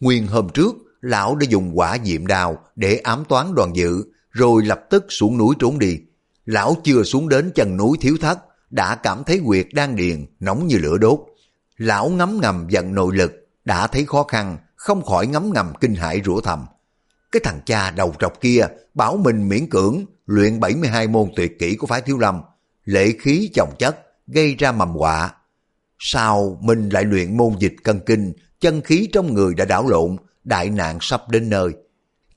Nguyên 0.00 0.26
hôm 0.26 0.48
trước, 0.48 0.74
lão 1.00 1.36
đã 1.36 1.46
dùng 1.50 1.78
quả 1.78 1.98
diệm 2.04 2.26
đào 2.26 2.58
để 2.76 2.96
ám 2.96 3.24
toán 3.28 3.54
đoàn 3.54 3.76
dự, 3.76 4.02
rồi 4.30 4.64
lập 4.64 4.80
tức 4.90 5.06
xuống 5.08 5.38
núi 5.38 5.54
trốn 5.58 5.78
đi. 5.78 5.98
Lão 6.44 6.76
chưa 6.84 7.02
xuống 7.02 7.28
đến 7.28 7.52
chân 7.54 7.76
núi 7.76 7.96
thiếu 8.00 8.16
thất, 8.20 8.38
đã 8.70 8.94
cảm 8.94 9.24
thấy 9.24 9.40
quyệt 9.46 9.66
đang 9.72 9.96
điền, 9.96 10.26
nóng 10.40 10.66
như 10.66 10.78
lửa 10.78 10.98
đốt. 10.98 11.20
Lão 11.76 12.08
ngấm 12.08 12.40
ngầm 12.40 12.66
giận 12.70 12.94
nội 12.94 13.16
lực, 13.16 13.32
đã 13.64 13.86
thấy 13.86 14.04
khó 14.04 14.22
khăn, 14.22 14.58
không 14.84 15.02
khỏi 15.02 15.26
ngấm 15.26 15.52
ngầm 15.54 15.72
kinh 15.80 15.94
hãi 15.94 16.22
rủa 16.24 16.40
thầm. 16.40 16.66
Cái 17.32 17.40
thằng 17.44 17.60
cha 17.66 17.90
đầu 17.90 18.14
trọc 18.18 18.40
kia 18.40 18.66
bảo 18.94 19.16
mình 19.16 19.48
miễn 19.48 19.70
cưỡng 19.70 20.04
luyện 20.26 20.60
72 20.60 21.08
môn 21.08 21.30
tuyệt 21.36 21.58
kỹ 21.58 21.76
của 21.76 21.86
phái 21.86 22.00
thiếu 22.00 22.18
lâm, 22.18 22.40
lệ 22.84 23.12
khí 23.20 23.50
chồng 23.54 23.74
chất, 23.78 23.96
gây 24.26 24.54
ra 24.54 24.72
mầm 24.72 24.88
họa. 24.88 25.34
Sao 25.98 26.58
mình 26.60 26.88
lại 26.88 27.04
luyện 27.04 27.36
môn 27.36 27.52
dịch 27.58 27.74
cân 27.84 28.00
kinh, 28.06 28.32
chân 28.60 28.80
khí 28.80 29.08
trong 29.12 29.34
người 29.34 29.54
đã 29.54 29.64
đảo 29.64 29.88
lộn, 29.88 30.16
đại 30.44 30.70
nạn 30.70 30.98
sắp 31.00 31.28
đến 31.28 31.50
nơi. 31.50 31.72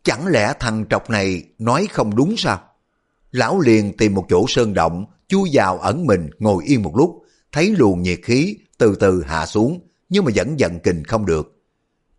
Chẳng 0.03 0.27
lẽ 0.27 0.53
thằng 0.60 0.86
trọc 0.89 1.10
này 1.10 1.43
nói 1.60 1.88
không 1.91 2.15
đúng 2.15 2.36
sao? 2.38 2.62
Lão 3.31 3.60
liền 3.60 3.97
tìm 3.97 4.13
một 4.13 4.25
chỗ 4.29 4.45
sơn 4.47 4.73
động, 4.73 5.05
chui 5.27 5.49
vào 5.53 5.77
ẩn 5.77 6.05
mình 6.05 6.29
ngồi 6.39 6.63
yên 6.65 6.81
một 6.83 6.97
lúc, 6.97 7.21
thấy 7.51 7.75
luồng 7.77 8.01
nhiệt 8.01 8.19
khí 8.23 8.57
từ 8.77 8.95
từ 8.95 9.23
hạ 9.23 9.45
xuống, 9.45 9.79
nhưng 10.10 10.25
mà 10.25 10.31
vẫn 10.36 10.60
giận 10.60 10.79
kình 10.79 11.03
không 11.03 11.25
được. 11.25 11.57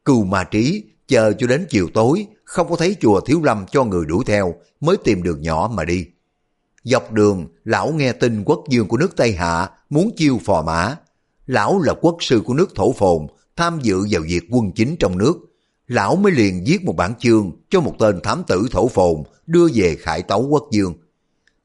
Cừu 0.08 0.24
ma 0.24 0.44
trí, 0.44 0.82
chờ 1.08 1.32
cho 1.38 1.46
đến 1.46 1.66
chiều 1.70 1.88
tối, 1.94 2.26
không 2.44 2.68
có 2.70 2.76
thấy 2.76 2.96
chùa 3.00 3.20
Thiếu 3.20 3.42
Lâm 3.42 3.66
cho 3.70 3.84
người 3.84 4.06
đuổi 4.06 4.24
theo, 4.26 4.54
mới 4.80 4.96
tìm 4.96 5.22
đường 5.22 5.42
nhỏ 5.42 5.70
mà 5.74 5.84
đi. 5.84 6.06
Dọc 6.82 7.12
đường, 7.12 7.46
lão 7.64 7.92
nghe 7.92 8.12
tin 8.12 8.44
quốc 8.44 8.64
dương 8.68 8.88
của 8.88 8.96
nước 8.96 9.16
Tây 9.16 9.32
Hạ 9.32 9.70
muốn 9.90 10.10
chiêu 10.16 10.40
phò 10.44 10.62
mã. 10.62 10.96
Lão 11.46 11.80
là 11.80 11.94
quốc 12.00 12.16
sư 12.20 12.42
của 12.44 12.54
nước 12.54 12.74
Thổ 12.74 12.92
Phồn, 12.92 13.26
tham 13.56 13.78
dự 13.82 14.06
vào 14.10 14.22
việc 14.28 14.42
quân 14.50 14.72
chính 14.72 14.96
trong 14.96 15.18
nước. 15.18 15.34
Lão 15.88 16.16
mới 16.16 16.32
liền 16.32 16.64
viết 16.66 16.84
một 16.84 16.96
bản 16.96 17.14
chương 17.18 17.52
cho 17.70 17.80
một 17.80 17.94
tên 17.98 18.20
thám 18.22 18.42
tử 18.46 18.66
Thổ 18.70 18.88
Phồn 18.88 19.22
đưa 19.46 19.68
về 19.74 19.96
khải 20.00 20.22
tấu 20.22 20.46
quốc 20.48 20.68
dương. 20.72 20.94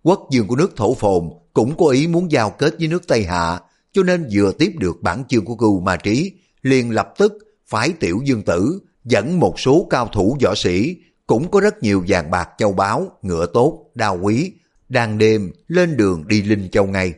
Quốc 0.03 0.27
dương 0.32 0.47
của 0.47 0.56
nước 0.56 0.75
Thổ 0.75 0.93
Phồn 0.93 1.29
cũng 1.53 1.77
có 1.77 1.88
ý 1.88 2.08
muốn 2.08 2.32
giao 2.32 2.49
kết 2.49 2.75
với 2.79 2.88
nước 2.88 3.08
Tây 3.08 3.23
Hạ, 3.23 3.60
cho 3.93 4.03
nên 4.03 4.27
vừa 4.32 4.51
tiếp 4.51 4.71
được 4.77 5.01
bản 5.01 5.23
chương 5.29 5.45
của 5.45 5.56
cưu 5.56 5.79
ma 5.79 5.97
trí, 5.97 6.32
liền 6.62 6.91
lập 6.91 7.13
tức 7.17 7.34
phái 7.74 7.94
tiểu 8.00 8.20
dương 8.24 8.42
tử 8.42 8.80
dẫn 9.06 9.40
một 9.40 9.60
số 9.60 9.88
cao 9.90 10.08
thủ 10.08 10.38
võ 10.44 10.56
sĩ, 10.56 10.98
cũng 11.28 11.52
có 11.52 11.60
rất 11.60 11.84
nhiều 11.84 12.04
vàng 12.08 12.32
bạc 12.32 12.50
châu 12.58 12.74
báu, 12.74 13.12
ngựa 13.22 13.46
tốt, 13.54 13.86
đao 13.96 14.20
quý, 14.22 14.52
đang 14.90 15.18
đêm 15.18 15.52
lên 15.68 15.98
đường 15.98 16.28
đi 16.28 16.42
Linh 16.42 16.70
Châu 16.72 16.86
ngay. 16.86 17.14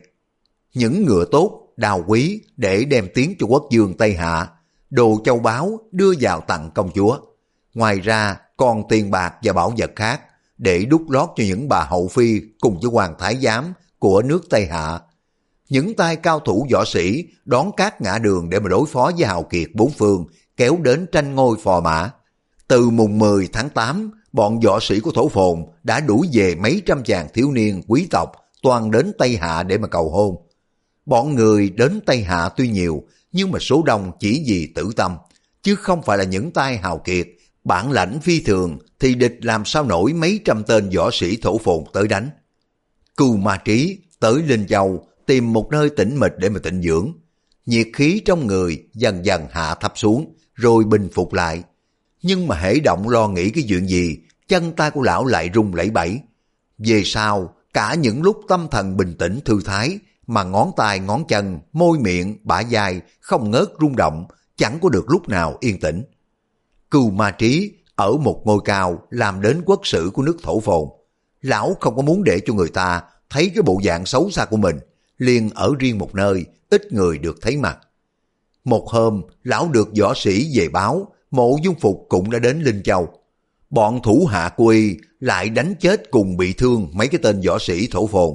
Những 0.74 1.04
ngựa 1.04 1.24
tốt, 1.30 1.68
đào 1.76 2.04
quý 2.06 2.40
để 2.56 2.84
đem 2.84 3.08
tiếng 3.14 3.34
cho 3.38 3.46
quốc 3.46 3.68
dương 3.70 3.94
Tây 3.94 4.14
Hạ, 4.14 4.48
đồ 4.90 5.20
châu 5.24 5.38
báu 5.38 5.80
đưa 5.92 6.12
vào 6.20 6.40
tặng 6.40 6.70
công 6.74 6.90
chúa. 6.94 7.18
Ngoài 7.74 8.00
ra, 8.00 8.36
còn 8.56 8.82
tiền 8.88 9.10
bạc 9.10 9.34
và 9.42 9.52
bảo 9.52 9.72
vật 9.76 9.90
khác 9.96 10.20
để 10.58 10.84
đút 10.84 11.02
lót 11.08 11.28
cho 11.36 11.44
những 11.44 11.68
bà 11.68 11.84
hậu 11.84 12.08
phi 12.08 12.40
cùng 12.60 12.80
với 12.82 12.90
hoàng 12.92 13.14
thái 13.18 13.36
giám 13.36 13.72
của 13.98 14.22
nước 14.22 14.44
Tây 14.50 14.66
Hạ. 14.66 15.00
Những 15.68 15.94
tay 15.94 16.16
cao 16.16 16.40
thủ 16.40 16.66
võ 16.72 16.84
sĩ 16.84 17.24
đón 17.44 17.70
các 17.76 18.00
ngã 18.00 18.18
đường 18.18 18.50
để 18.50 18.60
mà 18.60 18.68
đối 18.68 18.86
phó 18.86 19.10
với 19.18 19.26
hào 19.26 19.42
kiệt 19.42 19.68
bốn 19.74 19.90
phương 19.90 20.26
kéo 20.56 20.78
đến 20.82 21.06
tranh 21.12 21.34
ngôi 21.34 21.56
phò 21.62 21.80
mã. 21.80 22.10
Từ 22.68 22.90
mùng 22.90 23.18
10 23.18 23.48
tháng 23.52 23.70
8, 23.70 24.10
bọn 24.32 24.60
võ 24.60 24.80
sĩ 24.80 25.00
của 25.00 25.10
thổ 25.10 25.28
phồn 25.28 25.64
đã 25.82 26.00
đuổi 26.00 26.28
về 26.32 26.54
mấy 26.54 26.82
trăm 26.86 27.02
chàng 27.04 27.28
thiếu 27.34 27.52
niên 27.52 27.82
quý 27.86 28.06
tộc 28.10 28.32
toàn 28.62 28.90
đến 28.90 29.12
Tây 29.18 29.36
Hạ 29.36 29.62
để 29.62 29.78
mà 29.78 29.88
cầu 29.88 30.10
hôn. 30.10 30.36
Bọn 31.06 31.34
người 31.34 31.70
đến 31.70 32.00
Tây 32.06 32.22
Hạ 32.22 32.48
tuy 32.56 32.68
nhiều, 32.68 33.02
nhưng 33.32 33.50
mà 33.50 33.58
số 33.58 33.82
đông 33.82 34.12
chỉ 34.20 34.44
vì 34.46 34.72
tử 34.74 34.90
tâm, 34.96 35.16
chứ 35.62 35.74
không 35.74 36.02
phải 36.02 36.18
là 36.18 36.24
những 36.24 36.50
tay 36.50 36.76
hào 36.76 36.98
kiệt, 36.98 37.26
bản 37.64 37.90
lãnh 37.90 38.20
phi 38.20 38.40
thường 38.40 38.78
thì 39.00 39.14
địch 39.14 39.38
làm 39.42 39.64
sao 39.64 39.84
nổi 39.84 40.12
mấy 40.12 40.40
trăm 40.44 40.64
tên 40.64 40.90
võ 40.96 41.10
sĩ 41.12 41.36
thổ 41.36 41.58
phồn 41.58 41.84
tới 41.92 42.08
đánh. 42.08 42.30
Cù 43.16 43.36
ma 43.36 43.56
trí 43.56 43.98
tới 44.20 44.42
Linh 44.42 44.66
Châu 44.66 45.06
tìm 45.26 45.52
một 45.52 45.68
nơi 45.70 45.90
tĩnh 45.90 46.16
mịch 46.20 46.32
để 46.38 46.48
mà 46.48 46.58
tịnh 46.62 46.82
dưỡng. 46.82 47.12
Nhiệt 47.66 47.86
khí 47.94 48.22
trong 48.24 48.46
người 48.46 48.84
dần 48.94 49.24
dần 49.24 49.46
hạ 49.50 49.74
thấp 49.74 49.92
xuống, 49.96 50.34
rồi 50.56 50.84
bình 50.84 51.08
phục 51.14 51.32
lại. 51.32 51.62
Nhưng 52.22 52.46
mà 52.46 52.56
hễ 52.56 52.80
động 52.80 53.08
lo 53.08 53.28
nghĩ 53.28 53.50
cái 53.50 53.64
chuyện 53.68 53.88
gì, 53.88 54.18
chân 54.48 54.72
tay 54.72 54.90
của 54.90 55.02
lão 55.02 55.26
lại 55.26 55.50
rung 55.54 55.74
lẩy 55.74 55.90
bẩy. 55.90 56.20
Về 56.78 57.02
sau, 57.04 57.54
cả 57.72 57.94
những 57.94 58.22
lúc 58.22 58.40
tâm 58.48 58.68
thần 58.70 58.96
bình 58.96 59.14
tĩnh 59.18 59.40
thư 59.44 59.60
thái, 59.64 59.98
mà 60.26 60.44
ngón 60.44 60.70
tay 60.76 60.98
ngón 60.98 61.24
chân, 61.28 61.58
môi 61.72 61.98
miệng, 61.98 62.36
bả 62.42 62.60
dài 62.60 63.00
không 63.20 63.50
ngớt 63.50 63.68
rung 63.80 63.96
động, 63.96 64.26
chẳng 64.56 64.78
có 64.82 64.88
được 64.88 65.10
lúc 65.10 65.28
nào 65.28 65.56
yên 65.60 65.80
tĩnh. 65.80 66.04
Cừu 66.90 67.10
ma 67.10 67.30
trí 67.30 67.72
ở 67.94 68.12
một 68.12 68.42
ngôi 68.44 68.58
cao 68.64 69.02
làm 69.10 69.40
đến 69.40 69.62
quốc 69.66 69.80
sử 69.86 70.10
của 70.14 70.22
nước 70.22 70.36
thổ 70.42 70.60
phồn. 70.60 70.88
Lão 71.40 71.76
không 71.80 71.96
có 71.96 72.02
muốn 72.02 72.24
để 72.24 72.40
cho 72.46 72.54
người 72.54 72.68
ta 72.68 73.02
thấy 73.30 73.50
cái 73.54 73.62
bộ 73.62 73.80
dạng 73.84 74.06
xấu 74.06 74.30
xa 74.30 74.44
của 74.44 74.56
mình, 74.56 74.78
liền 75.18 75.50
ở 75.50 75.72
riêng 75.78 75.98
một 75.98 76.14
nơi, 76.14 76.46
ít 76.70 76.92
người 76.92 77.18
được 77.18 77.38
thấy 77.42 77.56
mặt. 77.56 77.78
Một 78.66 78.88
hôm, 78.88 79.22
lão 79.42 79.68
được 79.68 79.88
võ 80.00 80.14
sĩ 80.16 80.58
về 80.58 80.68
báo, 80.68 81.06
mộ 81.30 81.56
dung 81.62 81.74
phục 81.74 82.06
cũng 82.08 82.30
đã 82.30 82.38
đến 82.38 82.60
Linh 82.60 82.82
Châu. 82.82 83.08
Bọn 83.70 84.00
thủ 84.02 84.26
hạ 84.30 84.50
của 84.56 84.66
y 84.66 84.96
lại 85.20 85.48
đánh 85.48 85.74
chết 85.80 86.10
cùng 86.10 86.36
bị 86.36 86.52
thương 86.52 86.88
mấy 86.92 87.08
cái 87.08 87.20
tên 87.22 87.40
võ 87.46 87.58
sĩ 87.58 87.88
thổ 87.90 88.06
phồn. 88.06 88.34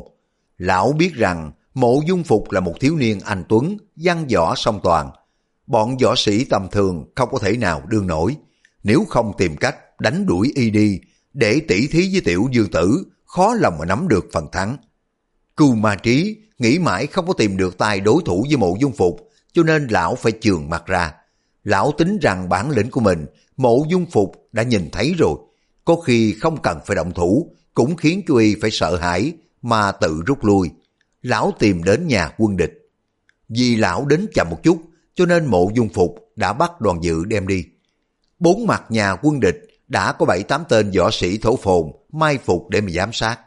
Lão 0.58 0.92
biết 0.92 1.14
rằng 1.14 1.52
mộ 1.74 2.02
dung 2.08 2.24
phục 2.24 2.52
là 2.52 2.60
một 2.60 2.74
thiếu 2.80 2.96
niên 2.96 3.20
anh 3.20 3.44
Tuấn, 3.50 3.78
văn 3.96 4.28
võ 4.34 4.56
song 4.56 4.80
toàn. 4.84 5.10
Bọn 5.68 5.98
võ 5.98 6.16
sĩ 6.16 6.44
tầm 6.44 6.68
thường 6.72 7.06
không 7.16 7.30
có 7.32 7.40
thể 7.40 7.58
nào 7.58 7.82
đương 7.88 8.08
nổi. 8.08 8.36
Nếu 8.84 9.06
không 9.10 9.34
tìm 9.38 9.58
cách 9.58 9.76
đánh 10.00 10.26
đuổi 10.26 10.52
y 10.56 10.70
đi, 10.70 11.00
để 11.34 11.62
tỷ 11.68 11.88
thí 11.88 12.10
với 12.12 12.22
tiểu 12.22 12.48
dương 12.52 12.72
tử, 12.72 13.06
khó 13.26 13.54
lòng 13.54 13.76
mà 13.80 13.86
nắm 13.86 14.08
được 14.08 14.26
phần 14.34 14.48
thắng. 14.52 14.78
Cưu 15.58 15.76
ma 15.76 15.96
trí 15.96 16.38
nghĩ 16.58 16.80
mãi 16.80 17.08
không 17.08 17.28
có 17.28 17.34
tìm 17.34 17.58
được 17.58 17.78
tài 17.78 18.00
đối 18.00 18.22
thủ 18.26 18.46
với 18.50 18.58
mộ 18.58 18.76
dung 18.80 18.92
phục, 18.92 19.31
cho 19.54 19.64
nên 19.64 19.88
lão 19.88 20.16
phải 20.16 20.32
trường 20.32 20.70
mặt 20.70 20.84
ra. 20.86 21.14
Lão 21.64 21.92
tính 21.98 22.18
rằng 22.22 22.50
bản 22.50 22.70
lĩnh 22.70 22.92
của 22.92 23.02
mình, 23.02 23.26
mộ 23.58 23.86
dung 23.90 24.06
phục 24.06 24.48
đã 24.52 24.64
nhìn 24.64 24.90
thấy 24.92 25.14
rồi. 25.18 25.36
Có 25.86 25.96
khi 25.96 26.36
không 26.42 26.62
cần 26.62 26.80
phải 26.86 26.96
động 26.96 27.12
thủ, 27.12 27.56
cũng 27.74 27.96
khiến 27.96 28.22
chú 28.28 28.36
y 28.36 28.56
phải 28.62 28.72
sợ 28.72 28.96
hãi 28.96 29.34
mà 29.62 29.92
tự 29.92 30.22
rút 30.26 30.46
lui. 30.46 30.72
Lão 31.22 31.52
tìm 31.60 31.84
đến 31.84 32.08
nhà 32.08 32.32
quân 32.38 32.58
địch. 32.58 32.72
Vì 33.50 33.76
lão 33.76 34.06
đến 34.06 34.28
chậm 34.34 34.48
một 34.50 34.64
chút, 34.64 34.82
cho 35.16 35.26
nên 35.26 35.46
mộ 35.46 35.72
dung 35.76 35.90
phục 35.90 36.16
đã 36.36 36.54
bắt 36.54 36.82
đoàn 36.82 37.04
dự 37.04 37.26
đem 37.26 37.48
đi. 37.48 37.66
Bốn 38.40 38.68
mặt 38.68 38.84
nhà 38.90 39.16
quân 39.22 39.40
địch 39.40 39.62
đã 39.88 40.12
có 40.12 40.26
bảy 40.26 40.44
tám 40.44 40.64
tên 40.70 40.92
võ 40.98 41.12
sĩ 41.12 41.38
thổ 41.38 41.56
phồn 41.56 41.92
mai 42.12 42.38
phục 42.38 42.70
để 42.70 42.82
mà 42.82 42.90
giám 42.92 43.10
sát. 43.14 43.40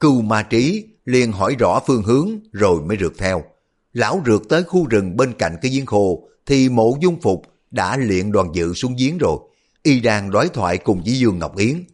Cưu 0.00 0.22
ma 0.22 0.42
trí 0.42 0.86
liền 1.04 1.32
hỏi 1.32 1.56
rõ 1.58 1.80
phương 1.86 2.02
hướng 2.02 2.30
rồi 2.52 2.82
mới 2.82 2.96
rượt 3.00 3.12
theo. 3.18 3.44
Lão 3.92 4.22
rượt 4.26 4.42
tới 4.48 4.62
khu 4.62 4.86
rừng 4.86 5.16
bên 5.16 5.32
cạnh 5.32 5.56
cái 5.62 5.70
giếng 5.70 5.86
khô 5.86 6.28
thì 6.46 6.68
mộ 6.68 6.96
dung 7.00 7.20
phục 7.20 7.42
đã 7.70 7.96
luyện 7.96 8.32
đoàn 8.32 8.50
dự 8.54 8.74
xuống 8.74 8.94
giếng 8.98 9.18
rồi. 9.18 9.38
Y 9.82 10.00
đang 10.00 10.30
đối 10.30 10.48
thoại 10.48 10.78
cùng 10.78 11.02
với 11.04 11.18
Dương 11.18 11.38
Ngọc 11.38 11.56
Yến. 11.56 11.84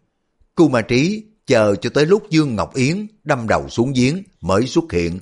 Cưu 0.57 0.68
ma 0.68 0.83
trí 0.83 1.24
chờ 1.46 1.74
cho 1.80 1.90
tới 1.90 2.07
lúc 2.07 2.30
Dương 2.30 2.57
Ngọc 2.57 2.74
Yến 2.74 3.07
đâm 3.24 3.48
đầu 3.48 3.68
xuống 3.68 3.92
giếng 3.92 4.22
mới 4.40 4.66
xuất 4.66 4.92
hiện. 4.92 5.18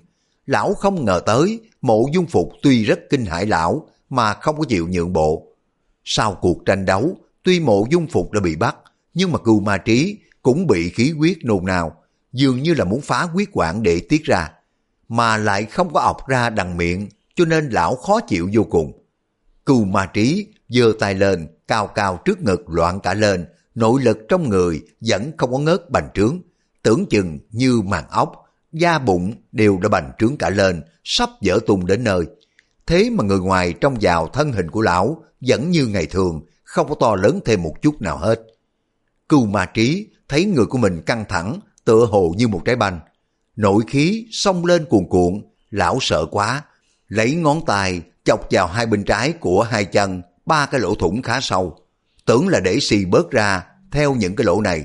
Lão 0.46 0.74
không 0.74 1.04
ngờ 1.04 1.22
tới 1.26 1.60
mộ 1.82 2.06
dung 2.14 2.26
phục 2.26 2.52
tuy 2.62 2.84
rất 2.84 3.00
kinh 3.10 3.24
hãi 3.24 3.46
lão 3.46 3.88
mà 4.10 4.34
không 4.34 4.58
có 4.58 4.64
chịu 4.68 4.88
nhượng 4.88 5.12
bộ. 5.12 5.46
Sau 6.04 6.38
cuộc 6.40 6.66
tranh 6.66 6.84
đấu, 6.84 7.16
tuy 7.42 7.60
mộ 7.60 7.86
dung 7.90 8.06
phục 8.06 8.32
đã 8.32 8.40
bị 8.40 8.56
bắt, 8.56 8.76
nhưng 9.14 9.32
mà 9.32 9.38
cưu 9.38 9.60
ma 9.60 9.78
trí 9.78 10.18
cũng 10.42 10.66
bị 10.66 10.90
khí 10.90 11.10
huyết 11.10 11.38
nôn 11.44 11.64
nào, 11.64 11.96
dường 12.32 12.62
như 12.62 12.74
là 12.74 12.84
muốn 12.84 13.00
phá 13.00 13.22
huyết 13.22 13.48
quản 13.52 13.82
để 13.82 14.00
tiết 14.08 14.24
ra, 14.24 14.48
mà 15.12 15.36
lại 15.36 15.64
không 15.64 15.92
có 15.92 16.00
ọc 16.00 16.28
ra 16.28 16.50
đằng 16.50 16.76
miệng, 16.76 17.08
cho 17.34 17.44
nên 17.44 17.68
lão 17.68 17.96
khó 17.96 18.20
chịu 18.20 18.48
vô 18.52 18.64
cùng. 18.70 18.92
Cưu 19.66 19.84
ma 19.84 20.06
trí 20.06 20.46
giơ 20.68 20.92
tay 21.00 21.14
lên, 21.14 21.48
cao 21.68 21.86
cao 21.86 22.20
trước 22.24 22.42
ngực 22.42 22.70
loạn 22.70 23.00
cả 23.00 23.14
lên, 23.14 23.46
nội 23.74 24.00
lực 24.02 24.18
trong 24.28 24.48
người 24.48 24.82
vẫn 25.00 25.32
không 25.38 25.52
có 25.52 25.58
ngớt 25.58 25.90
bành 25.90 26.08
trướng, 26.14 26.38
tưởng 26.82 27.06
chừng 27.10 27.38
như 27.50 27.80
màn 27.84 28.04
ốc, 28.10 28.44
da 28.72 28.98
bụng 28.98 29.34
đều 29.52 29.78
đã 29.82 29.88
bành 29.88 30.12
trướng 30.18 30.36
cả 30.36 30.50
lên, 30.50 30.82
sắp 31.04 31.30
dở 31.40 31.58
tung 31.66 31.86
đến 31.86 32.04
nơi. 32.04 32.26
Thế 32.86 33.10
mà 33.10 33.24
người 33.24 33.38
ngoài 33.38 33.74
trong 33.80 33.96
vào 34.00 34.26
thân 34.26 34.52
hình 34.52 34.70
của 34.70 34.80
lão 34.80 35.24
vẫn 35.40 35.70
như 35.70 35.86
ngày 35.86 36.06
thường, 36.06 36.40
không 36.64 36.88
có 36.88 36.94
to 36.94 37.14
lớn 37.14 37.40
thêm 37.44 37.62
một 37.62 37.82
chút 37.82 38.02
nào 38.02 38.18
hết. 38.18 38.40
Cưu 39.28 39.46
ma 39.46 39.66
trí 39.66 40.06
thấy 40.28 40.44
người 40.44 40.66
của 40.66 40.78
mình 40.78 41.02
căng 41.06 41.24
thẳng, 41.28 41.60
tựa 41.84 42.06
hồ 42.06 42.34
như 42.36 42.48
một 42.48 42.62
trái 42.64 42.76
banh. 42.76 43.00
Nội 43.56 43.84
khí 43.86 44.26
xông 44.30 44.64
lên 44.64 44.84
cuồn 44.84 45.06
cuộn, 45.08 45.42
lão 45.70 45.98
sợ 46.00 46.26
quá, 46.30 46.64
lấy 47.08 47.34
ngón 47.34 47.64
tay 47.66 48.02
chọc 48.24 48.40
vào 48.50 48.66
hai 48.66 48.86
bên 48.86 49.04
trái 49.04 49.32
của 49.32 49.62
hai 49.62 49.84
chân, 49.84 50.22
ba 50.46 50.66
cái 50.66 50.80
lỗ 50.80 50.94
thủng 50.94 51.22
khá 51.22 51.40
sâu. 51.40 51.78
Tưởng 52.26 52.48
là 52.48 52.60
để 52.60 52.78
xì 52.80 53.04
bớt 53.04 53.30
ra 53.30 53.64
theo 53.90 54.14
những 54.14 54.36
cái 54.36 54.44
lỗ 54.44 54.60
này, 54.60 54.84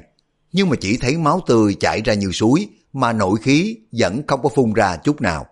nhưng 0.52 0.70
mà 0.70 0.76
chỉ 0.82 0.98
thấy 0.98 1.18
máu 1.18 1.42
tươi 1.48 1.76
chảy 1.80 2.02
ra 2.02 2.14
như 2.14 2.32
suối, 2.32 2.68
mà 2.94 3.14
nội 3.14 3.40
khí 3.42 3.78
vẫn 3.92 4.22
không 4.28 4.42
có 4.44 4.50
phun 4.50 4.74
ra 4.74 4.98
chút 4.98 5.22
nào. 5.22 5.46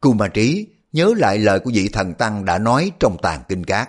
Cù 0.00 0.12
ma 0.12 0.28
trí 0.28 0.66
nhớ 0.92 1.14
lại 1.16 1.38
lời 1.38 1.60
của 1.60 1.70
vị 1.74 1.88
thần 1.88 2.14
tăng 2.14 2.44
đã 2.44 2.58
nói 2.58 2.90
trong 3.00 3.16
tàn 3.22 3.40
kinh 3.48 3.64
cát. 3.64 3.88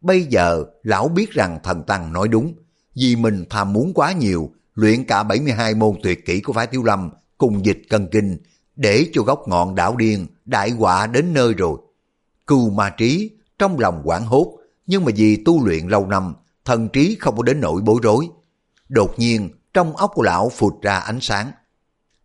Bây 0.00 0.24
giờ 0.24 0.64
lão 0.82 1.08
biết 1.08 1.30
rằng 1.30 1.58
thần 1.62 1.82
tăng 1.82 2.12
nói 2.12 2.28
đúng, 2.28 2.54
vì 2.94 3.16
mình 3.16 3.44
tham 3.50 3.72
muốn 3.72 3.94
quá 3.94 4.12
nhiều, 4.12 4.52
luyện 4.74 5.04
cả 5.04 5.22
72 5.22 5.74
môn 5.74 5.96
tuyệt 6.02 6.26
kỹ 6.26 6.40
của 6.40 6.52
phái 6.52 6.66
Thiếu 6.66 6.82
Lâm 6.82 7.10
cùng 7.38 7.64
dịch 7.64 7.82
cân 7.88 8.08
kinh, 8.12 8.38
để 8.76 9.06
cho 9.12 9.22
góc 9.22 9.48
ngọn 9.48 9.74
đảo 9.74 9.96
điên 9.96 10.26
đại 10.44 10.70
họa 10.70 11.06
đến 11.06 11.32
nơi 11.32 11.54
rồi. 11.54 11.78
Cưu 12.46 12.70
ma 12.70 12.90
trí 12.90 13.30
trong 13.58 13.78
lòng 13.78 14.00
quảng 14.04 14.26
hốt, 14.26 14.58
nhưng 14.86 15.04
mà 15.04 15.12
vì 15.16 15.42
tu 15.44 15.66
luyện 15.66 15.88
lâu 15.88 16.06
năm, 16.06 16.34
thần 16.64 16.88
trí 16.88 17.16
không 17.20 17.36
có 17.36 17.42
đến 17.42 17.60
nỗi 17.60 17.80
bối 17.80 18.00
rối. 18.02 18.28
Đột 18.88 19.18
nhiên, 19.18 19.50
trong 19.74 19.96
óc 19.96 20.10
của 20.14 20.22
lão 20.22 20.48
phụt 20.48 20.82
ra 20.82 20.98
ánh 20.98 21.20
sáng. 21.20 21.52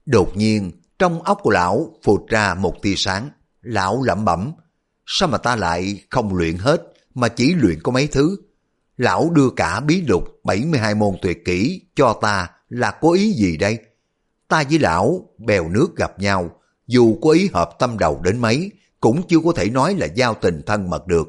Đột 0.05 0.37
nhiên, 0.37 0.71
trong 0.99 1.21
óc 1.21 1.39
của 1.41 1.51
lão 1.51 1.95
phụt 2.03 2.27
ra 2.27 2.53
một 2.53 2.81
tia 2.81 2.93
sáng. 2.97 3.29
Lão 3.61 4.03
lẩm 4.03 4.25
bẩm, 4.25 4.51
sao 5.05 5.29
mà 5.29 5.37
ta 5.37 5.55
lại 5.55 6.03
không 6.09 6.35
luyện 6.35 6.57
hết, 6.57 6.81
mà 7.13 7.27
chỉ 7.27 7.53
luyện 7.53 7.79
có 7.83 7.91
mấy 7.91 8.07
thứ. 8.07 8.37
Lão 8.97 9.29
đưa 9.29 9.49
cả 9.55 9.79
bí 9.79 10.01
lục 10.01 10.23
72 10.43 10.95
môn 10.95 11.15
tuyệt 11.21 11.45
kỹ 11.45 11.81
cho 11.95 12.13
ta 12.21 12.49
là 12.69 12.91
có 12.91 13.09
ý 13.09 13.33
gì 13.33 13.57
đây? 13.57 13.79
Ta 14.53 14.63
với 14.69 14.79
lão 14.79 15.29
bèo 15.37 15.69
nước 15.69 15.95
gặp 15.95 16.19
nhau, 16.19 16.51
dù 16.87 17.17
có 17.21 17.29
ý 17.29 17.49
hợp 17.53 17.69
tâm 17.79 17.97
đầu 17.97 18.21
đến 18.23 18.39
mấy, 18.39 18.71
cũng 18.99 19.21
chưa 19.27 19.39
có 19.45 19.51
thể 19.55 19.69
nói 19.69 19.95
là 19.95 20.05
giao 20.05 20.33
tình 20.33 20.61
thân 20.65 20.89
mật 20.89 21.07
được. 21.07 21.27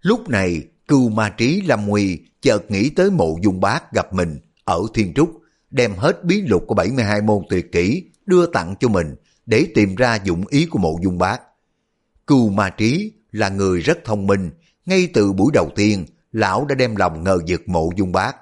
Lúc 0.00 0.28
này, 0.28 0.62
cưu 0.88 1.08
ma 1.08 1.28
trí 1.28 1.60
lâm 1.60 1.86
nguy 1.86 2.18
chợt 2.42 2.70
nghĩ 2.70 2.90
tới 2.90 3.10
mộ 3.10 3.36
dung 3.42 3.60
bác 3.60 3.92
gặp 3.92 4.12
mình 4.12 4.38
ở 4.64 4.80
Thiên 4.94 5.14
Trúc, 5.14 5.40
đem 5.70 5.94
hết 5.96 6.24
bí 6.24 6.40
lục 6.40 6.64
của 6.66 6.74
72 6.74 7.20
môn 7.20 7.42
tuyệt 7.48 7.72
kỹ 7.72 8.04
đưa 8.26 8.46
tặng 8.46 8.74
cho 8.80 8.88
mình 8.88 9.14
để 9.46 9.66
tìm 9.74 9.94
ra 9.94 10.18
dụng 10.24 10.44
ý 10.48 10.66
của 10.66 10.78
mộ 10.78 10.98
dung 11.02 11.18
bác. 11.18 11.40
Cưu 12.26 12.48
ma 12.48 12.70
trí 12.70 13.12
là 13.32 13.48
người 13.48 13.80
rất 13.80 13.98
thông 14.04 14.26
minh, 14.26 14.50
ngay 14.86 15.08
từ 15.14 15.32
buổi 15.32 15.50
đầu 15.54 15.70
tiên, 15.76 16.06
lão 16.32 16.64
đã 16.64 16.74
đem 16.74 16.96
lòng 16.96 17.24
ngờ 17.24 17.38
vực 17.48 17.68
mộ 17.68 17.90
dung 17.96 18.12
bác. 18.12 18.36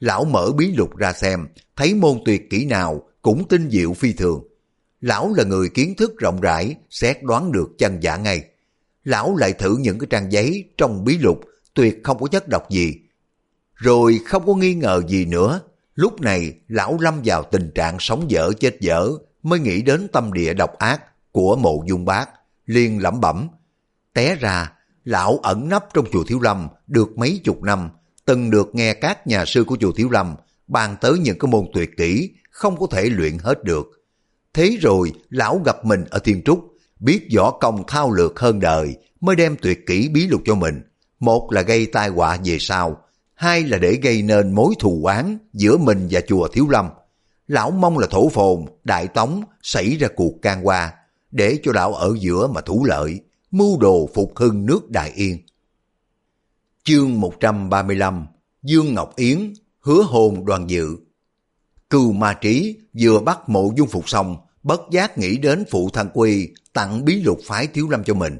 Lão 0.00 0.24
mở 0.24 0.52
bí 0.56 0.74
lục 0.76 0.96
ra 0.96 1.12
xem, 1.12 1.46
thấy 1.76 1.94
môn 1.94 2.18
tuyệt 2.24 2.50
kỹ 2.50 2.64
nào 2.64 3.02
cũng 3.24 3.48
tinh 3.48 3.70
diệu 3.70 3.92
phi 3.92 4.12
thường. 4.12 4.44
Lão 5.00 5.32
là 5.36 5.44
người 5.44 5.68
kiến 5.68 5.94
thức 5.96 6.18
rộng 6.18 6.40
rãi, 6.40 6.74
xét 6.90 7.22
đoán 7.22 7.52
được 7.52 7.78
chân 7.78 8.02
giả 8.02 8.16
ngay. 8.16 8.44
Lão 9.04 9.36
lại 9.36 9.52
thử 9.52 9.76
những 9.76 9.98
cái 9.98 10.06
trang 10.10 10.32
giấy 10.32 10.64
trong 10.78 11.04
bí 11.04 11.18
lục, 11.18 11.40
tuyệt 11.74 12.00
không 12.04 12.18
có 12.18 12.26
chất 12.26 12.48
độc 12.48 12.70
gì. 12.70 12.94
Rồi 13.74 14.20
không 14.26 14.46
có 14.46 14.54
nghi 14.54 14.74
ngờ 14.74 15.02
gì 15.08 15.24
nữa, 15.24 15.60
lúc 15.94 16.20
này 16.20 16.52
lão 16.68 16.98
lâm 17.00 17.20
vào 17.24 17.42
tình 17.42 17.70
trạng 17.74 17.96
sống 18.00 18.30
dở 18.30 18.52
chết 18.60 18.76
dở, 18.80 19.10
mới 19.42 19.58
nghĩ 19.58 19.82
đến 19.82 20.08
tâm 20.12 20.32
địa 20.32 20.54
độc 20.54 20.78
ác 20.78 21.32
của 21.32 21.56
mộ 21.56 21.84
dung 21.86 22.04
bác, 22.04 22.26
liền 22.66 23.02
lẩm 23.02 23.20
bẩm. 23.20 23.48
Té 24.12 24.34
ra, 24.34 24.72
lão 25.04 25.38
ẩn 25.42 25.68
nấp 25.68 25.86
trong 25.94 26.06
chùa 26.12 26.24
Thiếu 26.24 26.40
Lâm 26.40 26.68
được 26.86 27.18
mấy 27.18 27.40
chục 27.44 27.62
năm, 27.62 27.90
từng 28.24 28.50
được 28.50 28.74
nghe 28.74 28.94
các 28.94 29.26
nhà 29.26 29.44
sư 29.44 29.64
của 29.64 29.76
chùa 29.80 29.92
Thiếu 29.92 30.10
Lâm 30.10 30.34
bàn 30.66 30.96
tới 31.00 31.18
những 31.18 31.38
cái 31.38 31.50
môn 31.50 31.66
tuyệt 31.72 31.90
kỹ 31.96 32.30
không 32.54 32.76
có 32.80 32.86
thể 32.90 33.02
luyện 33.10 33.38
hết 33.38 33.64
được. 33.64 33.86
Thế 34.54 34.76
rồi 34.80 35.12
lão 35.30 35.60
gặp 35.64 35.84
mình 35.84 36.04
ở 36.10 36.18
Thiên 36.18 36.42
Trúc, 36.42 36.74
biết 37.00 37.28
võ 37.36 37.50
công 37.50 37.84
thao 37.86 38.10
lược 38.10 38.38
hơn 38.38 38.60
đời 38.60 38.96
mới 39.20 39.36
đem 39.36 39.56
tuyệt 39.62 39.86
kỹ 39.86 40.08
bí 40.08 40.26
lục 40.26 40.42
cho 40.44 40.54
mình. 40.54 40.82
Một 41.20 41.52
là 41.52 41.62
gây 41.62 41.86
tai 41.86 42.08
họa 42.08 42.38
về 42.44 42.56
sau, 42.60 43.02
hai 43.34 43.62
là 43.62 43.78
để 43.78 43.98
gây 44.02 44.22
nên 44.22 44.54
mối 44.54 44.74
thù 44.78 45.00
oán 45.04 45.38
giữa 45.52 45.76
mình 45.76 46.08
và 46.10 46.20
chùa 46.20 46.48
Thiếu 46.48 46.68
Lâm. 46.68 46.88
Lão 47.48 47.70
mong 47.70 47.98
là 47.98 48.06
thổ 48.10 48.28
phồn, 48.28 48.64
đại 48.84 49.08
tống 49.08 49.42
xảy 49.62 49.96
ra 49.96 50.08
cuộc 50.16 50.42
can 50.42 50.66
qua, 50.66 50.92
để 51.30 51.58
cho 51.62 51.72
lão 51.74 51.94
ở 51.94 52.14
giữa 52.20 52.46
mà 52.46 52.60
thủ 52.60 52.84
lợi, 52.84 53.20
mưu 53.50 53.78
đồ 53.80 54.08
phục 54.14 54.32
hưng 54.36 54.66
nước 54.66 54.90
Đại 54.90 55.12
Yên. 55.14 55.38
Chương 56.84 57.20
135 57.20 58.26
Dương 58.62 58.94
Ngọc 58.94 59.16
Yến 59.16 59.52
hứa 59.80 60.02
hôn 60.02 60.44
đoàn 60.44 60.70
dự 60.70 60.96
Cừu 61.94 62.12
ma 62.12 62.34
trí 62.34 62.76
vừa 63.00 63.20
bắt 63.20 63.48
mộ 63.48 63.72
dung 63.76 63.88
phục 63.88 64.08
xong, 64.08 64.36
bất 64.62 64.80
giác 64.90 65.18
nghĩ 65.18 65.36
đến 65.36 65.64
phụ 65.70 65.90
thân 65.92 66.08
quy 66.14 66.48
tặng 66.72 67.04
bí 67.04 67.22
lục 67.22 67.38
phái 67.44 67.66
thiếu 67.66 67.88
lâm 67.88 68.04
cho 68.04 68.14
mình. 68.14 68.38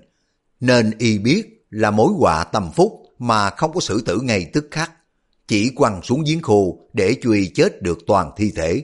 Nên 0.60 0.90
y 0.98 1.18
biết 1.18 1.66
là 1.70 1.90
mối 1.90 2.12
họa 2.18 2.44
tầm 2.44 2.70
phúc 2.76 2.92
mà 3.18 3.50
không 3.50 3.72
có 3.72 3.80
xử 3.80 4.00
tử 4.00 4.20
ngay 4.20 4.50
tức 4.52 4.68
khắc. 4.70 4.92
Chỉ 5.48 5.70
quăng 5.70 6.02
xuống 6.02 6.24
giếng 6.26 6.42
khô 6.42 6.78
để 6.92 7.16
truy 7.22 7.46
chết 7.54 7.82
được 7.82 7.98
toàn 8.06 8.30
thi 8.36 8.52
thể. 8.56 8.82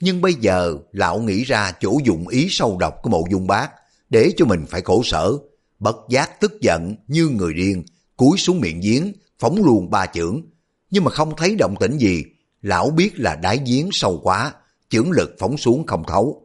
Nhưng 0.00 0.20
bây 0.20 0.34
giờ 0.34 0.76
lão 0.92 1.18
nghĩ 1.20 1.44
ra 1.44 1.72
chỗ 1.80 1.98
dụng 2.04 2.28
ý 2.28 2.46
sâu 2.50 2.76
độc 2.80 2.94
của 3.02 3.10
mộ 3.10 3.24
dung 3.30 3.46
bác 3.46 3.68
để 4.10 4.30
cho 4.36 4.44
mình 4.44 4.64
phải 4.68 4.80
khổ 4.80 5.02
sở. 5.04 5.32
Bất 5.78 5.96
giác 6.10 6.40
tức 6.40 6.52
giận 6.60 6.96
như 7.08 7.28
người 7.28 7.54
điên, 7.54 7.84
cúi 8.16 8.38
xuống 8.38 8.60
miệng 8.60 8.80
giếng, 8.80 9.12
phóng 9.38 9.64
luôn 9.64 9.90
ba 9.90 10.06
chưởng. 10.06 10.42
Nhưng 10.90 11.04
mà 11.04 11.10
không 11.10 11.36
thấy 11.36 11.56
động 11.58 11.74
tĩnh 11.80 11.98
gì, 11.98 12.24
lão 12.64 12.90
biết 12.90 13.20
là 13.20 13.36
đáy 13.36 13.60
giếng 13.66 13.88
sâu 13.92 14.20
quá, 14.22 14.52
chưởng 14.88 15.10
lực 15.10 15.36
phóng 15.38 15.56
xuống 15.56 15.86
không 15.86 16.04
thấu. 16.06 16.42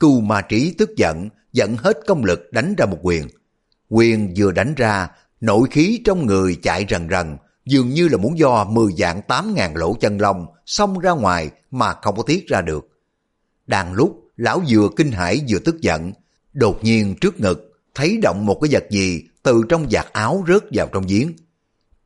Cưu 0.00 0.20
ma 0.20 0.40
trí 0.40 0.74
tức 0.78 0.90
giận, 0.96 1.28
dẫn 1.52 1.76
hết 1.76 1.98
công 2.06 2.24
lực 2.24 2.52
đánh 2.52 2.74
ra 2.78 2.86
một 2.86 2.98
quyền. 3.02 3.28
Quyền 3.88 4.34
vừa 4.36 4.52
đánh 4.52 4.74
ra, 4.74 5.08
nội 5.40 5.68
khí 5.70 6.00
trong 6.04 6.26
người 6.26 6.56
chạy 6.62 6.86
rần 6.90 7.08
rần, 7.10 7.36
dường 7.64 7.88
như 7.88 8.08
là 8.08 8.16
muốn 8.16 8.38
do 8.38 8.64
mười 8.64 8.92
dạng 8.92 9.22
tám 9.22 9.54
ngàn 9.54 9.76
lỗ 9.76 9.94
chân 9.94 10.20
lông 10.20 10.46
xông 10.66 10.98
ra 10.98 11.10
ngoài 11.10 11.50
mà 11.70 11.94
không 12.02 12.16
có 12.16 12.22
tiết 12.22 12.46
ra 12.46 12.62
được. 12.62 12.88
Đang 13.66 13.92
lúc, 13.92 14.22
lão 14.36 14.62
vừa 14.68 14.88
kinh 14.96 15.12
hãi 15.12 15.40
vừa 15.48 15.58
tức 15.58 15.80
giận, 15.80 16.12
đột 16.52 16.84
nhiên 16.84 17.14
trước 17.20 17.40
ngực, 17.40 17.72
thấy 17.94 18.18
động 18.22 18.46
một 18.46 18.58
cái 18.62 18.70
vật 18.72 18.84
gì 18.90 19.22
từ 19.42 19.62
trong 19.68 19.90
giặt 19.90 20.06
áo 20.12 20.44
rớt 20.48 20.64
vào 20.72 20.88
trong 20.92 21.04
giếng. 21.06 21.32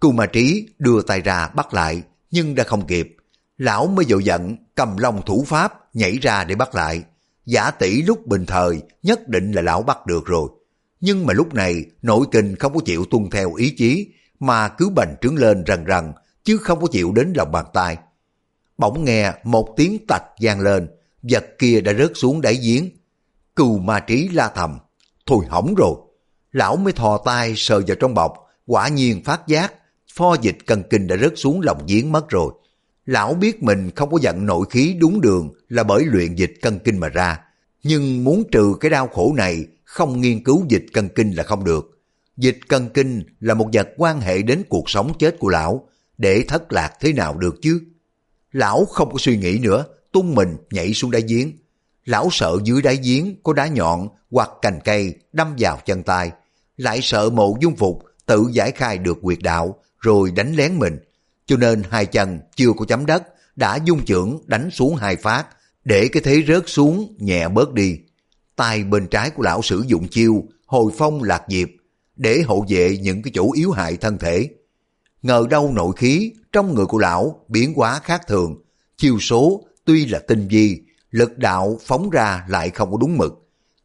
Cưu 0.01 0.13
ma 0.13 0.27
trí 0.27 0.69
đưa 0.79 1.03
tay 1.03 1.21
ra 1.21 1.49
bắt 1.49 1.75
lại, 1.75 2.03
nhưng 2.31 2.55
đã 2.55 2.65
không 2.65 2.87
kịp. 2.87 3.17
Lão 3.63 3.87
mới 3.87 4.05
dội 4.05 4.25
giận, 4.25 4.57
cầm 4.75 4.97
long 4.97 5.23
thủ 5.27 5.45
pháp, 5.49 5.95
nhảy 5.95 6.19
ra 6.23 6.45
để 6.45 6.55
bắt 6.55 6.75
lại. 6.75 7.03
Giả 7.47 7.71
tỷ 7.71 8.03
lúc 8.03 8.27
bình 8.27 8.47
thời, 8.47 8.83
nhất 9.03 9.29
định 9.29 9.53
là 9.53 9.63
lão 9.63 9.83
bắt 9.83 10.07
được 10.07 10.27
rồi. 10.27 10.49
Nhưng 11.01 11.27
mà 11.27 11.35
lúc 11.35 11.55
này, 11.55 11.85
nội 12.03 12.27
kinh 12.33 12.57
không 12.57 12.75
có 12.75 12.81
chịu 12.85 13.05
tuân 13.11 13.31
theo 13.31 13.55
ý 13.55 13.71
chí, 13.71 14.09
mà 14.41 14.69
cứ 14.69 14.89
bành 14.89 15.17
trướng 15.21 15.37
lên 15.37 15.65
rần 15.67 15.85
rần, 15.89 16.13
chứ 16.45 16.57
không 16.57 16.81
có 16.81 16.87
chịu 16.87 17.13
đến 17.13 17.33
lòng 17.37 17.53
bàn 17.53 17.65
tay. 17.75 17.97
Bỗng 18.79 19.05
nghe 19.05 19.33
một 19.45 19.75
tiếng 19.77 20.07
tạch 20.09 20.25
vang 20.41 20.61
lên, 20.61 20.89
vật 21.23 21.45
kia 21.59 21.81
đã 21.81 21.93
rớt 21.93 22.13
xuống 22.15 22.41
đáy 22.41 22.55
giếng. 22.55 22.91
Cừu 23.57 23.79
ma 23.79 24.01
trí 24.01 24.29
la 24.29 24.49
thầm, 24.55 24.79
thôi 25.27 25.47
hỏng 25.49 25.75
rồi. 25.75 25.95
Lão 26.53 26.77
mới 26.77 26.93
thò 26.93 27.19
tay 27.25 27.55
sờ 27.57 27.83
vào 27.87 27.97
trong 28.01 28.15
bọc, 28.15 28.35
quả 28.67 28.89
nhiên 28.89 29.25
phát 29.25 29.47
giác, 29.47 29.75
pho 30.15 30.37
dịch 30.41 30.57
cần 30.67 30.83
kinh 30.91 31.07
đã 31.07 31.17
rớt 31.17 31.33
xuống 31.37 31.61
lòng 31.61 31.85
giếng 31.89 32.13
mất 32.13 32.29
rồi. 32.29 32.53
Lão 33.07 33.35
biết 33.35 33.63
mình 33.63 33.91
không 33.97 34.11
có 34.11 34.19
giận 34.23 34.47
nội 34.47 34.67
khí 34.71 34.97
đúng 34.99 35.21
đường 35.21 35.51
là 35.69 35.83
bởi 35.83 36.05
luyện 36.05 36.35
dịch 36.35 36.53
cân 36.63 36.79
kinh 36.79 36.99
mà 36.99 37.09
ra, 37.09 37.39
nhưng 37.83 38.25
muốn 38.25 38.45
trừ 38.53 38.75
cái 38.81 38.91
đau 38.91 39.09
khổ 39.09 39.35
này 39.37 39.67
không 39.85 40.21
nghiên 40.21 40.45
cứu 40.45 40.65
dịch 40.69 40.85
cân 40.93 41.09
kinh 41.09 41.31
là 41.31 41.43
không 41.43 41.65
được. 41.65 42.01
Dịch 42.37 42.59
cân 42.69 42.89
kinh 42.89 43.23
là 43.41 43.55
một 43.55 43.69
vật 43.73 43.89
quan 43.97 44.21
hệ 44.21 44.43
đến 44.43 44.63
cuộc 44.69 44.91
sống 44.91 45.13
chết 45.19 45.39
của 45.39 45.49
lão, 45.49 45.89
để 46.19 46.45
thất 46.49 46.73
lạc 46.73 46.93
thế 47.01 47.13
nào 47.13 47.39
được 47.39 47.55
chứ? 47.63 47.81
Lão 48.53 48.85
không 48.85 49.13
có 49.13 49.19
suy 49.19 49.37
nghĩ 49.37 49.59
nữa, 49.59 49.85
tung 50.13 50.35
mình 50.35 50.57
nhảy 50.71 50.95
xuống 50.95 51.11
đáy 51.11 51.23
giếng. 51.29 51.53
Lão 52.05 52.29
sợ 52.33 52.59
dưới 52.65 52.83
đáy 52.83 52.99
giếng 53.03 53.35
có 53.43 53.53
đá 53.53 53.67
nhọn 53.67 54.09
hoặc 54.31 54.51
cành 54.63 54.81
cây 54.85 55.15
đâm 55.33 55.55
vào 55.59 55.79
chân 55.87 56.03
tay, 56.03 56.31
lại 56.77 57.01
sợ 57.03 57.31
mộ 57.31 57.57
dung 57.61 57.77
phục 57.77 58.03
tự 58.27 58.45
giải 58.53 58.71
khai 58.71 58.99
được 58.99 59.19
quyệt 59.23 59.39
đạo 59.43 59.79
rồi 59.99 60.31
đánh 60.31 60.55
lén 60.55 60.79
mình, 60.79 60.99
cho 61.53 61.59
nên 61.59 61.83
hai 61.91 62.07
chân 62.07 62.41
chưa 62.57 62.73
có 62.77 62.85
chấm 62.85 63.07
đất 63.07 63.23
đã 63.57 63.79
dung 63.85 64.05
trưởng 64.05 64.39
đánh 64.47 64.71
xuống 64.71 64.97
hai 64.97 65.17
phát 65.17 65.47
để 65.85 66.09
cái 66.09 66.23
thế 66.23 66.43
rớt 66.49 66.63
xuống 66.67 67.17
nhẹ 67.19 67.49
bớt 67.49 67.73
đi. 67.73 67.99
Tay 68.57 68.85
bên 68.85 69.07
trái 69.07 69.31
của 69.31 69.43
lão 69.43 69.63
sử 69.63 69.85
dụng 69.87 70.09
chiêu 70.09 70.45
hồi 70.67 70.93
phong 70.99 71.23
lạc 71.23 71.43
diệp 71.49 71.69
để 72.17 72.43
hộ 72.47 72.67
vệ 72.69 72.97
những 72.97 73.23
cái 73.23 73.31
chỗ 73.35 73.53
yếu 73.53 73.71
hại 73.71 73.97
thân 73.97 74.19
thể. 74.19 74.49
Ngờ 75.23 75.47
đâu 75.51 75.73
nội 75.75 75.93
khí 75.97 76.33
trong 76.53 76.75
người 76.75 76.87
của 76.87 76.99
lão 76.99 77.45
biến 77.49 77.75
hóa 77.77 78.01
khác 78.05 78.23
thường, 78.29 78.63
chiêu 78.97 79.19
số 79.21 79.65
tuy 79.85 80.07
là 80.07 80.19
tinh 80.19 80.49
vi, 80.49 80.83
lực 81.11 81.39
đạo 81.39 81.79
phóng 81.83 82.11
ra 82.11 82.45
lại 82.49 82.71
không 82.71 82.91
có 82.91 82.99
đúng 83.01 83.19
mực. 83.19 83.33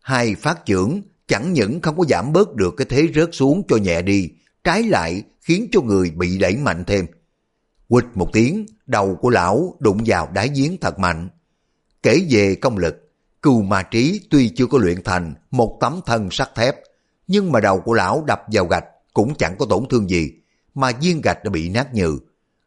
Hai 0.01 0.35
phát 0.35 0.65
trưởng 0.65 1.01
chẳng 1.27 1.53
những 1.53 1.81
không 1.81 1.97
có 1.97 2.05
giảm 2.09 2.33
bớt 2.33 2.55
được 2.55 2.73
cái 2.77 2.87
thế 2.89 3.07
rớt 3.15 3.29
xuống 3.31 3.63
cho 3.67 3.77
nhẹ 3.77 4.01
đi, 4.01 4.29
trái 4.63 4.83
lại 4.83 5.23
khiến 5.41 5.67
cho 5.71 5.81
người 5.81 6.11
bị 6.11 6.37
đẩy 6.37 6.57
mạnh 6.57 6.83
thêm. 6.87 7.05
Quịch 7.89 8.05
một 8.15 8.29
tiếng, 8.33 8.65
đầu 8.85 9.15
của 9.15 9.29
lão 9.29 9.75
đụng 9.79 9.97
vào 10.05 10.29
đáy 10.33 10.49
giếng 10.55 10.77
thật 10.81 10.99
mạnh. 10.99 11.29
Kể 12.03 12.27
về 12.29 12.55
công 12.55 12.77
lực, 12.77 13.11
cừu 13.41 13.61
ma 13.61 13.83
trí 13.83 14.21
tuy 14.29 14.49
chưa 14.49 14.67
có 14.67 14.77
luyện 14.77 15.03
thành 15.03 15.33
một 15.51 15.77
tấm 15.81 15.99
thân 16.05 16.31
sắt 16.31 16.55
thép, 16.55 16.75
nhưng 17.27 17.51
mà 17.51 17.59
đầu 17.59 17.79
của 17.79 17.93
lão 17.93 18.23
đập 18.27 18.41
vào 18.51 18.65
gạch 18.65 18.85
cũng 19.13 19.35
chẳng 19.35 19.55
có 19.59 19.65
tổn 19.69 19.85
thương 19.89 20.09
gì, 20.09 20.31
mà 20.73 20.91
viên 21.01 21.21
gạch 21.21 21.43
đã 21.43 21.49
bị 21.49 21.69
nát 21.69 21.93
nhừ. 21.93 22.19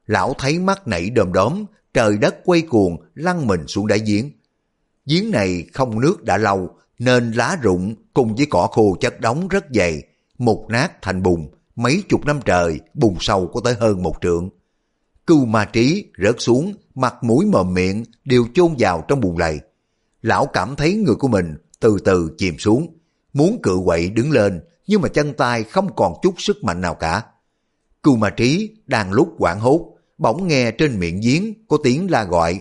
Lão 0.07 0.35
thấy 0.39 0.59
mắt 0.59 0.89
nảy 0.89 1.11
đom 1.11 1.33
đóm, 1.33 1.65
trời 1.95 2.19
đất 2.19 2.37
quay 2.45 2.63
cuồng 2.63 2.97
lăn 3.15 3.47
mình 3.47 3.67
xuống 3.67 3.87
đáy 3.87 3.99
giếng. 4.07 4.31
Giếng 5.07 5.31
này 5.31 5.65
không 5.73 6.01
nước 6.01 6.25
đã 6.25 6.37
lâu, 6.37 6.71
nên 6.99 7.33
lá 7.33 7.57
rụng 7.63 7.95
cùng 8.15 8.35
với 8.35 8.47
cỏ 8.51 8.69
khô 8.73 8.97
chất 9.01 9.21
đóng 9.21 9.49
rất 9.49 9.65
dày, 9.75 10.03
mục 10.39 10.67
nát 10.69 11.03
thành 11.03 11.23
bùn, 11.23 11.49
mấy 11.77 12.03
chục 12.09 12.27
năm 12.27 12.41
trời, 12.45 12.81
bùn 12.95 13.17
sâu 13.21 13.47
có 13.47 13.61
tới 13.65 13.75
hơn 13.75 14.03
một 14.03 14.15
trượng. 14.21 14.51
Cưu 15.27 15.45
ma 15.45 15.65
trí 15.65 16.05
rớt 16.23 16.37
xuống, 16.39 16.75
mặt 16.95 17.15
mũi 17.23 17.47
mồm 17.47 17.75
miệng 17.75 18.05
đều 18.25 18.47
chôn 18.55 18.75
vào 18.79 19.05
trong 19.09 19.21
bùn 19.21 19.39
lầy. 19.39 19.61
Lão 20.23 20.47
cảm 20.47 20.77
thấy 20.77 20.95
người 20.95 21.15
của 21.15 21.29
mình 21.29 21.57
từ 21.81 21.99
từ 22.05 22.35
chìm 22.39 22.59
xuống, 22.59 22.99
muốn 23.33 23.61
cự 23.63 23.79
quậy 23.85 24.11
đứng 24.11 24.31
lên, 24.31 24.61
nhưng 24.87 25.01
mà 25.01 25.09
chân 25.09 25.33
tay 25.33 25.65
không 25.65 25.97
còn 25.97 26.15
chút 26.23 26.35
sức 26.39 26.65
mạnh 26.65 26.81
nào 26.81 26.95
cả. 26.95 27.23
Cưu 28.03 28.17
ma 28.17 28.31
trí 28.31 28.77
đang 28.87 29.13
lúc 29.13 29.35
quảng 29.39 29.61
hốt, 29.61 29.95
bỗng 30.19 30.49
nghe 30.49 30.71
trên 30.71 30.99
miệng 30.99 31.21
giếng 31.21 31.67
có 31.69 31.79
tiếng 31.83 32.11
la 32.11 32.25
gọi, 32.25 32.61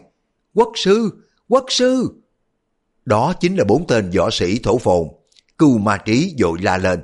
Quốc 0.53 0.71
sư! 0.75 1.11
Quốc 1.47 1.65
sư! 1.69 2.21
Đó 3.05 3.33
chính 3.39 3.55
là 3.55 3.63
bốn 3.63 3.87
tên 3.87 4.11
võ 4.15 4.29
sĩ 4.29 4.59
thổ 4.59 4.77
phồn. 4.77 5.07
Cưu 5.57 5.77
ma 5.77 5.97
trí 5.97 6.35
dội 6.39 6.57
la 6.61 6.77
lên, 6.77 7.01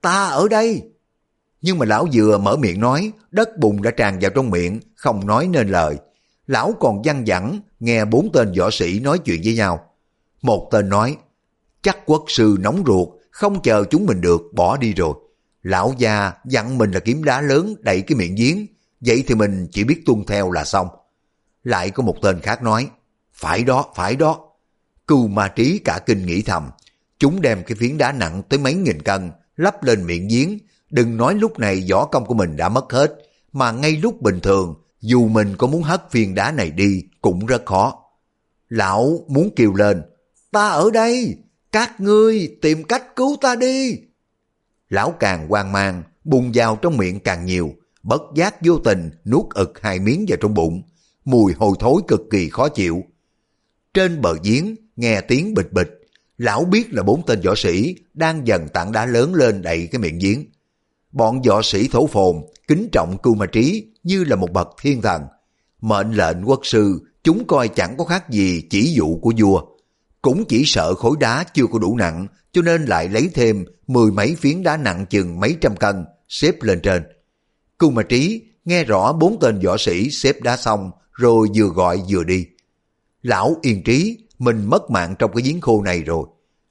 ta 0.00 0.26
ở 0.26 0.48
đây! 0.48 0.91
Nhưng 1.62 1.78
mà 1.78 1.86
lão 1.86 2.06
vừa 2.12 2.38
mở 2.38 2.56
miệng 2.56 2.80
nói, 2.80 3.12
đất 3.30 3.58
bùn 3.58 3.82
đã 3.82 3.90
tràn 3.90 4.18
vào 4.20 4.30
trong 4.30 4.50
miệng, 4.50 4.80
không 4.94 5.26
nói 5.26 5.48
nên 5.48 5.68
lời. 5.68 5.96
Lão 6.46 6.72
còn 6.80 7.02
văng 7.04 7.24
vẳng, 7.26 7.60
nghe 7.80 8.04
bốn 8.04 8.32
tên 8.32 8.52
võ 8.58 8.70
sĩ 8.70 9.00
nói 9.00 9.18
chuyện 9.18 9.40
với 9.44 9.54
nhau. 9.54 9.84
Một 10.42 10.68
tên 10.72 10.88
nói, 10.88 11.16
chắc 11.82 11.98
quốc 12.06 12.24
sư 12.28 12.56
nóng 12.60 12.82
ruột, 12.86 13.08
không 13.30 13.62
chờ 13.62 13.84
chúng 13.90 14.06
mình 14.06 14.20
được, 14.20 14.42
bỏ 14.52 14.76
đi 14.76 14.92
rồi. 14.92 15.14
Lão 15.62 15.94
già 15.98 16.32
dặn 16.44 16.78
mình 16.78 16.90
là 16.90 17.00
kiếm 17.00 17.24
đá 17.24 17.40
lớn 17.40 17.74
đẩy 17.80 18.02
cái 18.02 18.16
miệng 18.16 18.34
giếng, 18.34 18.66
vậy 19.00 19.24
thì 19.26 19.34
mình 19.34 19.68
chỉ 19.72 19.84
biết 19.84 20.02
tuân 20.06 20.24
theo 20.26 20.50
là 20.50 20.64
xong. 20.64 20.88
Lại 21.64 21.90
có 21.90 22.02
một 22.02 22.16
tên 22.22 22.40
khác 22.40 22.62
nói, 22.62 22.88
phải 23.32 23.64
đó, 23.64 23.86
phải 23.94 24.16
đó. 24.16 24.40
Cưu 25.06 25.28
ma 25.28 25.48
trí 25.48 25.78
cả 25.84 26.00
kinh 26.06 26.26
nghĩ 26.26 26.42
thầm, 26.42 26.70
chúng 27.18 27.40
đem 27.40 27.62
cái 27.64 27.76
phiến 27.76 27.98
đá 27.98 28.12
nặng 28.12 28.42
tới 28.48 28.58
mấy 28.58 28.74
nghìn 28.74 29.02
cân, 29.02 29.30
lắp 29.56 29.82
lên 29.82 30.06
miệng 30.06 30.28
giếng, 30.28 30.58
Đừng 30.92 31.16
nói 31.16 31.34
lúc 31.34 31.58
này 31.58 31.84
võ 31.90 32.04
công 32.06 32.26
của 32.26 32.34
mình 32.34 32.56
đã 32.56 32.68
mất 32.68 32.92
hết, 32.92 33.12
mà 33.52 33.72
ngay 33.72 33.96
lúc 33.96 34.22
bình 34.22 34.40
thường, 34.40 34.74
dù 35.00 35.28
mình 35.28 35.56
có 35.56 35.66
muốn 35.66 35.82
hất 35.82 36.10
phiền 36.10 36.34
đá 36.34 36.52
này 36.52 36.70
đi 36.70 37.04
cũng 37.20 37.46
rất 37.46 37.66
khó. 37.66 37.98
Lão 38.68 39.24
muốn 39.28 39.50
kêu 39.56 39.74
lên, 39.74 40.02
ta 40.50 40.68
ở 40.68 40.90
đây, 40.90 41.36
các 41.72 42.00
ngươi 42.00 42.56
tìm 42.62 42.84
cách 42.84 43.16
cứu 43.16 43.36
ta 43.40 43.54
đi. 43.54 43.98
Lão 44.88 45.14
càng 45.20 45.48
hoang 45.48 45.72
mang, 45.72 46.02
bùng 46.24 46.50
vào 46.54 46.78
trong 46.82 46.96
miệng 46.96 47.20
càng 47.20 47.44
nhiều, 47.44 47.70
bất 48.02 48.22
giác 48.34 48.54
vô 48.62 48.78
tình 48.78 49.10
nuốt 49.24 49.54
ực 49.54 49.80
hai 49.82 49.98
miếng 49.98 50.24
vào 50.28 50.38
trong 50.40 50.54
bụng, 50.54 50.82
mùi 51.24 51.52
hôi 51.52 51.76
thối 51.80 52.02
cực 52.08 52.20
kỳ 52.30 52.48
khó 52.48 52.68
chịu. 52.68 53.02
Trên 53.94 54.20
bờ 54.20 54.34
giếng, 54.44 54.76
nghe 54.96 55.20
tiếng 55.20 55.54
bịch 55.54 55.72
bịch, 55.72 55.90
lão 56.38 56.64
biết 56.64 56.94
là 56.94 57.02
bốn 57.02 57.26
tên 57.26 57.40
võ 57.40 57.54
sĩ 57.54 57.96
đang 58.14 58.46
dần 58.46 58.68
tảng 58.68 58.92
đá 58.92 59.06
lớn 59.06 59.34
lên 59.34 59.62
đậy 59.62 59.88
cái 59.92 59.98
miệng 59.98 60.18
giếng. 60.18 60.44
Bọn 61.12 61.42
võ 61.42 61.62
sĩ 61.62 61.88
thổ 61.88 62.06
phồn 62.06 62.36
kính 62.68 62.88
trọng 62.92 63.18
cưu 63.22 63.34
ma 63.34 63.46
trí 63.46 63.86
như 64.02 64.24
là 64.24 64.36
một 64.36 64.50
bậc 64.52 64.68
thiên 64.80 65.02
thần. 65.02 65.22
Mệnh 65.80 66.12
lệnh 66.12 66.36
quốc 66.44 66.60
sư, 66.62 67.00
chúng 67.24 67.46
coi 67.46 67.68
chẳng 67.68 67.94
có 67.98 68.04
khác 68.04 68.30
gì 68.30 68.62
chỉ 68.70 68.92
dụ 68.94 69.18
của 69.22 69.32
vua. 69.38 69.62
Cũng 70.22 70.44
chỉ 70.48 70.62
sợ 70.66 70.94
khối 70.94 71.16
đá 71.20 71.44
chưa 71.54 71.66
có 71.72 71.78
đủ 71.78 71.96
nặng, 71.96 72.26
cho 72.52 72.62
nên 72.62 72.84
lại 72.84 73.08
lấy 73.08 73.30
thêm 73.34 73.64
mười 73.86 74.10
mấy 74.10 74.34
phiến 74.34 74.62
đá 74.62 74.76
nặng 74.76 75.06
chừng 75.10 75.40
mấy 75.40 75.56
trăm 75.60 75.76
cân, 75.76 76.04
xếp 76.28 76.62
lên 76.62 76.80
trên. 76.80 77.02
Cưu 77.78 77.90
ma 77.90 78.02
trí 78.02 78.42
nghe 78.64 78.84
rõ 78.84 79.12
bốn 79.12 79.40
tên 79.40 79.60
võ 79.60 79.76
sĩ 79.76 80.10
xếp 80.10 80.42
đá 80.42 80.56
xong, 80.56 80.90
rồi 81.12 81.48
vừa 81.56 81.66
gọi 81.66 82.02
vừa 82.08 82.24
đi. 82.24 82.46
Lão 83.22 83.56
yên 83.62 83.82
trí, 83.84 84.18
mình 84.38 84.66
mất 84.66 84.90
mạng 84.90 85.14
trong 85.18 85.32
cái 85.34 85.42
giếng 85.42 85.60
khô 85.60 85.82
này 85.82 86.02
rồi. 86.02 86.26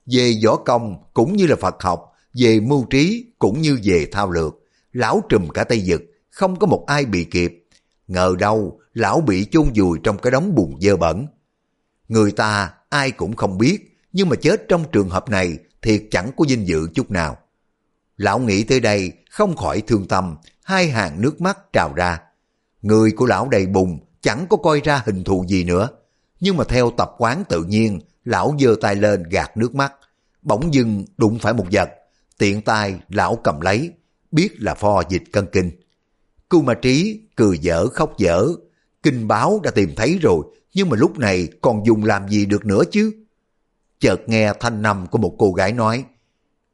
Về 0.05 0.33
võ 0.45 0.55
công 0.55 0.95
cũng 1.13 1.35
như 1.35 1.47
là 1.47 1.55
Phật 1.55 1.83
học, 1.83 2.10
về 2.33 2.59
mưu 2.59 2.85
trí 2.89 3.25
cũng 3.39 3.61
như 3.61 3.79
về 3.83 4.07
thao 4.11 4.31
lược. 4.31 4.55
Lão 4.93 5.21
trùm 5.29 5.47
cả 5.47 5.63
tay 5.63 5.79
giật, 5.79 6.01
không 6.29 6.59
có 6.59 6.67
một 6.67 6.83
ai 6.87 7.05
bị 7.05 7.23
kịp. 7.23 7.67
Ngờ 8.07 8.35
đâu, 8.39 8.79
lão 8.93 9.21
bị 9.21 9.45
chôn 9.51 9.71
vùi 9.75 9.99
trong 10.03 10.17
cái 10.17 10.31
đống 10.31 10.55
bùn 10.55 10.81
dơ 10.81 10.97
bẩn. 10.97 11.27
Người 12.07 12.31
ta 12.31 12.73
ai 12.89 13.11
cũng 13.11 13.35
không 13.35 13.57
biết, 13.57 13.99
nhưng 14.13 14.29
mà 14.29 14.35
chết 14.35 14.65
trong 14.67 14.83
trường 14.91 15.09
hợp 15.09 15.29
này 15.29 15.57
thiệt 15.81 16.03
chẳng 16.11 16.31
có 16.37 16.45
dinh 16.49 16.67
dự 16.67 16.87
chút 16.93 17.11
nào. 17.11 17.37
Lão 18.17 18.39
nghĩ 18.39 18.63
tới 18.63 18.79
đây 18.79 19.11
không 19.29 19.55
khỏi 19.55 19.81
thương 19.81 20.07
tâm, 20.07 20.35
hai 20.63 20.89
hàng 20.89 21.21
nước 21.21 21.41
mắt 21.41 21.57
trào 21.73 21.93
ra. 21.95 22.19
Người 22.81 23.11
của 23.11 23.25
lão 23.25 23.49
đầy 23.49 23.65
bùn, 23.65 23.99
chẳng 24.21 24.45
có 24.49 24.57
coi 24.57 24.81
ra 24.81 25.01
hình 25.05 25.23
thù 25.23 25.45
gì 25.47 25.63
nữa. 25.63 25.89
Nhưng 26.39 26.57
mà 26.57 26.63
theo 26.63 26.91
tập 26.91 27.11
quán 27.17 27.43
tự 27.49 27.63
nhiên, 27.63 27.99
lão 28.25 28.55
giơ 28.59 28.75
tay 28.81 28.95
lên 28.95 29.23
gạt 29.29 29.57
nước 29.57 29.75
mắt. 29.75 29.93
Bỗng 30.41 30.73
dưng 30.73 31.05
đụng 31.17 31.39
phải 31.39 31.53
một 31.53 31.65
vật, 31.71 31.89
tiện 32.41 32.61
tay 32.61 32.99
lão 33.09 33.35
cầm 33.35 33.61
lấy, 33.61 33.91
biết 34.31 34.49
là 34.57 34.73
pho 34.73 35.03
dịch 35.09 35.23
cân 35.31 35.45
kinh. 35.51 35.71
Cưu 36.49 36.61
ma 36.61 36.73
trí 36.73 37.21
cười 37.35 37.57
dở 37.57 37.87
khóc 37.87 38.17
dở, 38.17 38.47
kinh 39.03 39.27
báo 39.27 39.59
đã 39.63 39.71
tìm 39.71 39.93
thấy 39.95 40.19
rồi, 40.21 40.45
nhưng 40.73 40.89
mà 40.89 40.97
lúc 40.97 41.19
này 41.19 41.47
còn 41.61 41.85
dùng 41.85 42.03
làm 42.03 42.29
gì 42.29 42.45
được 42.45 42.65
nữa 42.65 42.83
chứ? 42.91 43.11
Chợt 43.99 44.29
nghe 44.29 44.53
thanh 44.59 44.81
nằm 44.81 45.07
của 45.07 45.17
một 45.17 45.35
cô 45.37 45.51
gái 45.51 45.73
nói, 45.73 46.03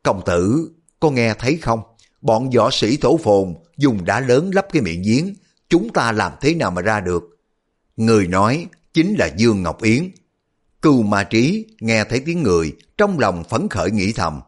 Công 0.04 0.22
tử, 0.26 0.72
có 1.00 1.10
nghe 1.12 1.34
thấy 1.40 1.58
không? 1.62 1.80
Bọn 2.22 2.50
võ 2.50 2.70
sĩ 2.72 2.98
thổ 2.98 3.18
phồn 3.18 3.56
dùng 3.78 4.06
đá 4.06 4.20
lớn 4.20 4.52
lắp 4.54 4.66
cái 4.72 4.82
miệng 4.82 5.02
giếng, 5.02 5.34
chúng 5.70 5.90
ta 5.94 6.12
làm 6.12 6.32
thế 6.42 6.54
nào 6.54 6.72
mà 6.72 6.82
ra 6.82 7.00
được? 7.00 7.24
Người 7.98 8.28
nói 8.28 8.66
chính 8.94 9.16
là 9.16 9.30
Dương 9.38 9.64
Ngọc 9.64 9.82
Yến. 9.82 10.10
Cưu 10.82 11.02
ma 11.04 11.24
trí 11.24 11.66
nghe 11.80 12.04
thấy 12.04 12.20
tiếng 12.20 12.44
người, 12.44 12.74
trong 12.98 13.20
lòng 13.20 13.44
phấn 13.50 13.70
khởi 13.70 13.92
nghĩ 13.92 14.14
thầm. 14.14 14.42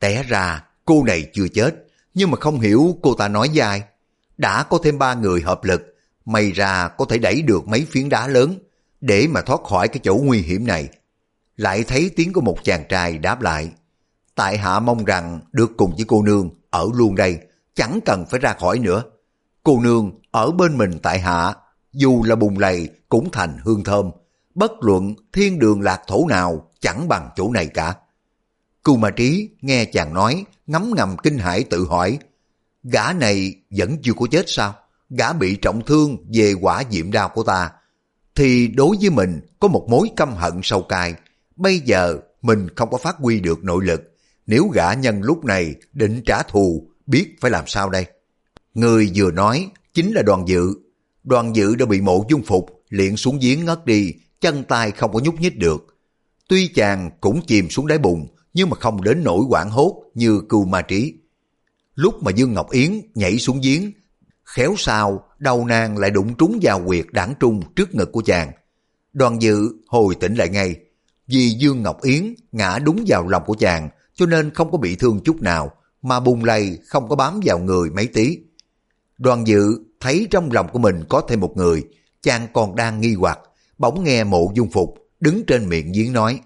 Té 0.00 0.22
ra 0.22 0.64
cô 0.84 1.04
này 1.04 1.30
chưa 1.32 1.48
chết, 1.48 1.74
nhưng 2.14 2.30
mà 2.30 2.36
không 2.40 2.60
hiểu 2.60 2.98
cô 3.02 3.14
ta 3.14 3.28
nói 3.28 3.48
với 3.54 3.60
ai. 3.60 3.82
Đã 4.36 4.62
có 4.62 4.78
thêm 4.84 4.98
ba 4.98 5.14
người 5.14 5.40
hợp 5.40 5.64
lực, 5.64 5.94
may 6.24 6.52
ra 6.52 6.88
có 6.88 7.04
thể 7.04 7.18
đẩy 7.18 7.42
được 7.42 7.68
mấy 7.68 7.86
phiến 7.90 8.08
đá 8.08 8.26
lớn, 8.26 8.58
để 9.00 9.26
mà 9.26 9.42
thoát 9.42 9.60
khỏi 9.64 9.88
cái 9.88 10.00
chỗ 10.02 10.14
nguy 10.14 10.38
hiểm 10.38 10.66
này. 10.66 10.88
Lại 11.56 11.84
thấy 11.84 12.10
tiếng 12.16 12.32
của 12.32 12.40
một 12.40 12.58
chàng 12.64 12.84
trai 12.88 13.18
đáp 13.18 13.40
lại. 13.40 13.70
Tại 14.34 14.58
hạ 14.58 14.80
mong 14.80 15.04
rằng 15.04 15.40
được 15.52 15.70
cùng 15.76 15.94
với 15.96 16.04
cô 16.08 16.22
nương 16.22 16.50
ở 16.70 16.88
luôn 16.94 17.14
đây, 17.14 17.38
chẳng 17.74 18.00
cần 18.04 18.24
phải 18.30 18.40
ra 18.40 18.54
khỏi 18.60 18.78
nữa. 18.78 19.02
Cô 19.62 19.80
nương 19.80 20.12
ở 20.30 20.50
bên 20.50 20.78
mình 20.78 20.98
tại 21.02 21.18
hạ, 21.18 21.54
dù 21.92 22.22
là 22.22 22.36
bùng 22.36 22.58
lầy 22.58 22.88
cũng 23.08 23.30
thành 23.30 23.58
hương 23.64 23.84
thơm. 23.84 24.10
Bất 24.54 24.72
luận 24.80 25.14
thiên 25.32 25.58
đường 25.58 25.80
lạc 25.80 26.00
thổ 26.06 26.26
nào 26.28 26.70
chẳng 26.80 27.08
bằng 27.08 27.30
chỗ 27.36 27.50
này 27.50 27.66
cả 27.66 27.94
cù 28.82 28.96
mà 28.96 29.10
Trí 29.10 29.50
nghe 29.60 29.84
chàng 29.84 30.14
nói, 30.14 30.44
ngấm 30.66 30.92
ngầm 30.96 31.16
kinh 31.22 31.38
hãi 31.38 31.64
tự 31.64 31.84
hỏi, 31.84 32.18
gã 32.82 33.12
này 33.12 33.54
vẫn 33.70 33.96
chưa 34.02 34.12
có 34.16 34.26
chết 34.30 34.44
sao? 34.48 34.74
Gã 35.10 35.32
bị 35.32 35.56
trọng 35.56 35.84
thương 35.84 36.16
về 36.34 36.52
quả 36.52 36.82
diệm 36.90 37.12
đao 37.12 37.28
của 37.28 37.42
ta, 37.42 37.70
thì 38.34 38.68
đối 38.68 38.96
với 39.00 39.10
mình 39.10 39.40
có 39.60 39.68
một 39.68 39.86
mối 39.88 40.10
căm 40.16 40.34
hận 40.34 40.60
sâu 40.62 40.82
cay. 40.82 41.14
Bây 41.56 41.80
giờ 41.80 42.16
mình 42.42 42.68
không 42.76 42.90
có 42.90 42.98
phát 42.98 43.16
huy 43.16 43.40
được 43.40 43.64
nội 43.64 43.84
lực, 43.84 44.16
nếu 44.46 44.68
gã 44.74 44.92
nhân 44.92 45.22
lúc 45.22 45.44
này 45.44 45.74
định 45.92 46.22
trả 46.26 46.42
thù, 46.42 46.88
biết 47.06 47.36
phải 47.40 47.50
làm 47.50 47.64
sao 47.66 47.90
đây? 47.90 48.06
Người 48.74 49.10
vừa 49.14 49.30
nói 49.30 49.70
chính 49.94 50.12
là 50.12 50.22
đoàn 50.22 50.48
dự. 50.48 50.74
Đoàn 51.24 51.56
dự 51.56 51.74
đã 51.74 51.86
bị 51.86 52.00
mộ 52.00 52.24
dung 52.30 52.42
phục, 52.42 52.82
liện 52.88 53.16
xuống 53.16 53.38
giếng 53.42 53.64
ngất 53.64 53.86
đi, 53.86 54.14
chân 54.40 54.64
tay 54.64 54.90
không 54.90 55.12
có 55.12 55.20
nhúc 55.20 55.40
nhích 55.40 55.58
được. 55.58 55.96
Tuy 56.48 56.68
chàng 56.68 57.10
cũng 57.20 57.40
chìm 57.46 57.70
xuống 57.70 57.86
đáy 57.86 57.98
bùn, 57.98 58.26
nhưng 58.54 58.70
mà 58.70 58.76
không 58.76 59.02
đến 59.02 59.24
nỗi 59.24 59.44
quảng 59.48 59.70
hốt 59.70 60.02
như 60.14 60.40
cưu 60.48 60.64
ma 60.64 60.82
trí. 60.82 61.14
Lúc 61.94 62.22
mà 62.22 62.30
Dương 62.30 62.52
Ngọc 62.52 62.70
Yến 62.70 63.00
nhảy 63.14 63.38
xuống 63.38 63.60
giếng, 63.62 63.92
khéo 64.44 64.74
sao 64.78 65.24
đầu 65.38 65.64
nàng 65.64 65.98
lại 65.98 66.10
đụng 66.10 66.34
trúng 66.34 66.58
vào 66.62 66.82
quyệt 66.86 67.06
đảng 67.10 67.34
trung 67.40 67.62
trước 67.76 67.94
ngực 67.94 68.12
của 68.12 68.22
chàng. 68.24 68.52
Đoàn 69.12 69.42
dự 69.42 69.68
hồi 69.86 70.14
tỉnh 70.14 70.34
lại 70.34 70.48
ngay, 70.48 70.76
vì 71.26 71.50
Dương 71.50 71.82
Ngọc 71.82 72.02
Yến 72.02 72.34
ngã 72.52 72.78
đúng 72.78 73.04
vào 73.06 73.28
lòng 73.28 73.42
của 73.46 73.54
chàng 73.54 73.88
cho 74.14 74.26
nên 74.26 74.50
không 74.50 74.70
có 74.70 74.78
bị 74.78 74.96
thương 74.96 75.20
chút 75.24 75.42
nào, 75.42 75.70
mà 76.02 76.20
bùng 76.20 76.44
lầy 76.44 76.78
không 76.86 77.08
có 77.08 77.16
bám 77.16 77.40
vào 77.44 77.58
người 77.58 77.90
mấy 77.90 78.06
tí. 78.06 78.38
Đoàn 79.18 79.46
dự 79.46 79.78
thấy 80.00 80.26
trong 80.30 80.52
lòng 80.52 80.68
của 80.72 80.78
mình 80.78 81.04
có 81.08 81.20
thêm 81.28 81.40
một 81.40 81.56
người, 81.56 81.84
chàng 82.22 82.48
còn 82.52 82.76
đang 82.76 83.00
nghi 83.00 83.14
hoặc, 83.14 83.38
bỗng 83.78 84.04
nghe 84.04 84.24
mộ 84.24 84.52
dung 84.54 84.70
phục 84.70 84.94
đứng 85.20 85.42
trên 85.46 85.68
miệng 85.68 85.92
giếng 85.92 86.12
nói, 86.12 86.40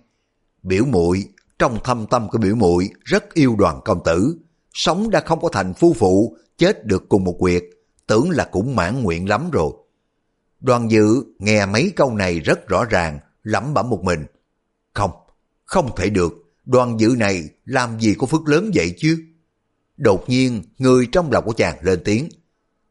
biểu 0.63 0.85
muội 0.85 1.25
trong 1.59 1.79
thâm 1.85 2.07
tâm 2.07 2.29
của 2.29 2.39
biểu 2.39 2.55
muội 2.55 2.91
rất 3.05 3.35
yêu 3.35 3.57
đoàn 3.59 3.81
công 3.85 4.05
tử, 4.05 4.37
sống 4.75 5.11
đã 5.11 5.21
không 5.21 5.41
có 5.41 5.49
thành 5.53 5.75
phu 5.75 5.93
phụ, 5.93 6.37
chết 6.59 6.87
được 6.87 7.09
cùng 7.09 7.25
một 7.25 7.37
quyệt, 7.39 7.63
tưởng 8.07 8.31
là 8.31 8.45
cũng 8.45 8.77
mãn 8.77 9.03
nguyện 9.03 9.29
lắm 9.29 9.51
rồi. 9.51 9.73
Đoàn 10.61 10.91
dự 10.91 11.23
nghe 11.39 11.67
mấy 11.67 11.93
câu 11.97 12.15
này 12.15 12.41
rất 12.41 12.69
rõ 12.69 12.85
ràng, 12.85 13.19
lẩm 13.43 13.75
bẩm 13.75 13.91
một 13.91 14.03
mình. 14.03 14.27
Không, 14.95 15.11
không 15.65 15.91
thể 15.97 16.11
được, 16.11 16.33
đoàn 16.65 17.01
dự 17.01 17.15
này 17.19 17.49
làm 17.65 18.01
gì 18.01 18.15
có 18.19 18.27
phước 18.27 18.49
lớn 18.49 18.71
vậy 18.75 18.95
chứ? 18.99 19.19
Đột 19.97 20.29
nhiên, 20.29 20.63
người 20.79 21.09
trong 21.13 21.33
lòng 21.33 21.45
của 21.45 21.53
chàng 21.53 21.77
lên 21.83 22.01
tiếng. 22.05 22.29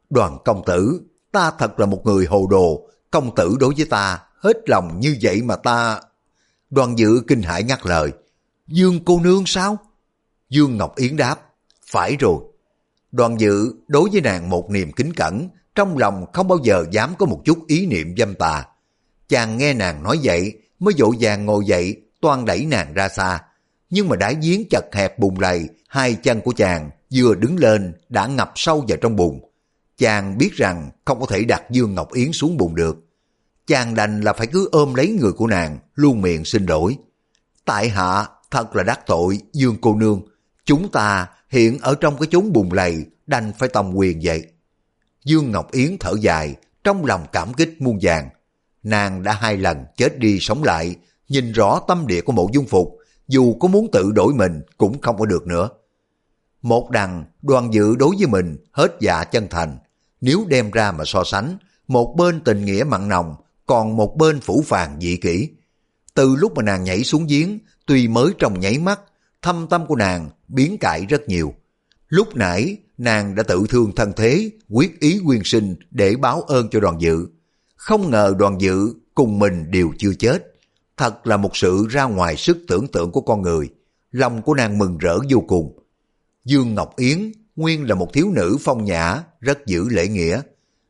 Đoàn 0.09 0.37
công 0.45 0.63
tử, 0.65 1.01
ta 1.31 1.51
thật 1.59 1.79
là 1.79 1.85
một 1.85 2.05
người 2.05 2.25
hồ 2.25 2.47
đồ, 2.49 2.89
công 3.11 3.35
tử 3.35 3.55
đối 3.59 3.73
với 3.77 3.85
ta, 3.85 4.19
hết 4.37 4.69
lòng 4.69 4.99
như 4.99 5.17
vậy 5.21 5.41
mà 5.41 5.55
ta... 5.55 6.01
Đoàn 6.69 6.97
dự 6.97 7.21
kinh 7.27 7.41
hãi 7.41 7.63
ngắt 7.63 7.85
lời. 7.85 8.11
Dương 8.71 8.99
cô 9.05 9.19
nương 9.19 9.43
sao? 9.45 9.77
Dương 10.49 10.77
Ngọc 10.77 10.95
Yến 10.95 11.17
đáp. 11.17 11.35
Phải 11.85 12.15
rồi. 12.19 12.43
Đoàn 13.11 13.39
dự 13.39 13.73
đối 13.87 14.09
với 14.09 14.21
nàng 14.21 14.49
một 14.49 14.69
niềm 14.69 14.91
kính 14.91 15.13
cẩn, 15.13 15.49
trong 15.75 15.97
lòng 15.97 16.25
không 16.33 16.47
bao 16.47 16.57
giờ 16.63 16.85
dám 16.91 17.13
có 17.19 17.25
một 17.25 17.41
chút 17.45 17.67
ý 17.67 17.85
niệm 17.85 18.15
dâm 18.17 18.35
tà. 18.35 18.65
Chàng 19.29 19.57
nghe 19.57 19.73
nàng 19.73 20.03
nói 20.03 20.19
vậy, 20.23 20.53
mới 20.79 20.93
dỗ 20.97 21.11
dàng 21.19 21.45
ngồi 21.45 21.65
dậy, 21.65 22.01
toan 22.21 22.45
đẩy 22.45 22.65
nàng 22.65 22.93
ra 22.93 23.09
xa. 23.09 23.43
Nhưng 23.89 24.09
mà 24.09 24.15
đá 24.15 24.31
giếng 24.41 24.63
chật 24.69 24.85
hẹp 24.93 25.19
bùn 25.19 25.39
lầy, 25.39 25.69
hai 25.87 26.15
chân 26.15 26.41
của 26.41 26.53
chàng 26.55 26.89
vừa 27.13 27.35
đứng 27.35 27.57
lên 27.57 27.93
đã 28.09 28.27
ngập 28.27 28.51
sâu 28.55 28.85
vào 28.87 28.97
trong 29.01 29.15
bùn. 29.15 29.39
Chàng 29.97 30.37
biết 30.37 30.53
rằng 30.53 30.89
không 31.05 31.19
có 31.19 31.25
thể 31.25 31.43
đặt 31.43 31.63
Dương 31.71 31.95
Ngọc 31.95 32.13
Yến 32.13 32.31
xuống 32.31 32.57
bùn 32.57 32.75
được. 32.75 32.97
Chàng 33.67 33.95
đành 33.95 34.21
là 34.21 34.33
phải 34.33 34.47
cứ 34.47 34.69
ôm 34.71 34.93
lấy 34.93 35.17
người 35.21 35.31
của 35.31 35.47
nàng, 35.47 35.79
luôn 35.95 36.21
miệng 36.21 36.45
xin 36.45 36.65
lỗi. 36.65 36.97
Tại 37.65 37.89
hạ 37.89 38.27
thật 38.51 38.75
là 38.75 38.83
đắc 38.83 38.99
tội 39.05 39.39
Dương 39.53 39.75
cô 39.81 39.95
nương, 39.95 40.21
chúng 40.65 40.91
ta 40.91 41.27
hiện 41.49 41.77
ở 41.81 41.95
trong 42.01 42.17
cái 42.17 42.27
chốn 42.31 42.53
bùn 42.53 42.69
lầy, 42.71 43.05
đành 43.27 43.51
phải 43.59 43.69
tòng 43.69 43.99
quyền 43.99 44.19
vậy. 44.23 44.43
Dương 45.25 45.51
Ngọc 45.51 45.71
Yến 45.71 45.97
thở 45.99 46.13
dài, 46.19 46.55
trong 46.83 47.05
lòng 47.05 47.25
cảm 47.31 47.53
kích 47.53 47.81
muôn 47.81 47.99
vàng. 48.01 48.29
Nàng 48.83 49.23
đã 49.23 49.33
hai 49.33 49.57
lần 49.57 49.85
chết 49.97 50.19
đi 50.19 50.39
sống 50.39 50.63
lại, 50.63 50.95
nhìn 51.29 51.51
rõ 51.51 51.81
tâm 51.87 52.07
địa 52.07 52.21
của 52.21 52.33
mộ 52.33 52.49
dung 52.53 52.65
phục, 52.65 52.97
dù 53.27 53.53
có 53.59 53.67
muốn 53.67 53.87
tự 53.91 54.11
đổi 54.11 54.33
mình 54.33 54.61
cũng 54.77 55.01
không 55.01 55.17
có 55.17 55.25
được 55.25 55.47
nữa. 55.47 55.69
Một 56.61 56.89
đằng 56.89 57.25
đoàn 57.41 57.73
dự 57.73 57.95
đối 57.95 58.15
với 58.17 58.27
mình 58.27 58.57
hết 58.71 58.91
dạ 58.99 59.23
chân 59.23 59.47
thành, 59.49 59.77
nếu 60.21 60.45
đem 60.47 60.71
ra 60.71 60.91
mà 60.91 61.03
so 61.07 61.23
sánh, 61.23 61.57
một 61.87 62.15
bên 62.17 62.41
tình 62.43 62.65
nghĩa 62.65 62.83
mặn 62.87 63.07
nồng, 63.07 63.35
còn 63.65 63.95
một 63.95 64.17
bên 64.17 64.39
phủ 64.39 64.63
phàng 64.67 64.99
dị 65.01 65.17
kỷ. 65.17 65.49
Từ 66.13 66.35
lúc 66.35 66.55
mà 66.55 66.63
nàng 66.63 66.83
nhảy 66.83 67.03
xuống 67.03 67.27
giếng, 67.27 67.59
tuy 67.91 68.07
mới 68.07 68.31
trong 68.39 68.59
nháy 68.59 68.79
mắt, 68.79 68.99
thâm 69.41 69.67
tâm 69.69 69.85
của 69.85 69.95
nàng 69.95 70.29
biến 70.47 70.77
cải 70.77 71.05
rất 71.05 71.27
nhiều. 71.27 71.53
Lúc 72.07 72.35
nãy, 72.35 72.77
nàng 72.97 73.35
đã 73.35 73.43
tự 73.43 73.63
thương 73.69 73.95
thân 73.95 74.13
thế, 74.15 74.51
quyết 74.69 74.99
ý 74.99 75.21
quyên 75.25 75.41
sinh 75.43 75.75
để 75.91 76.15
báo 76.15 76.41
ơn 76.41 76.69
cho 76.69 76.79
đoàn 76.79 77.01
dự. 77.01 77.27
Không 77.75 78.11
ngờ 78.11 78.33
đoàn 78.39 78.61
dự 78.61 78.93
cùng 79.15 79.39
mình 79.39 79.71
đều 79.71 79.91
chưa 79.97 80.13
chết. 80.19 80.53
Thật 80.97 81.27
là 81.27 81.37
một 81.37 81.57
sự 81.57 81.87
ra 81.89 82.03
ngoài 82.03 82.35
sức 82.37 82.57
tưởng 82.67 82.87
tượng 82.87 83.11
của 83.11 83.21
con 83.21 83.41
người. 83.41 83.69
Lòng 84.11 84.41
của 84.41 84.53
nàng 84.53 84.77
mừng 84.77 84.97
rỡ 84.97 85.17
vô 85.29 85.43
cùng. 85.47 85.79
Dương 86.45 86.75
Ngọc 86.75 86.95
Yến 86.97 87.31
nguyên 87.55 87.89
là 87.89 87.95
một 87.95 88.13
thiếu 88.13 88.31
nữ 88.33 88.57
phong 88.61 88.85
nhã, 88.85 89.23
rất 89.39 89.65
giữ 89.65 89.89
lễ 89.89 90.07
nghĩa. 90.07 90.41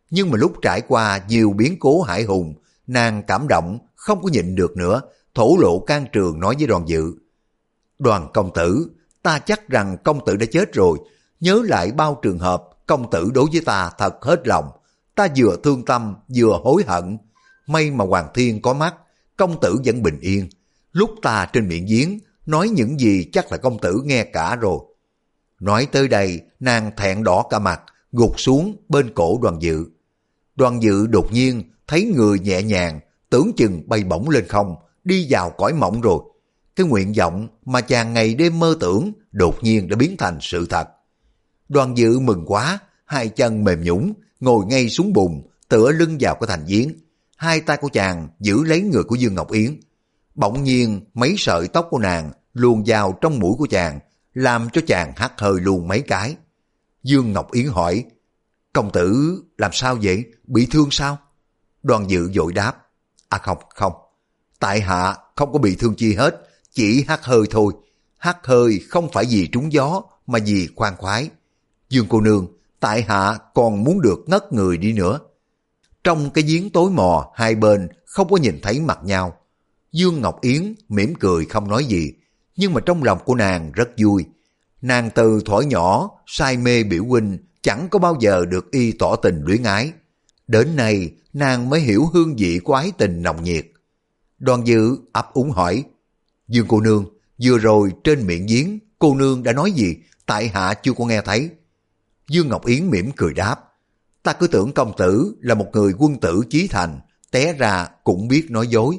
Nhưng 0.10 0.32
mà 0.32 0.38
lúc 0.38 0.54
trải 0.62 0.82
qua 0.82 1.22
nhiều 1.28 1.54
biến 1.58 1.76
cố 1.80 2.02
hải 2.02 2.24
hùng, 2.24 2.54
nàng 2.88 3.24
cảm 3.28 3.47
động, 3.47 3.80
không 3.95 4.22
có 4.24 4.30
nhịn 4.30 4.56
được 4.56 4.78
nữa, 4.78 5.02
thổ 5.36 5.57
lộ 5.59 5.79
can 5.79 6.05
trường 6.11 6.39
nói 6.39 6.55
với 6.57 6.67
đoàn 6.67 6.88
dự. 6.88 7.13
Đoàn 7.99 8.27
công 8.34 8.53
tử, 8.53 8.89
ta 9.23 9.39
chắc 9.39 9.69
rằng 9.69 9.97
công 10.03 10.25
tử 10.25 10.36
đã 10.36 10.45
chết 10.51 10.73
rồi, 10.73 10.97
nhớ 11.39 11.61
lại 11.65 11.91
bao 11.91 12.19
trường 12.21 12.39
hợp 12.39 12.63
công 12.88 13.09
tử 13.11 13.32
đối 13.34 13.45
với 13.51 13.61
ta 13.65 13.91
thật 13.97 14.15
hết 14.21 14.47
lòng. 14.47 14.69
Ta 15.15 15.27
vừa 15.38 15.57
thương 15.63 15.86
tâm, 15.86 16.15
vừa 16.36 16.59
hối 16.63 16.84
hận. 16.88 17.17
May 17.67 17.91
mà 17.91 18.05
Hoàng 18.05 18.27
Thiên 18.34 18.61
có 18.61 18.73
mắt, 18.73 18.95
công 19.38 19.59
tử 19.61 19.75
vẫn 19.86 20.03
bình 20.03 20.19
yên. 20.21 20.49
Lúc 20.91 21.11
ta 21.21 21.45
trên 21.53 21.67
miệng 21.67 21.86
giếng, 21.86 22.19
nói 22.45 22.69
những 22.69 22.99
gì 22.99 23.29
chắc 23.34 23.51
là 23.51 23.57
công 23.57 23.79
tử 23.79 24.01
nghe 24.05 24.23
cả 24.23 24.55
rồi. 24.55 24.79
Nói 25.59 25.88
tới 25.91 26.07
đây, 26.07 26.41
nàng 26.59 26.91
thẹn 26.97 27.23
đỏ 27.23 27.45
cả 27.49 27.59
mặt, 27.59 27.82
gục 28.11 28.39
xuống 28.39 28.75
bên 28.89 29.13
cổ 29.13 29.39
đoàn 29.41 29.61
dự. 29.61 29.86
Đoàn 30.55 30.84
dự 30.84 31.07
đột 31.07 31.32
nhiên 31.32 31.63
thấy 31.88 32.11
người 32.15 32.39
nhẹ 32.39 32.61
nhàng, 32.63 32.99
tưởng 33.29 33.51
chừng 33.57 33.89
bay 33.89 34.03
bổng 34.03 34.29
lên 34.29 34.47
không, 34.47 34.75
đi 35.04 35.28
vào 35.30 35.49
cõi 35.49 35.74
mộng 35.74 36.02
rồi. 36.02 36.20
Cái 36.76 36.88
nguyện 36.88 37.14
vọng 37.18 37.47
mà 37.66 37.82
chàng 37.82 38.14
ngày 38.14 38.34
đêm 38.34 38.60
mơ 38.60 38.78
tưởng 38.80 39.12
đột 39.32 39.64
nhiên 39.64 39.89
đã 39.89 39.95
biến 39.95 40.16
thành 40.18 40.38
sự 40.41 40.66
thật. 40.70 40.88
Đoàn 41.70 41.97
dự 41.97 42.20
mừng 42.20 42.45
quá, 42.45 42.80
hai 43.06 43.30
chân 43.30 43.64
mềm 43.64 43.82
nhũng, 43.84 44.14
ngồi 44.39 44.66
ngay 44.66 44.89
xuống 44.89 45.14
bùn, 45.14 45.41
tựa 45.68 45.91
lưng 45.91 46.18
vào 46.20 46.36
cái 46.36 46.47
thành 46.47 46.66
giếng. 46.68 46.89
Hai 47.38 47.62
tay 47.62 47.78
của 47.78 47.89
chàng 47.93 48.28
giữ 48.39 48.64
lấy 48.64 48.82
người 48.82 49.04
của 49.04 49.16
Dương 49.16 49.36
Ngọc 49.36 49.52
Yến. 49.52 49.80
Bỗng 50.36 50.64
nhiên 50.64 51.02
mấy 51.14 51.36
sợi 51.38 51.68
tóc 51.68 51.88
của 51.89 51.99
nàng 51.99 52.32
luồn 52.54 52.84
vào 52.86 53.18
trong 53.22 53.39
mũi 53.39 53.56
của 53.58 53.68
chàng, 53.70 53.99
làm 54.34 54.70
cho 54.74 54.82
chàng 54.88 55.14
hắt 55.16 55.34
hơi 55.38 55.54
luôn 55.62 55.88
mấy 55.88 56.02
cái. 56.02 56.36
Dương 57.04 57.34
Ngọc 57.34 57.52
Yến 57.52 57.68
hỏi, 57.68 58.06
công 58.74 58.91
tử 58.91 59.41
làm 59.58 59.72
sao 59.74 59.97
vậy, 60.02 60.26
bị 60.43 60.68
thương 60.72 60.88
sao? 60.91 61.18
Đoàn 61.84 62.10
dự 62.10 62.32
dội 62.32 62.54
đáp, 62.54 62.78
à 63.30 63.38
không, 63.38 63.58
không, 63.76 63.93
tại 64.62 64.82
hạ 64.82 65.18
không 65.36 65.53
có 65.53 65.59
bị 65.59 65.76
thương 65.76 65.95
chi 65.95 66.14
hết, 66.16 66.36
chỉ 66.74 67.05
hắt 67.07 67.24
hơi 67.24 67.43
thôi. 67.51 67.74
Hắt 68.18 68.38
hơi 68.43 68.80
không 68.89 69.09
phải 69.14 69.26
vì 69.30 69.47
trúng 69.47 69.74
gió, 69.74 70.01
mà 70.28 70.39
vì 70.45 70.68
khoan 70.76 70.95
khoái. 70.97 71.30
Dương 71.89 72.05
cô 72.09 72.22
nương, 72.22 72.47
tại 72.80 73.01
hạ 73.01 73.38
còn 73.53 73.84
muốn 73.84 74.01
được 74.01 74.20
ngất 74.28 74.53
người 74.53 74.78
đi 74.78 74.93
nữa. 74.93 75.20
Trong 76.03 76.30
cái 76.30 76.43
giếng 76.43 76.70
tối 76.70 76.91
mò, 76.91 77.32
hai 77.36 77.55
bên 77.55 77.89
không 78.05 78.30
có 78.30 78.38
nhìn 78.38 78.59
thấy 78.62 78.80
mặt 78.80 78.99
nhau. 79.03 79.34
Dương 79.91 80.22
Ngọc 80.22 80.41
Yến 80.41 80.74
mỉm 80.89 81.14
cười 81.20 81.45
không 81.45 81.70
nói 81.70 81.86
gì, 81.86 82.14
nhưng 82.55 82.74
mà 82.74 82.82
trong 82.86 83.03
lòng 83.03 83.20
của 83.26 83.36
nàng 83.36 83.72
rất 83.72 83.89
vui. 83.97 84.26
Nàng 84.82 85.09
từ 85.16 85.41
thổi 85.45 85.66
nhỏ, 85.66 86.09
say 86.26 86.57
mê 86.57 86.84
biểu 86.84 87.05
huynh, 87.05 87.38
chẳng 87.62 87.88
có 87.91 87.99
bao 87.99 88.18
giờ 88.20 88.45
được 88.45 88.72
y 88.72 88.91
tỏ 88.91 89.16
tình 89.16 89.41
luyến 89.45 89.64
ái. 89.64 89.91
Đến 90.47 90.76
nay, 90.76 91.12
nàng 91.34 91.70
mới 91.70 91.80
hiểu 91.80 92.05
hương 92.14 92.36
vị 92.36 92.59
của 92.64 92.74
ái 92.74 92.91
tình 92.97 93.22
nồng 93.22 93.43
nhiệt. 93.43 93.66
Đoàn 94.42 94.68
dự 94.68 94.98
ấp 95.12 95.34
úng 95.34 95.52
hỏi, 95.52 95.84
Dương 96.48 96.66
cô 96.70 96.82
nương, 96.82 97.06
vừa 97.44 97.58
rồi 97.58 97.92
trên 98.04 98.28
miệng 98.28 98.46
giếng, 98.46 98.80
cô 99.00 99.16
nương 99.16 99.44
đã 99.44 99.54
nói 99.54 99.72
gì, 99.72 99.96
tại 100.26 100.48
hạ 100.48 100.74
chưa 100.74 100.94
có 100.94 101.06
nghe 101.06 101.22
thấy. 101.22 101.50
Dương 102.28 102.48
Ngọc 102.50 102.66
Yến 102.66 102.89
mỉm 102.89 103.12
cười 103.18 103.34
đáp, 103.34 103.56
ta 104.24 104.34
cứ 104.34 104.48
tưởng 104.48 104.74
công 104.74 104.94
tử 104.98 105.36
là 105.42 105.56
một 105.56 105.68
người 105.74 105.94
quân 105.98 106.20
tử 106.20 106.42
chí 106.50 106.68
thành, 106.68 107.00
té 107.32 107.54
ra 107.54 107.88
cũng 108.04 108.28
biết 108.28 108.48
nói 108.50 108.68
dối. 108.68 108.98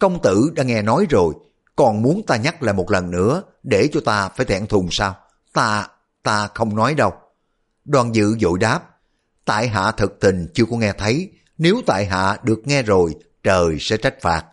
Công 0.00 0.22
tử 0.22 0.52
đã 0.54 0.62
nghe 0.62 0.82
nói 0.82 1.06
rồi, 1.10 1.34
còn 1.76 2.02
muốn 2.02 2.22
ta 2.26 2.36
nhắc 2.36 2.62
lại 2.62 2.74
một 2.74 2.90
lần 2.90 3.10
nữa 3.10 3.42
để 3.62 3.88
cho 3.92 4.00
ta 4.00 4.28
phải 4.28 4.46
thẹn 4.46 4.66
thùng 4.66 4.88
sao? 4.90 5.16
Ta, 5.52 5.88
ta 6.22 6.48
không 6.54 6.76
nói 6.76 6.94
đâu. 6.94 7.12
Đoàn 7.84 8.14
dự 8.14 8.36
dội 8.40 8.58
đáp, 8.58 8.80
tại 9.44 9.68
hạ 9.68 9.90
thực 9.90 10.20
tình 10.20 10.48
chưa 10.54 10.64
có 10.64 10.76
nghe 10.76 10.92
thấy, 10.98 11.30
nếu 11.58 11.80
tại 11.86 12.06
hạ 12.06 12.38
được 12.42 12.60
nghe 12.64 12.82
rồi, 12.82 13.14
trời 13.42 13.76
sẽ 13.80 13.96
trách 13.96 14.20
phạt. 14.20 14.44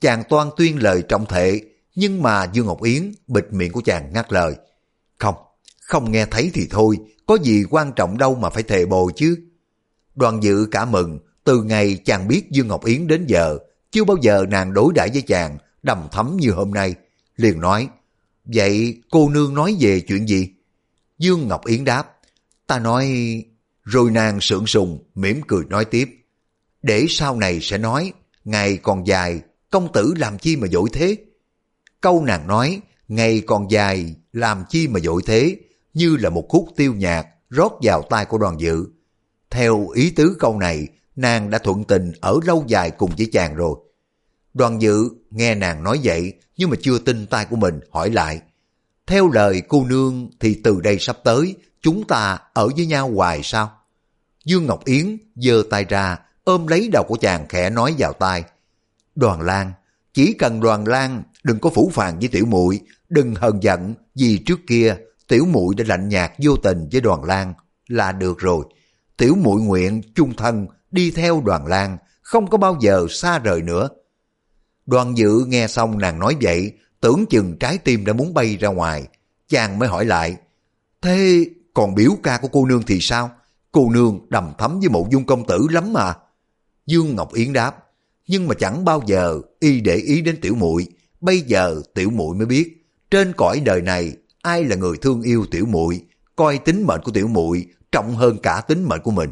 Chàng 0.00 0.22
toan 0.28 0.48
tuyên 0.56 0.82
lời 0.82 1.02
trọng 1.08 1.26
thệ, 1.26 1.60
nhưng 1.94 2.22
mà 2.22 2.44
Dương 2.52 2.66
Ngọc 2.66 2.82
Yến 2.82 3.12
bịt 3.26 3.44
miệng 3.50 3.72
của 3.72 3.80
chàng 3.84 4.12
ngắt 4.12 4.32
lời. 4.32 4.54
Không, 5.18 5.34
không 5.80 6.12
nghe 6.12 6.26
thấy 6.26 6.50
thì 6.54 6.66
thôi, 6.70 6.96
có 7.26 7.38
gì 7.42 7.64
quan 7.70 7.92
trọng 7.96 8.18
đâu 8.18 8.34
mà 8.34 8.50
phải 8.50 8.62
thề 8.62 8.86
bồ 8.86 9.10
chứ. 9.16 9.38
Đoàn 10.14 10.42
dự 10.42 10.66
cả 10.70 10.84
mừng, 10.84 11.18
từ 11.44 11.62
ngày 11.62 11.98
chàng 12.04 12.28
biết 12.28 12.50
Dương 12.50 12.68
Ngọc 12.68 12.84
Yến 12.84 13.06
đến 13.06 13.26
giờ, 13.26 13.58
chưa 13.90 14.04
bao 14.04 14.16
giờ 14.22 14.46
nàng 14.48 14.74
đối 14.74 14.92
đãi 14.94 15.08
với 15.12 15.22
chàng, 15.22 15.58
đầm 15.82 16.08
thấm 16.12 16.36
như 16.40 16.50
hôm 16.50 16.70
nay. 16.70 16.94
Liền 17.36 17.60
nói, 17.60 17.88
vậy 18.44 19.02
cô 19.10 19.28
nương 19.28 19.54
nói 19.54 19.76
về 19.80 20.00
chuyện 20.00 20.28
gì? 20.28 20.48
Dương 21.18 21.48
Ngọc 21.48 21.66
Yến 21.66 21.84
đáp, 21.84 22.16
ta 22.66 22.78
nói... 22.78 23.44
Rồi 23.84 24.10
nàng 24.10 24.40
sượng 24.40 24.66
sùng, 24.66 24.98
mỉm 25.14 25.40
cười 25.48 25.64
nói 25.64 25.84
tiếp. 25.84 26.08
Để 26.82 27.06
sau 27.08 27.36
này 27.36 27.58
sẽ 27.62 27.78
nói, 27.78 28.12
ngày 28.44 28.76
còn 28.76 29.06
dài, 29.06 29.40
công 29.70 29.92
tử 29.92 30.14
làm 30.16 30.38
chi 30.38 30.56
mà 30.56 30.66
dội 30.66 30.88
thế? 30.92 31.16
Câu 32.00 32.24
nàng 32.24 32.46
nói, 32.46 32.80
ngày 33.08 33.42
còn 33.46 33.70
dài, 33.70 34.14
làm 34.32 34.64
chi 34.68 34.88
mà 34.88 35.00
dội 35.00 35.22
thế, 35.26 35.56
như 35.94 36.16
là 36.16 36.30
một 36.30 36.46
khúc 36.48 36.68
tiêu 36.76 36.94
nhạc 36.94 37.26
rót 37.50 37.72
vào 37.82 38.02
tai 38.02 38.24
của 38.24 38.38
đoàn 38.38 38.60
dự. 38.60 38.86
Theo 39.50 39.88
ý 39.88 40.10
tứ 40.10 40.36
câu 40.38 40.58
này, 40.58 40.86
nàng 41.16 41.50
đã 41.50 41.58
thuận 41.58 41.84
tình 41.84 42.12
ở 42.20 42.38
lâu 42.44 42.64
dài 42.66 42.90
cùng 42.90 43.10
với 43.18 43.28
chàng 43.32 43.54
rồi. 43.54 43.78
Đoàn 44.54 44.82
dự 44.82 45.08
nghe 45.30 45.54
nàng 45.54 45.82
nói 45.82 46.00
vậy 46.02 46.32
nhưng 46.56 46.70
mà 46.70 46.76
chưa 46.82 46.98
tin 46.98 47.26
tai 47.26 47.44
của 47.44 47.56
mình 47.56 47.80
hỏi 47.90 48.10
lại. 48.10 48.40
Theo 49.06 49.30
lời 49.30 49.62
cô 49.68 49.84
nương 49.84 50.30
thì 50.40 50.60
từ 50.64 50.80
đây 50.80 50.98
sắp 50.98 51.16
tới 51.24 51.54
chúng 51.82 52.04
ta 52.04 52.38
ở 52.52 52.68
với 52.76 52.86
nhau 52.86 53.10
hoài 53.14 53.40
sao? 53.42 53.72
Dương 54.44 54.66
Ngọc 54.66 54.84
Yến 54.84 55.18
giơ 55.34 55.62
tay 55.70 55.84
ra 55.84 56.18
ôm 56.44 56.66
lấy 56.66 56.88
đầu 56.92 57.04
của 57.08 57.16
chàng 57.20 57.46
khẽ 57.48 57.70
nói 57.70 57.94
vào 57.98 58.12
tai. 58.12 58.44
Đoàn 59.18 59.40
Lan, 59.40 59.72
chỉ 60.14 60.32
cần 60.32 60.60
Đoàn 60.60 60.86
Lan 60.88 61.22
đừng 61.44 61.58
có 61.58 61.70
phủ 61.70 61.90
phàng 61.94 62.18
với 62.18 62.28
tiểu 62.28 62.46
muội, 62.46 62.80
đừng 63.08 63.34
hờn 63.34 63.62
giận 63.62 63.94
vì 64.14 64.38
trước 64.46 64.60
kia 64.66 64.96
tiểu 65.28 65.46
muội 65.46 65.74
đã 65.74 65.84
lạnh 65.88 66.08
nhạt 66.08 66.32
vô 66.38 66.56
tình 66.56 66.88
với 66.92 67.00
Đoàn 67.00 67.24
Lan 67.24 67.54
là 67.88 68.12
được 68.12 68.38
rồi. 68.38 68.64
Tiểu 69.16 69.34
muội 69.34 69.60
nguyện 69.60 70.02
chung 70.14 70.34
thân 70.36 70.66
đi 70.90 71.10
theo 71.10 71.42
Đoàn 71.44 71.66
Lan, 71.66 71.98
không 72.22 72.50
có 72.50 72.58
bao 72.58 72.76
giờ 72.80 73.06
xa 73.10 73.38
rời 73.38 73.62
nữa. 73.62 73.88
Đoàn 74.86 75.16
dự 75.18 75.44
nghe 75.46 75.68
xong 75.68 75.98
nàng 75.98 76.18
nói 76.18 76.36
vậy, 76.42 76.72
tưởng 77.00 77.24
chừng 77.30 77.58
trái 77.58 77.78
tim 77.78 78.04
đã 78.04 78.12
muốn 78.12 78.34
bay 78.34 78.56
ra 78.56 78.68
ngoài. 78.68 79.08
Chàng 79.48 79.78
mới 79.78 79.88
hỏi 79.88 80.04
lại, 80.04 80.36
thế 81.02 81.44
còn 81.74 81.94
biểu 81.94 82.10
ca 82.22 82.38
của 82.38 82.48
cô 82.48 82.66
nương 82.66 82.82
thì 82.82 82.98
sao? 83.00 83.30
Cô 83.72 83.90
nương 83.90 84.20
đầm 84.28 84.52
thấm 84.58 84.80
với 84.80 84.88
mộ 84.88 85.06
dung 85.10 85.26
công 85.26 85.46
tử 85.46 85.66
lắm 85.70 85.92
mà. 85.92 86.14
Dương 86.86 87.16
Ngọc 87.16 87.34
Yến 87.34 87.52
đáp, 87.52 87.87
nhưng 88.28 88.48
mà 88.48 88.54
chẳng 88.54 88.84
bao 88.84 89.02
giờ 89.06 89.40
y 89.60 89.80
để 89.80 89.96
ý 89.96 90.20
đến 90.20 90.40
tiểu 90.40 90.54
muội. 90.54 90.86
Bây 91.20 91.40
giờ 91.40 91.82
tiểu 91.94 92.10
muội 92.10 92.36
mới 92.36 92.46
biết, 92.46 92.86
trên 93.10 93.32
cõi 93.32 93.60
đời 93.60 93.82
này, 93.82 94.12
ai 94.42 94.64
là 94.64 94.76
người 94.76 94.96
thương 94.96 95.22
yêu 95.22 95.46
tiểu 95.50 95.66
muội, 95.66 96.00
coi 96.36 96.58
tính 96.58 96.86
mệnh 96.86 97.00
của 97.02 97.12
tiểu 97.12 97.28
muội 97.28 97.66
trọng 97.92 98.16
hơn 98.16 98.36
cả 98.42 98.60
tính 98.60 98.84
mệnh 98.88 99.00
của 99.02 99.10
mình. 99.10 99.30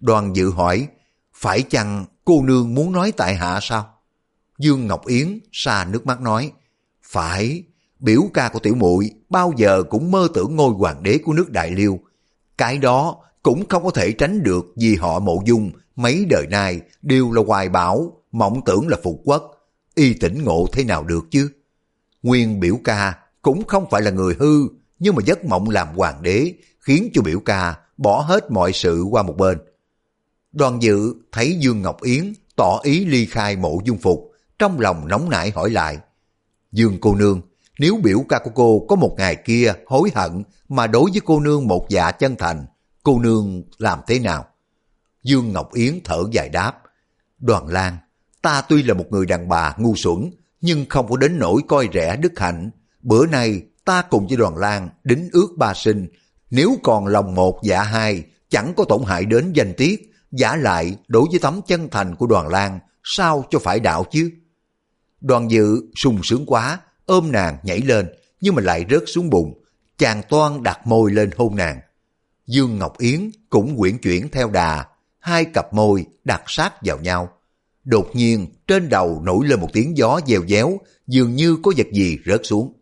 Đoàn 0.00 0.36
dự 0.36 0.50
hỏi, 0.50 0.88
phải 1.34 1.62
chăng 1.62 2.04
cô 2.24 2.42
nương 2.42 2.74
muốn 2.74 2.92
nói 2.92 3.12
tại 3.16 3.34
hạ 3.34 3.58
sao? 3.62 3.92
Dương 4.58 4.86
ngọc 4.86 5.06
yến 5.06 5.38
xa 5.52 5.86
nước 5.90 6.06
mắt 6.06 6.20
nói, 6.20 6.52
phải, 7.02 7.62
biểu 7.98 8.22
ca 8.34 8.48
của 8.48 8.58
tiểu 8.58 8.74
muội 8.74 9.10
bao 9.28 9.52
giờ 9.56 9.82
cũng 9.82 10.10
mơ 10.10 10.28
tưởng 10.34 10.56
ngôi 10.56 10.74
hoàng 10.74 11.02
đế 11.02 11.18
của 11.18 11.32
nước 11.32 11.50
đại 11.50 11.70
liêu. 11.70 12.00
Cái 12.58 12.78
đó 12.78 13.16
cũng 13.42 13.68
không 13.68 13.84
có 13.84 13.90
thể 13.90 14.12
tránh 14.12 14.42
được 14.42 14.66
vì 14.76 14.94
họ 14.94 15.18
mộ 15.18 15.42
dung 15.46 15.70
mấy 15.96 16.24
đời 16.30 16.46
nay 16.50 16.80
đều 17.02 17.32
là 17.32 17.42
hoài 17.46 17.68
bão, 17.68 18.22
mộng 18.32 18.60
tưởng 18.66 18.88
là 18.88 18.96
phục 19.02 19.20
quốc, 19.24 19.52
y 19.94 20.14
tỉnh 20.14 20.44
ngộ 20.44 20.66
thế 20.72 20.84
nào 20.84 21.04
được 21.04 21.24
chứ? 21.30 21.50
Nguyên 22.22 22.60
biểu 22.60 22.78
ca 22.84 23.18
cũng 23.42 23.64
không 23.66 23.86
phải 23.90 24.02
là 24.02 24.10
người 24.10 24.34
hư, 24.38 24.68
nhưng 24.98 25.14
mà 25.14 25.22
giấc 25.26 25.44
mộng 25.44 25.70
làm 25.70 25.88
hoàng 25.96 26.22
đế 26.22 26.52
khiến 26.80 27.10
cho 27.14 27.22
biểu 27.22 27.40
ca 27.40 27.76
bỏ 27.96 28.20
hết 28.20 28.50
mọi 28.50 28.72
sự 28.72 29.02
qua 29.10 29.22
một 29.22 29.36
bên. 29.36 29.58
Đoàn 30.52 30.82
dự 30.82 31.14
thấy 31.32 31.56
Dương 31.60 31.82
Ngọc 31.82 32.02
Yến 32.02 32.32
tỏ 32.56 32.80
ý 32.82 33.04
ly 33.04 33.26
khai 33.26 33.56
mộ 33.56 33.78
dung 33.84 33.98
phục, 33.98 34.32
trong 34.58 34.80
lòng 34.80 35.08
nóng 35.08 35.30
nảy 35.30 35.50
hỏi 35.50 35.70
lại. 35.70 35.98
Dương 36.72 36.98
cô 37.00 37.14
nương, 37.14 37.40
nếu 37.78 37.96
biểu 38.02 38.24
ca 38.28 38.38
của 38.38 38.50
cô 38.54 38.86
có 38.88 38.96
một 38.96 39.14
ngày 39.18 39.36
kia 39.44 39.72
hối 39.86 40.10
hận 40.14 40.42
mà 40.68 40.86
đối 40.86 41.10
với 41.10 41.20
cô 41.24 41.40
nương 41.40 41.68
một 41.68 41.86
dạ 41.88 42.10
chân 42.10 42.36
thành, 42.36 42.66
cô 43.02 43.18
nương 43.18 43.62
làm 43.78 43.98
thế 44.06 44.18
nào? 44.18 44.46
Dương 45.26 45.52
Ngọc 45.52 45.74
Yến 45.74 45.98
thở 46.04 46.24
dài 46.32 46.48
đáp. 46.48 46.72
Đoàn 47.38 47.68
Lan, 47.68 47.96
ta 48.42 48.62
tuy 48.68 48.82
là 48.82 48.94
một 48.94 49.04
người 49.10 49.26
đàn 49.26 49.48
bà 49.48 49.74
ngu 49.78 49.96
xuẩn, 49.96 50.30
nhưng 50.60 50.86
không 50.88 51.08
có 51.08 51.16
đến 51.16 51.38
nỗi 51.38 51.60
coi 51.68 51.88
rẻ 51.94 52.16
đức 52.16 52.38
hạnh. 52.38 52.70
Bữa 53.02 53.26
nay 53.26 53.62
ta 53.84 54.02
cùng 54.02 54.26
với 54.26 54.36
đoàn 54.36 54.56
Lan 54.56 54.88
đính 55.04 55.28
ước 55.32 55.48
ba 55.56 55.74
sinh. 55.74 56.08
Nếu 56.50 56.76
còn 56.82 57.06
lòng 57.06 57.34
một 57.34 57.60
dạ 57.62 57.82
hai, 57.82 58.22
chẳng 58.48 58.72
có 58.76 58.84
tổn 58.84 59.02
hại 59.06 59.24
đến 59.24 59.52
danh 59.52 59.74
tiết. 59.76 60.12
Giả 60.30 60.56
lại 60.56 60.96
đối 61.08 61.28
với 61.30 61.38
tấm 61.38 61.60
chân 61.66 61.88
thành 61.90 62.16
của 62.16 62.26
đoàn 62.26 62.48
Lan, 62.48 62.78
sao 63.04 63.44
cho 63.50 63.58
phải 63.58 63.80
đạo 63.80 64.04
chứ? 64.10 64.30
Đoàn 65.20 65.50
dự 65.50 65.80
sung 65.96 66.20
sướng 66.22 66.46
quá, 66.46 66.80
ôm 67.06 67.32
nàng 67.32 67.58
nhảy 67.62 67.80
lên, 67.80 68.08
nhưng 68.40 68.54
mà 68.54 68.62
lại 68.62 68.86
rớt 68.90 69.02
xuống 69.06 69.30
bụng. 69.30 69.64
Chàng 69.98 70.22
toan 70.28 70.62
đặt 70.62 70.86
môi 70.86 71.12
lên 71.12 71.30
hôn 71.36 71.56
nàng. 71.56 71.80
Dương 72.46 72.78
Ngọc 72.78 72.98
Yến 72.98 73.30
cũng 73.50 73.78
quyển 73.78 73.98
chuyển 73.98 74.28
theo 74.28 74.50
đà, 74.50 74.84
hai 75.26 75.44
cặp 75.44 75.72
môi 75.72 76.06
đặt 76.24 76.42
sát 76.46 76.72
vào 76.82 76.98
nhau. 76.98 77.32
Đột 77.84 78.10
nhiên 78.14 78.46
trên 78.66 78.88
đầu 78.88 79.22
nổi 79.24 79.46
lên 79.46 79.60
một 79.60 79.68
tiếng 79.72 79.96
gió 79.96 80.20
dèo 80.26 80.46
déo, 80.48 80.80
dường 81.06 81.34
như 81.34 81.56
có 81.62 81.72
vật 81.76 81.86
gì 81.92 82.18
rớt 82.26 82.40
xuống. 82.44 82.72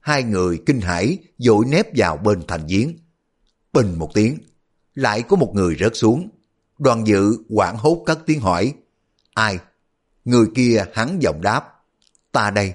Hai 0.00 0.22
người 0.22 0.62
kinh 0.66 0.80
hãi 0.80 1.18
dội 1.38 1.64
nép 1.68 1.86
vào 1.96 2.16
bên 2.16 2.42
thành 2.48 2.66
giếng. 2.66 2.96
bình 3.72 3.98
một 3.98 4.10
tiếng, 4.14 4.38
lại 4.94 5.22
có 5.22 5.36
một 5.36 5.52
người 5.54 5.76
rớt 5.80 5.92
xuống. 5.94 6.28
Đoàn 6.78 7.06
dự 7.06 7.36
quảng 7.48 7.76
hốt 7.76 8.02
cất 8.06 8.18
tiếng 8.26 8.40
hỏi, 8.40 8.74
ai? 9.34 9.58
Người 10.24 10.46
kia 10.54 10.84
hắn 10.92 11.18
giọng 11.22 11.42
đáp, 11.42 11.64
ta 12.32 12.50
đây. 12.50 12.74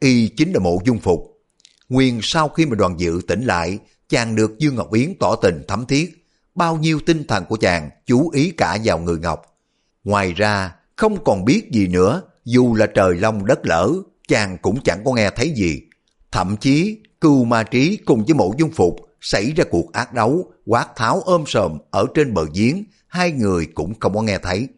Y 0.00 0.28
chính 0.28 0.52
là 0.52 0.60
mộ 0.60 0.78
dung 0.84 0.98
phục. 0.98 1.40
Nguyên 1.88 2.20
sau 2.22 2.48
khi 2.48 2.66
mà 2.66 2.76
đoàn 2.76 3.00
dự 3.00 3.20
tỉnh 3.28 3.44
lại, 3.44 3.78
chàng 4.08 4.34
được 4.34 4.58
Dương 4.58 4.74
Ngọc 4.74 4.92
Yến 4.92 5.14
tỏ 5.20 5.36
tình 5.36 5.62
thấm 5.68 5.86
thiết, 5.86 6.27
bao 6.58 6.76
nhiêu 6.76 7.00
tinh 7.06 7.24
thần 7.24 7.44
của 7.48 7.56
chàng 7.56 7.90
chú 8.06 8.30
ý 8.30 8.50
cả 8.50 8.78
vào 8.84 8.98
người 8.98 9.18
Ngọc. 9.18 9.42
Ngoài 10.04 10.32
ra, 10.32 10.74
không 10.96 11.24
còn 11.24 11.44
biết 11.44 11.70
gì 11.72 11.86
nữa, 11.86 12.22
dù 12.44 12.74
là 12.74 12.86
trời 12.86 13.14
long 13.14 13.46
đất 13.46 13.66
lỡ, 13.66 13.92
chàng 14.28 14.58
cũng 14.62 14.80
chẳng 14.84 15.04
có 15.04 15.12
nghe 15.12 15.30
thấy 15.30 15.50
gì. 15.50 15.80
Thậm 16.32 16.56
chí, 16.60 16.98
cưu 17.20 17.44
ma 17.44 17.62
trí 17.62 17.96
cùng 17.96 18.24
với 18.24 18.34
mộ 18.34 18.54
dung 18.58 18.70
phục 18.70 18.96
xảy 19.20 19.52
ra 19.52 19.64
cuộc 19.70 19.92
ác 19.92 20.14
đấu, 20.14 20.52
quát 20.66 20.86
tháo 20.96 21.20
ôm 21.20 21.44
sòm 21.46 21.78
ở 21.90 22.06
trên 22.14 22.34
bờ 22.34 22.46
giếng, 22.54 22.84
hai 23.06 23.32
người 23.32 23.66
cũng 23.66 23.94
không 24.00 24.14
có 24.14 24.22
nghe 24.22 24.38
thấy. 24.38 24.68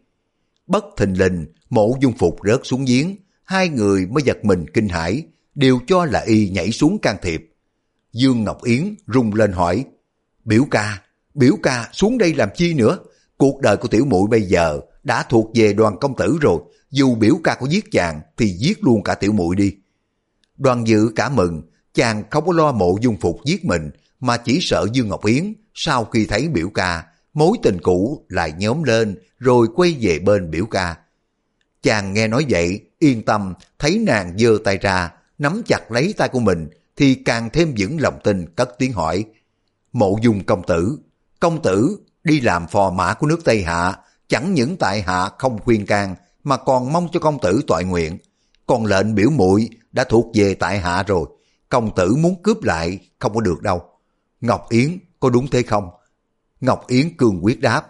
Bất 0.67 0.85
thình 0.97 1.19
lình, 1.19 1.45
mộ 1.69 1.97
dung 2.01 2.13
phục 2.17 2.39
rớt 2.43 2.59
xuống 2.63 2.85
giếng, 2.85 3.15
hai 3.43 3.69
người 3.69 4.05
mới 4.05 4.23
giật 4.23 4.45
mình 4.45 4.65
kinh 4.73 4.89
hãi, 4.89 5.23
đều 5.55 5.79
cho 5.87 6.05
là 6.05 6.19
y 6.19 6.49
nhảy 6.49 6.71
xuống 6.71 6.97
can 7.01 7.17
thiệp. 7.21 7.51
Dương 8.13 8.43
Ngọc 8.43 8.63
Yến 8.63 8.95
rung 9.07 9.33
lên 9.33 9.51
hỏi, 9.51 9.85
biểu 10.45 10.65
ca, 10.71 11.01
biểu 11.33 11.55
ca 11.63 11.89
xuống 11.91 12.17
đây 12.17 12.33
làm 12.33 12.49
chi 12.55 12.73
nữa? 12.73 12.97
Cuộc 13.37 13.61
đời 13.61 13.77
của 13.77 13.87
tiểu 13.87 14.05
muội 14.05 14.27
bây 14.27 14.41
giờ 14.41 14.79
đã 15.03 15.23
thuộc 15.29 15.51
về 15.55 15.73
đoàn 15.73 15.97
công 16.01 16.15
tử 16.15 16.37
rồi, 16.41 16.61
dù 16.91 17.15
biểu 17.15 17.35
ca 17.43 17.55
có 17.55 17.67
giết 17.69 17.85
chàng 17.91 18.21
thì 18.37 18.47
giết 18.47 18.83
luôn 18.83 19.03
cả 19.03 19.15
tiểu 19.15 19.31
muội 19.31 19.55
đi. 19.55 19.75
Đoàn 20.57 20.87
dự 20.87 21.11
cả 21.15 21.29
mừng, 21.29 21.61
chàng 21.93 22.23
không 22.29 22.45
có 22.45 22.53
lo 22.53 22.71
mộ 22.71 22.97
dung 23.01 23.17
phục 23.17 23.37
giết 23.45 23.65
mình, 23.65 23.89
mà 24.19 24.37
chỉ 24.37 24.59
sợ 24.61 24.85
Dương 24.93 25.07
Ngọc 25.07 25.25
Yến 25.25 25.53
sau 25.73 26.05
khi 26.05 26.25
thấy 26.25 26.47
biểu 26.47 26.69
ca, 26.69 27.03
mối 27.33 27.57
tình 27.63 27.77
cũ 27.81 28.25
lại 28.29 28.53
nhóm 28.57 28.83
lên 28.83 29.15
rồi 29.37 29.67
quay 29.75 29.97
về 30.01 30.19
bên 30.19 30.51
biểu 30.51 30.65
ca. 30.65 30.97
Chàng 31.83 32.13
nghe 32.13 32.27
nói 32.27 32.45
vậy, 32.49 32.81
yên 32.99 33.25
tâm, 33.25 33.53
thấy 33.79 33.97
nàng 33.97 34.37
giơ 34.37 34.57
tay 34.63 34.77
ra, 34.77 35.11
nắm 35.37 35.61
chặt 35.65 35.91
lấy 35.91 36.13
tay 36.17 36.29
của 36.29 36.39
mình, 36.39 36.69
thì 36.95 37.15
càng 37.15 37.49
thêm 37.53 37.73
vững 37.77 38.01
lòng 38.01 38.19
tin 38.23 38.45
cất 38.55 38.69
tiếng 38.79 38.93
hỏi. 38.93 39.25
Mộ 39.93 40.17
dung 40.21 40.43
công 40.43 40.61
tử, 40.67 40.97
công 41.41 41.61
tử 41.61 41.99
đi 42.23 42.41
làm 42.41 42.67
phò 42.67 42.89
mã 42.89 43.13
của 43.13 43.27
nước 43.27 43.39
Tây 43.45 43.63
Hạ, 43.63 43.95
chẳng 44.27 44.53
những 44.53 44.77
tại 44.77 45.01
hạ 45.01 45.29
không 45.37 45.59
khuyên 45.59 45.85
can, 45.85 46.15
mà 46.43 46.57
còn 46.57 46.93
mong 46.93 47.07
cho 47.11 47.19
công 47.19 47.39
tử 47.41 47.61
tội 47.67 47.83
nguyện. 47.83 48.17
Còn 48.67 48.85
lệnh 48.85 49.15
biểu 49.15 49.29
muội 49.29 49.69
đã 49.91 50.03
thuộc 50.03 50.25
về 50.33 50.53
tại 50.53 50.79
hạ 50.79 51.03
rồi, 51.03 51.27
công 51.69 51.95
tử 51.95 52.15
muốn 52.15 52.43
cướp 52.43 52.63
lại 52.63 52.99
không 53.19 53.33
có 53.33 53.41
được 53.41 53.61
đâu. 53.61 53.81
Ngọc 54.41 54.69
Yến 54.69 54.97
có 55.19 55.29
đúng 55.29 55.47
thế 55.47 55.63
không? 55.63 55.89
Ngọc 56.61 56.87
Yến 56.87 57.17
cường 57.17 57.45
quyết 57.45 57.61
đáp, 57.61 57.83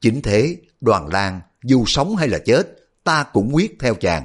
chính 0.00 0.22
thế, 0.22 0.56
đoàn 0.80 1.08
lan, 1.08 1.40
dù 1.64 1.84
sống 1.86 2.16
hay 2.16 2.28
là 2.28 2.38
chết, 2.38 2.76
ta 3.04 3.22
cũng 3.32 3.54
quyết 3.54 3.76
theo 3.80 3.94
chàng. 3.94 4.24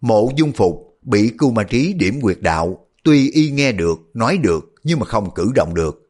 Mộ 0.00 0.30
dung 0.36 0.52
phục 0.52 0.98
bị 1.02 1.32
cưu 1.38 1.50
ma 1.50 1.62
trí 1.62 1.92
điểm 1.92 2.20
quyệt 2.20 2.38
đạo, 2.40 2.86
tuy 3.04 3.30
y 3.30 3.50
nghe 3.50 3.72
được, 3.72 3.98
nói 4.14 4.38
được, 4.38 4.74
nhưng 4.84 4.98
mà 5.00 5.06
không 5.06 5.34
cử 5.34 5.52
động 5.54 5.74
được. 5.74 6.01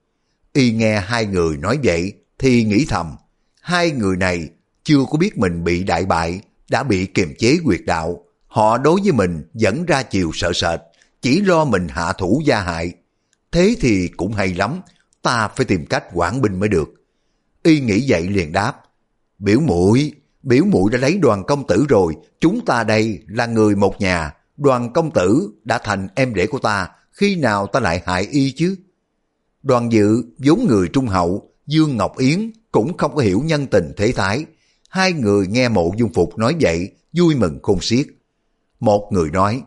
Y 0.53 0.73
nghe 0.73 1.01
hai 1.01 1.27
người 1.27 1.57
nói 1.57 1.79
vậy, 1.85 2.13
thì 2.39 2.65
nghĩ 2.65 2.87
thầm, 2.89 3.17
hai 3.61 3.91
người 3.91 4.17
này 4.17 4.49
chưa 4.85 5.05
có 5.11 5.19
biết 5.19 5.39
mình 5.39 5.65
bị 5.65 5.85
đại 5.85 6.07
bại, 6.07 6.41
đã 6.71 6.83
bị 6.83 7.07
kiềm 7.07 7.35
chế 7.39 7.59
quyệt 7.65 7.81
đạo. 7.87 8.25
Họ 8.47 8.79
đối 8.79 9.01
với 9.01 9.13
mình 9.13 9.43
vẫn 9.55 9.87
ra 9.87 10.03
chiều 10.03 10.31
sợ 10.35 10.53
sệt, 10.53 10.81
chỉ 11.23 11.41
lo 11.41 11.65
mình 11.65 11.89
hạ 11.89 12.13
thủ 12.13 12.43
gia 12.45 12.61
hại. 12.61 12.93
Thế 13.53 13.77
thì 13.81 14.09
cũng 14.09 14.33
hay 14.33 14.55
lắm, 14.55 14.81
ta 15.23 15.49
phải 15.49 15.67
tìm 15.67 15.87
cách 15.87 16.05
quản 16.13 16.43
binh 16.43 16.61
mới 16.61 16.69
được. 16.69 16.89
Y 17.63 17.81
nghĩ 17.81 18.05
vậy 18.09 18.29
liền 18.29 18.53
đáp, 18.53 18.73
biểu 19.39 19.61
muội 19.61 20.13
biểu 20.43 20.65
muội 20.65 20.91
đã 20.93 20.99
lấy 20.99 21.19
đoàn 21.19 21.45
công 21.45 21.67
tử 21.67 21.87
rồi, 21.89 22.15
chúng 22.41 22.65
ta 22.65 22.85
đây 22.85 23.23
là 23.27 23.47
người 23.47 23.77
một 23.77 24.01
nhà, 24.01 24.35
đoàn 24.57 24.93
công 24.93 25.11
tử 25.11 25.53
đã 25.65 25.79
thành 25.79 26.09
em 26.15 26.33
rể 26.37 26.47
của 26.47 26.59
ta, 26.59 26.89
khi 27.13 27.37
nào 27.37 27.67
ta 27.67 27.81
lại 27.81 28.03
hại 28.07 28.23
y 28.31 28.53
chứ? 28.53 28.77
Đoàn 29.63 29.93
dự 29.93 30.23
vốn 30.39 30.67
người 30.69 30.89
trung 30.89 31.07
hậu, 31.07 31.51
Dương 31.67 31.97
Ngọc 31.97 32.19
Yến 32.19 32.53
cũng 32.73 32.97
không 32.97 33.15
có 33.15 33.23
hiểu 33.23 33.43
nhân 33.45 33.67
tình 33.67 33.93
thế 33.97 34.13
thái. 34.13 34.45
Hai 34.89 35.13
người 35.13 35.47
nghe 35.47 35.69
mộ 35.69 35.93
dung 35.97 36.13
phục 36.13 36.39
nói 36.39 36.57
vậy, 36.61 36.91
vui 37.13 37.35
mừng 37.35 37.59
khôn 37.63 37.81
xiết. 37.81 38.07
Một 38.81 39.09
người 39.13 39.31
nói, 39.31 39.63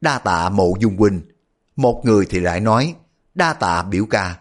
đa 0.00 0.18
tạ 0.18 0.48
mộ 0.48 0.74
dung 0.80 0.96
huynh. 0.96 1.20
Một 1.76 2.02
người 2.04 2.26
thì 2.30 2.40
lại 2.40 2.60
nói, 2.60 2.94
đa 3.34 3.52
tạ 3.52 3.82
biểu 3.82 4.06
ca. 4.06 4.38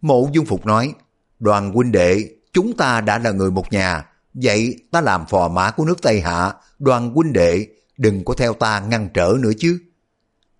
Mộ 0.00 0.30
dung 0.32 0.46
phục 0.46 0.66
nói, 0.66 0.94
đoàn 1.38 1.72
huynh 1.72 1.92
đệ, 1.92 2.28
chúng 2.52 2.76
ta 2.76 3.00
đã 3.00 3.18
là 3.18 3.30
người 3.30 3.50
một 3.50 3.72
nhà, 3.72 4.06
vậy 4.34 4.76
ta 4.90 5.00
làm 5.00 5.26
phò 5.26 5.48
mã 5.48 5.70
của 5.70 5.84
nước 5.84 6.02
Tây 6.02 6.20
Hạ, 6.20 6.54
đoàn 6.78 7.14
huynh 7.14 7.32
đệ, 7.32 7.66
đừng 7.96 8.24
có 8.24 8.34
theo 8.34 8.54
ta 8.54 8.80
ngăn 8.80 9.08
trở 9.14 9.34
nữa 9.40 9.52
chứ. 9.58 9.78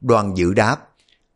Đoàn 0.00 0.36
dự 0.36 0.54
đáp, 0.54 0.76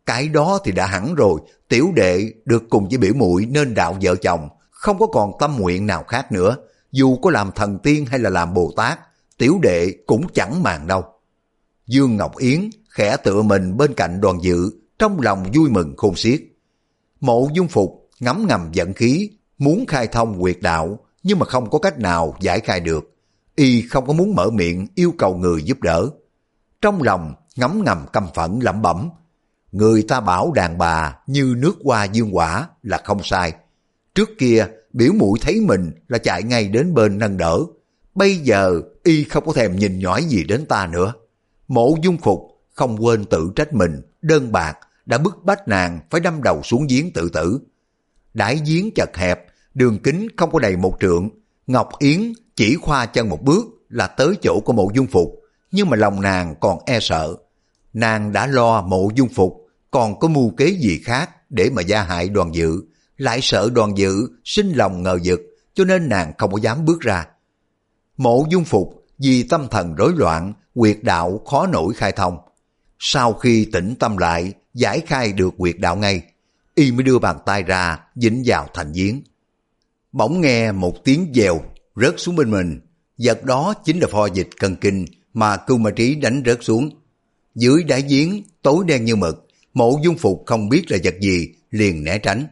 cái 0.06 0.28
đó 0.28 0.58
thì 0.64 0.72
đã 0.72 0.86
hẳn 0.86 1.14
rồi, 1.14 1.40
tiểu 1.68 1.92
đệ 1.94 2.32
được 2.44 2.62
cùng 2.70 2.88
với 2.88 2.98
biểu 2.98 3.14
muội 3.14 3.46
nên 3.46 3.74
đạo 3.74 3.96
vợ 4.02 4.16
chồng, 4.16 4.48
không 4.70 4.98
có 4.98 5.06
còn 5.06 5.30
tâm 5.38 5.56
nguyện 5.58 5.86
nào 5.86 6.04
khác 6.08 6.32
nữa. 6.32 6.56
Dù 6.92 7.16
có 7.16 7.30
làm 7.30 7.50
thần 7.52 7.78
tiên 7.78 8.06
hay 8.06 8.18
là 8.18 8.30
làm 8.30 8.54
Bồ 8.54 8.72
Tát, 8.76 8.98
tiểu 9.38 9.58
đệ 9.62 9.90
cũng 10.06 10.26
chẳng 10.34 10.62
màng 10.62 10.86
đâu. 10.86 11.04
Dương 11.86 12.16
Ngọc 12.16 12.36
Yến 12.36 12.70
khẽ 12.90 13.16
tựa 13.16 13.42
mình 13.42 13.76
bên 13.76 13.94
cạnh 13.94 14.20
đoàn 14.20 14.38
dự, 14.42 14.70
trong 14.98 15.20
lòng 15.20 15.44
vui 15.54 15.70
mừng 15.70 15.94
khôn 15.96 16.16
xiết. 16.16 16.42
Mộ 17.20 17.48
dung 17.54 17.68
phục 17.68 18.08
ngấm 18.20 18.46
ngầm 18.48 18.68
giận 18.72 18.92
khí, 18.92 19.30
muốn 19.58 19.86
khai 19.88 20.06
thông 20.06 20.40
quyệt 20.40 20.58
đạo, 20.60 20.98
nhưng 21.22 21.38
mà 21.38 21.46
không 21.46 21.70
có 21.70 21.78
cách 21.78 21.98
nào 21.98 22.36
giải 22.40 22.60
khai 22.60 22.80
được. 22.80 23.14
Y 23.56 23.82
không 23.82 24.06
có 24.06 24.12
muốn 24.12 24.34
mở 24.34 24.50
miệng 24.50 24.86
yêu 24.94 25.12
cầu 25.18 25.36
người 25.36 25.62
giúp 25.62 25.80
đỡ. 25.80 26.10
Trong 26.82 27.02
lòng 27.02 27.34
ngấm 27.56 27.82
ngầm 27.84 28.06
căm 28.12 28.26
phẫn 28.34 28.58
lẩm 28.62 28.82
bẩm, 28.82 29.10
người 29.72 30.02
ta 30.02 30.20
bảo 30.20 30.52
đàn 30.52 30.78
bà 30.78 31.16
như 31.26 31.54
nước 31.58 31.74
hoa 31.84 32.04
dương 32.04 32.36
quả 32.36 32.68
là 32.82 33.00
không 33.04 33.22
sai. 33.22 33.52
Trước 34.14 34.30
kia, 34.38 34.66
biểu 34.92 35.12
mũi 35.12 35.38
thấy 35.42 35.60
mình 35.60 35.92
là 36.08 36.18
chạy 36.18 36.42
ngay 36.42 36.68
đến 36.68 36.94
bên 36.94 37.18
nâng 37.18 37.36
đỡ. 37.36 37.58
Bây 38.14 38.36
giờ, 38.36 38.80
y 39.02 39.24
không 39.24 39.46
có 39.46 39.52
thèm 39.52 39.76
nhìn 39.76 39.98
nhõi 39.98 40.24
gì 40.24 40.44
đến 40.44 40.66
ta 40.66 40.86
nữa. 40.86 41.12
Mộ 41.68 41.94
dung 42.02 42.16
phục, 42.16 42.40
không 42.74 43.04
quên 43.04 43.24
tự 43.24 43.50
trách 43.56 43.72
mình, 43.72 44.02
đơn 44.22 44.52
bạc, 44.52 44.78
đã 45.06 45.18
bức 45.18 45.44
bách 45.44 45.68
nàng 45.68 46.00
phải 46.10 46.20
đâm 46.20 46.42
đầu 46.42 46.62
xuống 46.62 46.86
giếng 46.86 47.12
tự 47.12 47.28
tử. 47.28 47.60
Đãi 48.34 48.60
giếng 48.66 48.90
chật 48.94 49.16
hẹp, 49.16 49.46
đường 49.74 49.98
kính 49.98 50.28
không 50.36 50.50
có 50.50 50.58
đầy 50.58 50.76
một 50.76 50.96
trượng. 51.00 51.30
Ngọc 51.66 51.88
Yến 51.98 52.32
chỉ 52.56 52.76
khoa 52.76 53.06
chân 53.06 53.28
một 53.28 53.42
bước 53.42 53.66
là 53.88 54.06
tới 54.06 54.34
chỗ 54.42 54.60
của 54.64 54.72
mộ 54.72 54.88
dung 54.94 55.06
phục, 55.06 55.28
nhưng 55.70 55.90
mà 55.90 55.96
lòng 55.96 56.20
nàng 56.20 56.54
còn 56.60 56.78
e 56.86 56.98
sợ. 57.00 57.36
Nàng 57.96 58.32
đã 58.32 58.46
lo 58.46 58.82
mộ 58.82 59.10
dung 59.14 59.28
phục, 59.28 59.66
còn 59.90 60.18
có 60.18 60.28
mưu 60.28 60.50
kế 60.50 60.66
gì 60.66 61.00
khác 61.04 61.30
để 61.50 61.70
mà 61.70 61.82
gia 61.82 62.02
hại 62.02 62.28
đoàn 62.28 62.54
dự, 62.54 62.82
lại 63.16 63.38
sợ 63.42 63.70
đoàn 63.74 63.98
dự 63.98 64.28
sinh 64.44 64.72
lòng 64.72 65.02
ngờ 65.02 65.18
vực, 65.24 65.40
cho 65.74 65.84
nên 65.84 66.08
nàng 66.08 66.32
không 66.38 66.52
có 66.52 66.58
dám 66.58 66.84
bước 66.84 67.00
ra. 67.00 67.26
Mộ 68.16 68.46
dung 68.50 68.64
phục 68.64 69.06
vì 69.18 69.42
tâm 69.42 69.68
thần 69.70 69.94
rối 69.94 70.12
loạn, 70.16 70.52
quyệt 70.74 70.98
đạo 71.02 71.40
khó 71.46 71.66
nổi 71.66 71.94
khai 71.94 72.12
thông. 72.12 72.38
Sau 72.98 73.32
khi 73.32 73.68
tỉnh 73.72 73.94
tâm 73.98 74.16
lại, 74.16 74.52
giải 74.74 75.00
khai 75.06 75.32
được 75.32 75.54
quyệt 75.58 75.76
đạo 75.78 75.96
ngay, 75.96 76.22
y 76.74 76.92
mới 76.92 77.02
đưa 77.02 77.18
bàn 77.18 77.38
tay 77.46 77.62
ra, 77.62 77.98
dính 78.14 78.42
vào 78.46 78.68
thành 78.74 78.92
giếng. 78.92 79.22
Bỗng 80.12 80.40
nghe 80.40 80.72
một 80.72 81.04
tiếng 81.04 81.32
dèo 81.34 81.60
rớt 81.96 82.14
xuống 82.16 82.36
bên 82.36 82.50
mình, 82.50 82.80
vật 83.18 83.44
đó 83.44 83.74
chính 83.84 83.98
là 84.00 84.08
pho 84.12 84.26
dịch 84.26 84.48
cân 84.58 84.76
kinh 84.76 85.04
mà 85.34 85.56
cưu 85.56 85.78
ma 85.78 85.90
trí 85.90 86.14
đánh 86.14 86.42
rớt 86.46 86.58
xuống. 86.62 86.90
Dưới 87.56 87.82
đáy 87.84 88.02
giếng, 88.08 88.42
tối 88.62 88.84
đen 88.86 89.04
như 89.04 89.16
mực, 89.16 89.46
mộ 89.74 90.00
dung 90.04 90.18
phục 90.18 90.42
không 90.46 90.68
biết 90.68 90.90
là 90.90 90.98
vật 91.04 91.14
gì, 91.20 91.48
liền 91.70 92.04
né 92.04 92.18
tránh. 92.18 92.46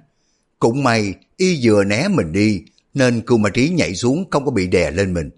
Cũng 0.58 0.82
may, 0.82 1.14
y 1.36 1.60
vừa 1.62 1.84
né 1.84 2.08
mình 2.08 2.32
đi, 2.32 2.62
nên 2.94 3.20
cù 3.20 3.36
ma 3.36 3.50
trí 3.50 3.68
nhảy 3.68 3.94
xuống 3.94 4.30
không 4.30 4.44
có 4.44 4.50
bị 4.50 4.66
đè 4.66 4.90
lên 4.90 5.14
mình. 5.14 5.30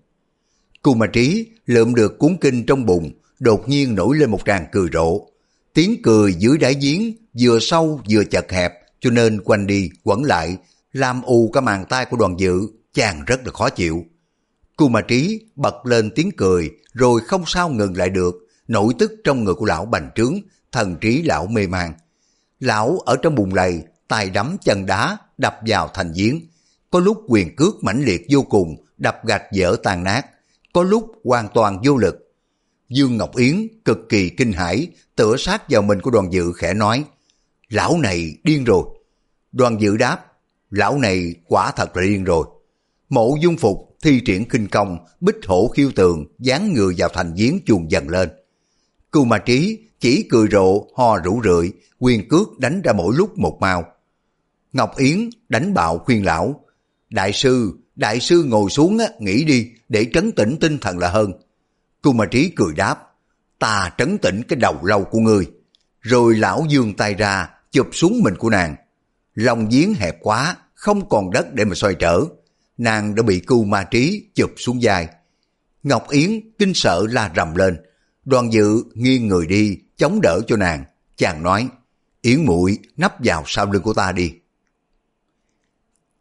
Cù 0.83 0.95
ma 0.95 1.07
trí 1.07 1.47
lượm 1.67 1.95
được 1.95 2.19
cuốn 2.19 2.37
kinh 2.41 2.67
trong 2.67 2.87
bụng, 2.87 3.11
đột 3.39 3.69
nhiên 3.69 3.95
nổi 3.95 4.17
lên 4.17 4.31
một 4.31 4.41
tràng 4.47 4.67
cười 4.73 4.89
rộ. 4.93 5.27
Tiếng 5.75 6.03
cười 6.03 6.35
dưới 6.35 6.59
đáy 6.59 6.75
giếng 6.81 7.13
vừa 7.41 7.59
sâu 7.61 8.01
vừa 8.11 8.25
chật 8.25 8.53
hẹp, 8.53 8.73
cho 9.01 9.11
nên 9.11 9.41
quanh 9.45 9.67
đi 9.67 9.91
quẩn 10.05 10.25
lại, 10.25 10.57
làm 10.93 11.23
ù 11.23 11.51
cả 11.53 11.61
màn 11.61 11.85
tay 11.89 12.05
của 12.05 12.17
đoàn 12.17 12.37
dự, 12.39 12.61
chàng 12.95 13.25
rất 13.27 13.47
là 13.47 13.53
khó 13.53 13.71
chịu. 13.71 14.05
Cù 14.77 14.89
ma 14.89 15.01
trí 15.01 15.41
bật 15.57 15.87
lên 15.87 16.11
tiếng 16.15 16.31
cười, 16.37 16.71
rồi 16.93 17.21
không 17.21 17.43
sao 17.47 17.69
ngừng 17.69 17.97
lại 17.97 18.11
được, 18.11 18.46
Nỗi 18.69 18.95
tức 18.99 19.13
trong 19.25 19.45
người 19.45 19.55
của 19.55 19.65
lão 19.67 19.87
bành 19.87 20.11
trướng, 20.15 20.35
thần 20.73 20.97
trí 21.01 21.23
lão 21.23 21.47
mê 21.47 21.67
man. 21.67 21.93
Lão 22.61 22.99
ở 22.99 23.17
trong 23.23 23.35
bùn 23.35 23.55
lầy, 23.55 23.83
tay 24.09 24.31
đấm 24.31 24.57
chân 24.65 24.87
đá, 24.87 25.17
đập 25.39 25.59
vào 25.67 25.91
thành 25.95 26.13
giếng. 26.13 26.41
Có 26.91 27.01
lúc 27.01 27.25
quyền 27.29 27.57
cước 27.57 27.85
mãnh 27.85 28.05
liệt 28.05 28.27
vô 28.31 28.43
cùng, 28.43 28.77
đập 28.99 29.25
gạch 29.25 29.53
dở 29.53 29.77
tan 29.83 30.05
nát. 30.05 30.27
Có 30.73 30.83
lúc 30.83 31.13
hoàn 31.25 31.49
toàn 31.55 31.81
vô 31.85 31.97
lực. 31.97 32.33
Dương 32.89 33.17
Ngọc 33.17 33.37
Yến 33.37 33.67
cực 33.85 33.99
kỳ 34.09 34.29
kinh 34.29 34.53
hãi, 34.53 34.87
tựa 35.17 35.37
sát 35.37 35.63
vào 35.69 35.83
mình 35.83 36.01
của 36.01 36.11
đoàn 36.11 36.33
dự 36.33 36.53
khẽ 36.53 36.75
nói, 36.75 37.05
Lão 37.69 37.99
này 37.99 38.37
điên 38.45 38.65
rồi. 38.65 38.83
Đoàn 39.53 39.81
dự 39.81 39.97
đáp, 39.97 40.33
Lão 40.71 40.99
này 40.99 41.35
quả 41.45 41.73
thật 41.77 41.97
là 41.97 42.03
điên 42.03 42.25
rồi. 42.25 42.47
Mộ 43.09 43.37
dung 43.41 43.57
phục 43.57 43.97
thi 44.03 44.21
triển 44.21 44.49
kinh 44.49 44.69
công, 44.69 44.99
bích 45.21 45.37
hổ 45.47 45.69
khiêu 45.69 45.91
tường, 45.95 46.25
dán 46.39 46.73
người 46.73 46.95
vào 46.99 47.09
thành 47.09 47.35
giếng 47.35 47.61
chuồn 47.67 47.91
dần 47.91 48.09
lên. 48.09 48.29
Cưu 49.17 49.25
ma 49.25 49.39
trí 49.39 49.79
chỉ 50.01 50.27
cười 50.31 50.49
rộ, 50.51 50.87
ho 50.97 51.19
rủ 51.19 51.41
rượi, 51.45 51.73
quyền 51.99 52.29
cước 52.29 52.59
đánh 52.59 52.83
ra 52.83 52.93
mỗi 52.93 53.15
lúc 53.17 53.39
một 53.39 53.59
mao. 53.61 53.85
Ngọc 54.73 54.97
Yến 54.97 55.31
đánh 55.49 55.75
bạo 55.75 55.99
khuyên 55.99 56.25
lão, 56.25 56.65
Đại 57.11 57.33
sư, 57.33 57.73
đại 57.95 58.21
sư 58.21 58.45
ngồi 58.45 58.71
xuống 58.71 58.99
á, 58.99 59.07
nghỉ 59.19 59.45
đi 59.45 59.71
để 59.89 60.07
trấn 60.13 60.33
tĩnh 60.33 60.57
tinh 60.61 60.79
thần 60.79 60.99
là 60.99 61.09
hơn. 61.09 61.33
Cưu 62.03 62.13
ma 62.13 62.27
trí 62.27 62.53
cười 62.57 62.75
đáp, 62.75 62.99
ta 63.59 63.93
trấn 63.99 64.19
tĩnh 64.19 64.43
cái 64.49 64.57
đầu 64.57 64.85
lâu 64.85 65.05
của 65.05 65.19
ngươi. 65.19 65.47
Rồi 66.01 66.35
lão 66.37 66.67
dương 66.69 66.95
tay 66.95 67.15
ra, 67.15 67.51
chụp 67.73 67.89
xuống 67.93 68.23
mình 68.23 68.35
của 68.39 68.51
nàng. 68.51 68.77
Lòng 69.35 69.69
giếng 69.69 69.95
hẹp 69.95 70.17
quá, 70.21 70.57
không 70.75 71.09
còn 71.09 71.31
đất 71.31 71.55
để 71.55 71.65
mà 71.65 71.75
xoay 71.75 71.95
trở. 71.95 72.21
Nàng 72.79 73.15
đã 73.15 73.23
bị 73.23 73.41
cưu 73.41 73.65
ma 73.65 73.85
trí 73.85 74.27
chụp 74.35 74.51
xuống 74.57 74.83
dài. 74.83 75.09
Ngọc 75.83 76.11
Yến 76.11 76.41
kinh 76.59 76.75
sợ 76.75 77.07
la 77.11 77.33
rầm 77.37 77.55
lên. 77.55 77.77
Đoàn 78.27 78.53
dự 78.53 78.85
nghiêng 78.95 79.29
người 79.29 79.47
đi, 79.47 79.79
chống 79.97 80.21
đỡ 80.23 80.41
cho 80.47 80.57
nàng. 80.57 80.85
Chàng 81.17 81.43
nói, 81.43 81.69
Yến 82.21 82.45
muội 82.45 82.79
nắp 82.97 83.15
vào 83.25 83.43
sau 83.47 83.67
lưng 83.73 83.83
của 83.83 83.95
ta 83.95 84.13
đi. 84.13 84.33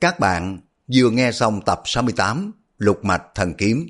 Các 0.01 0.19
bạn 0.19 0.59
vừa 0.93 1.09
nghe 1.09 1.31
xong 1.31 1.61
tập 1.65 1.81
68 1.85 2.51
Lục 2.77 3.05
Mạch 3.05 3.23
Thần 3.35 3.53
Kiếm. 3.53 3.87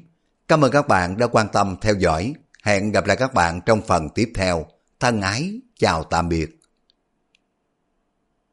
Cảm 0.47 0.61
ơn 0.61 0.71
các 0.71 0.87
bạn 0.87 1.17
đã 1.17 1.27
quan 1.27 1.47
tâm 1.53 1.75
theo 1.81 1.93
dõi. 1.93 2.33
Hẹn 2.63 2.91
gặp 2.91 3.05
lại 3.05 3.17
các 3.17 3.33
bạn 3.33 3.61
trong 3.65 3.81
phần 3.87 4.09
tiếp 4.15 4.31
theo. 4.35 4.65
Thân 4.99 5.21
ái, 5.21 5.59
chào 5.79 6.03
tạm 6.03 6.29
biệt. 6.29 6.54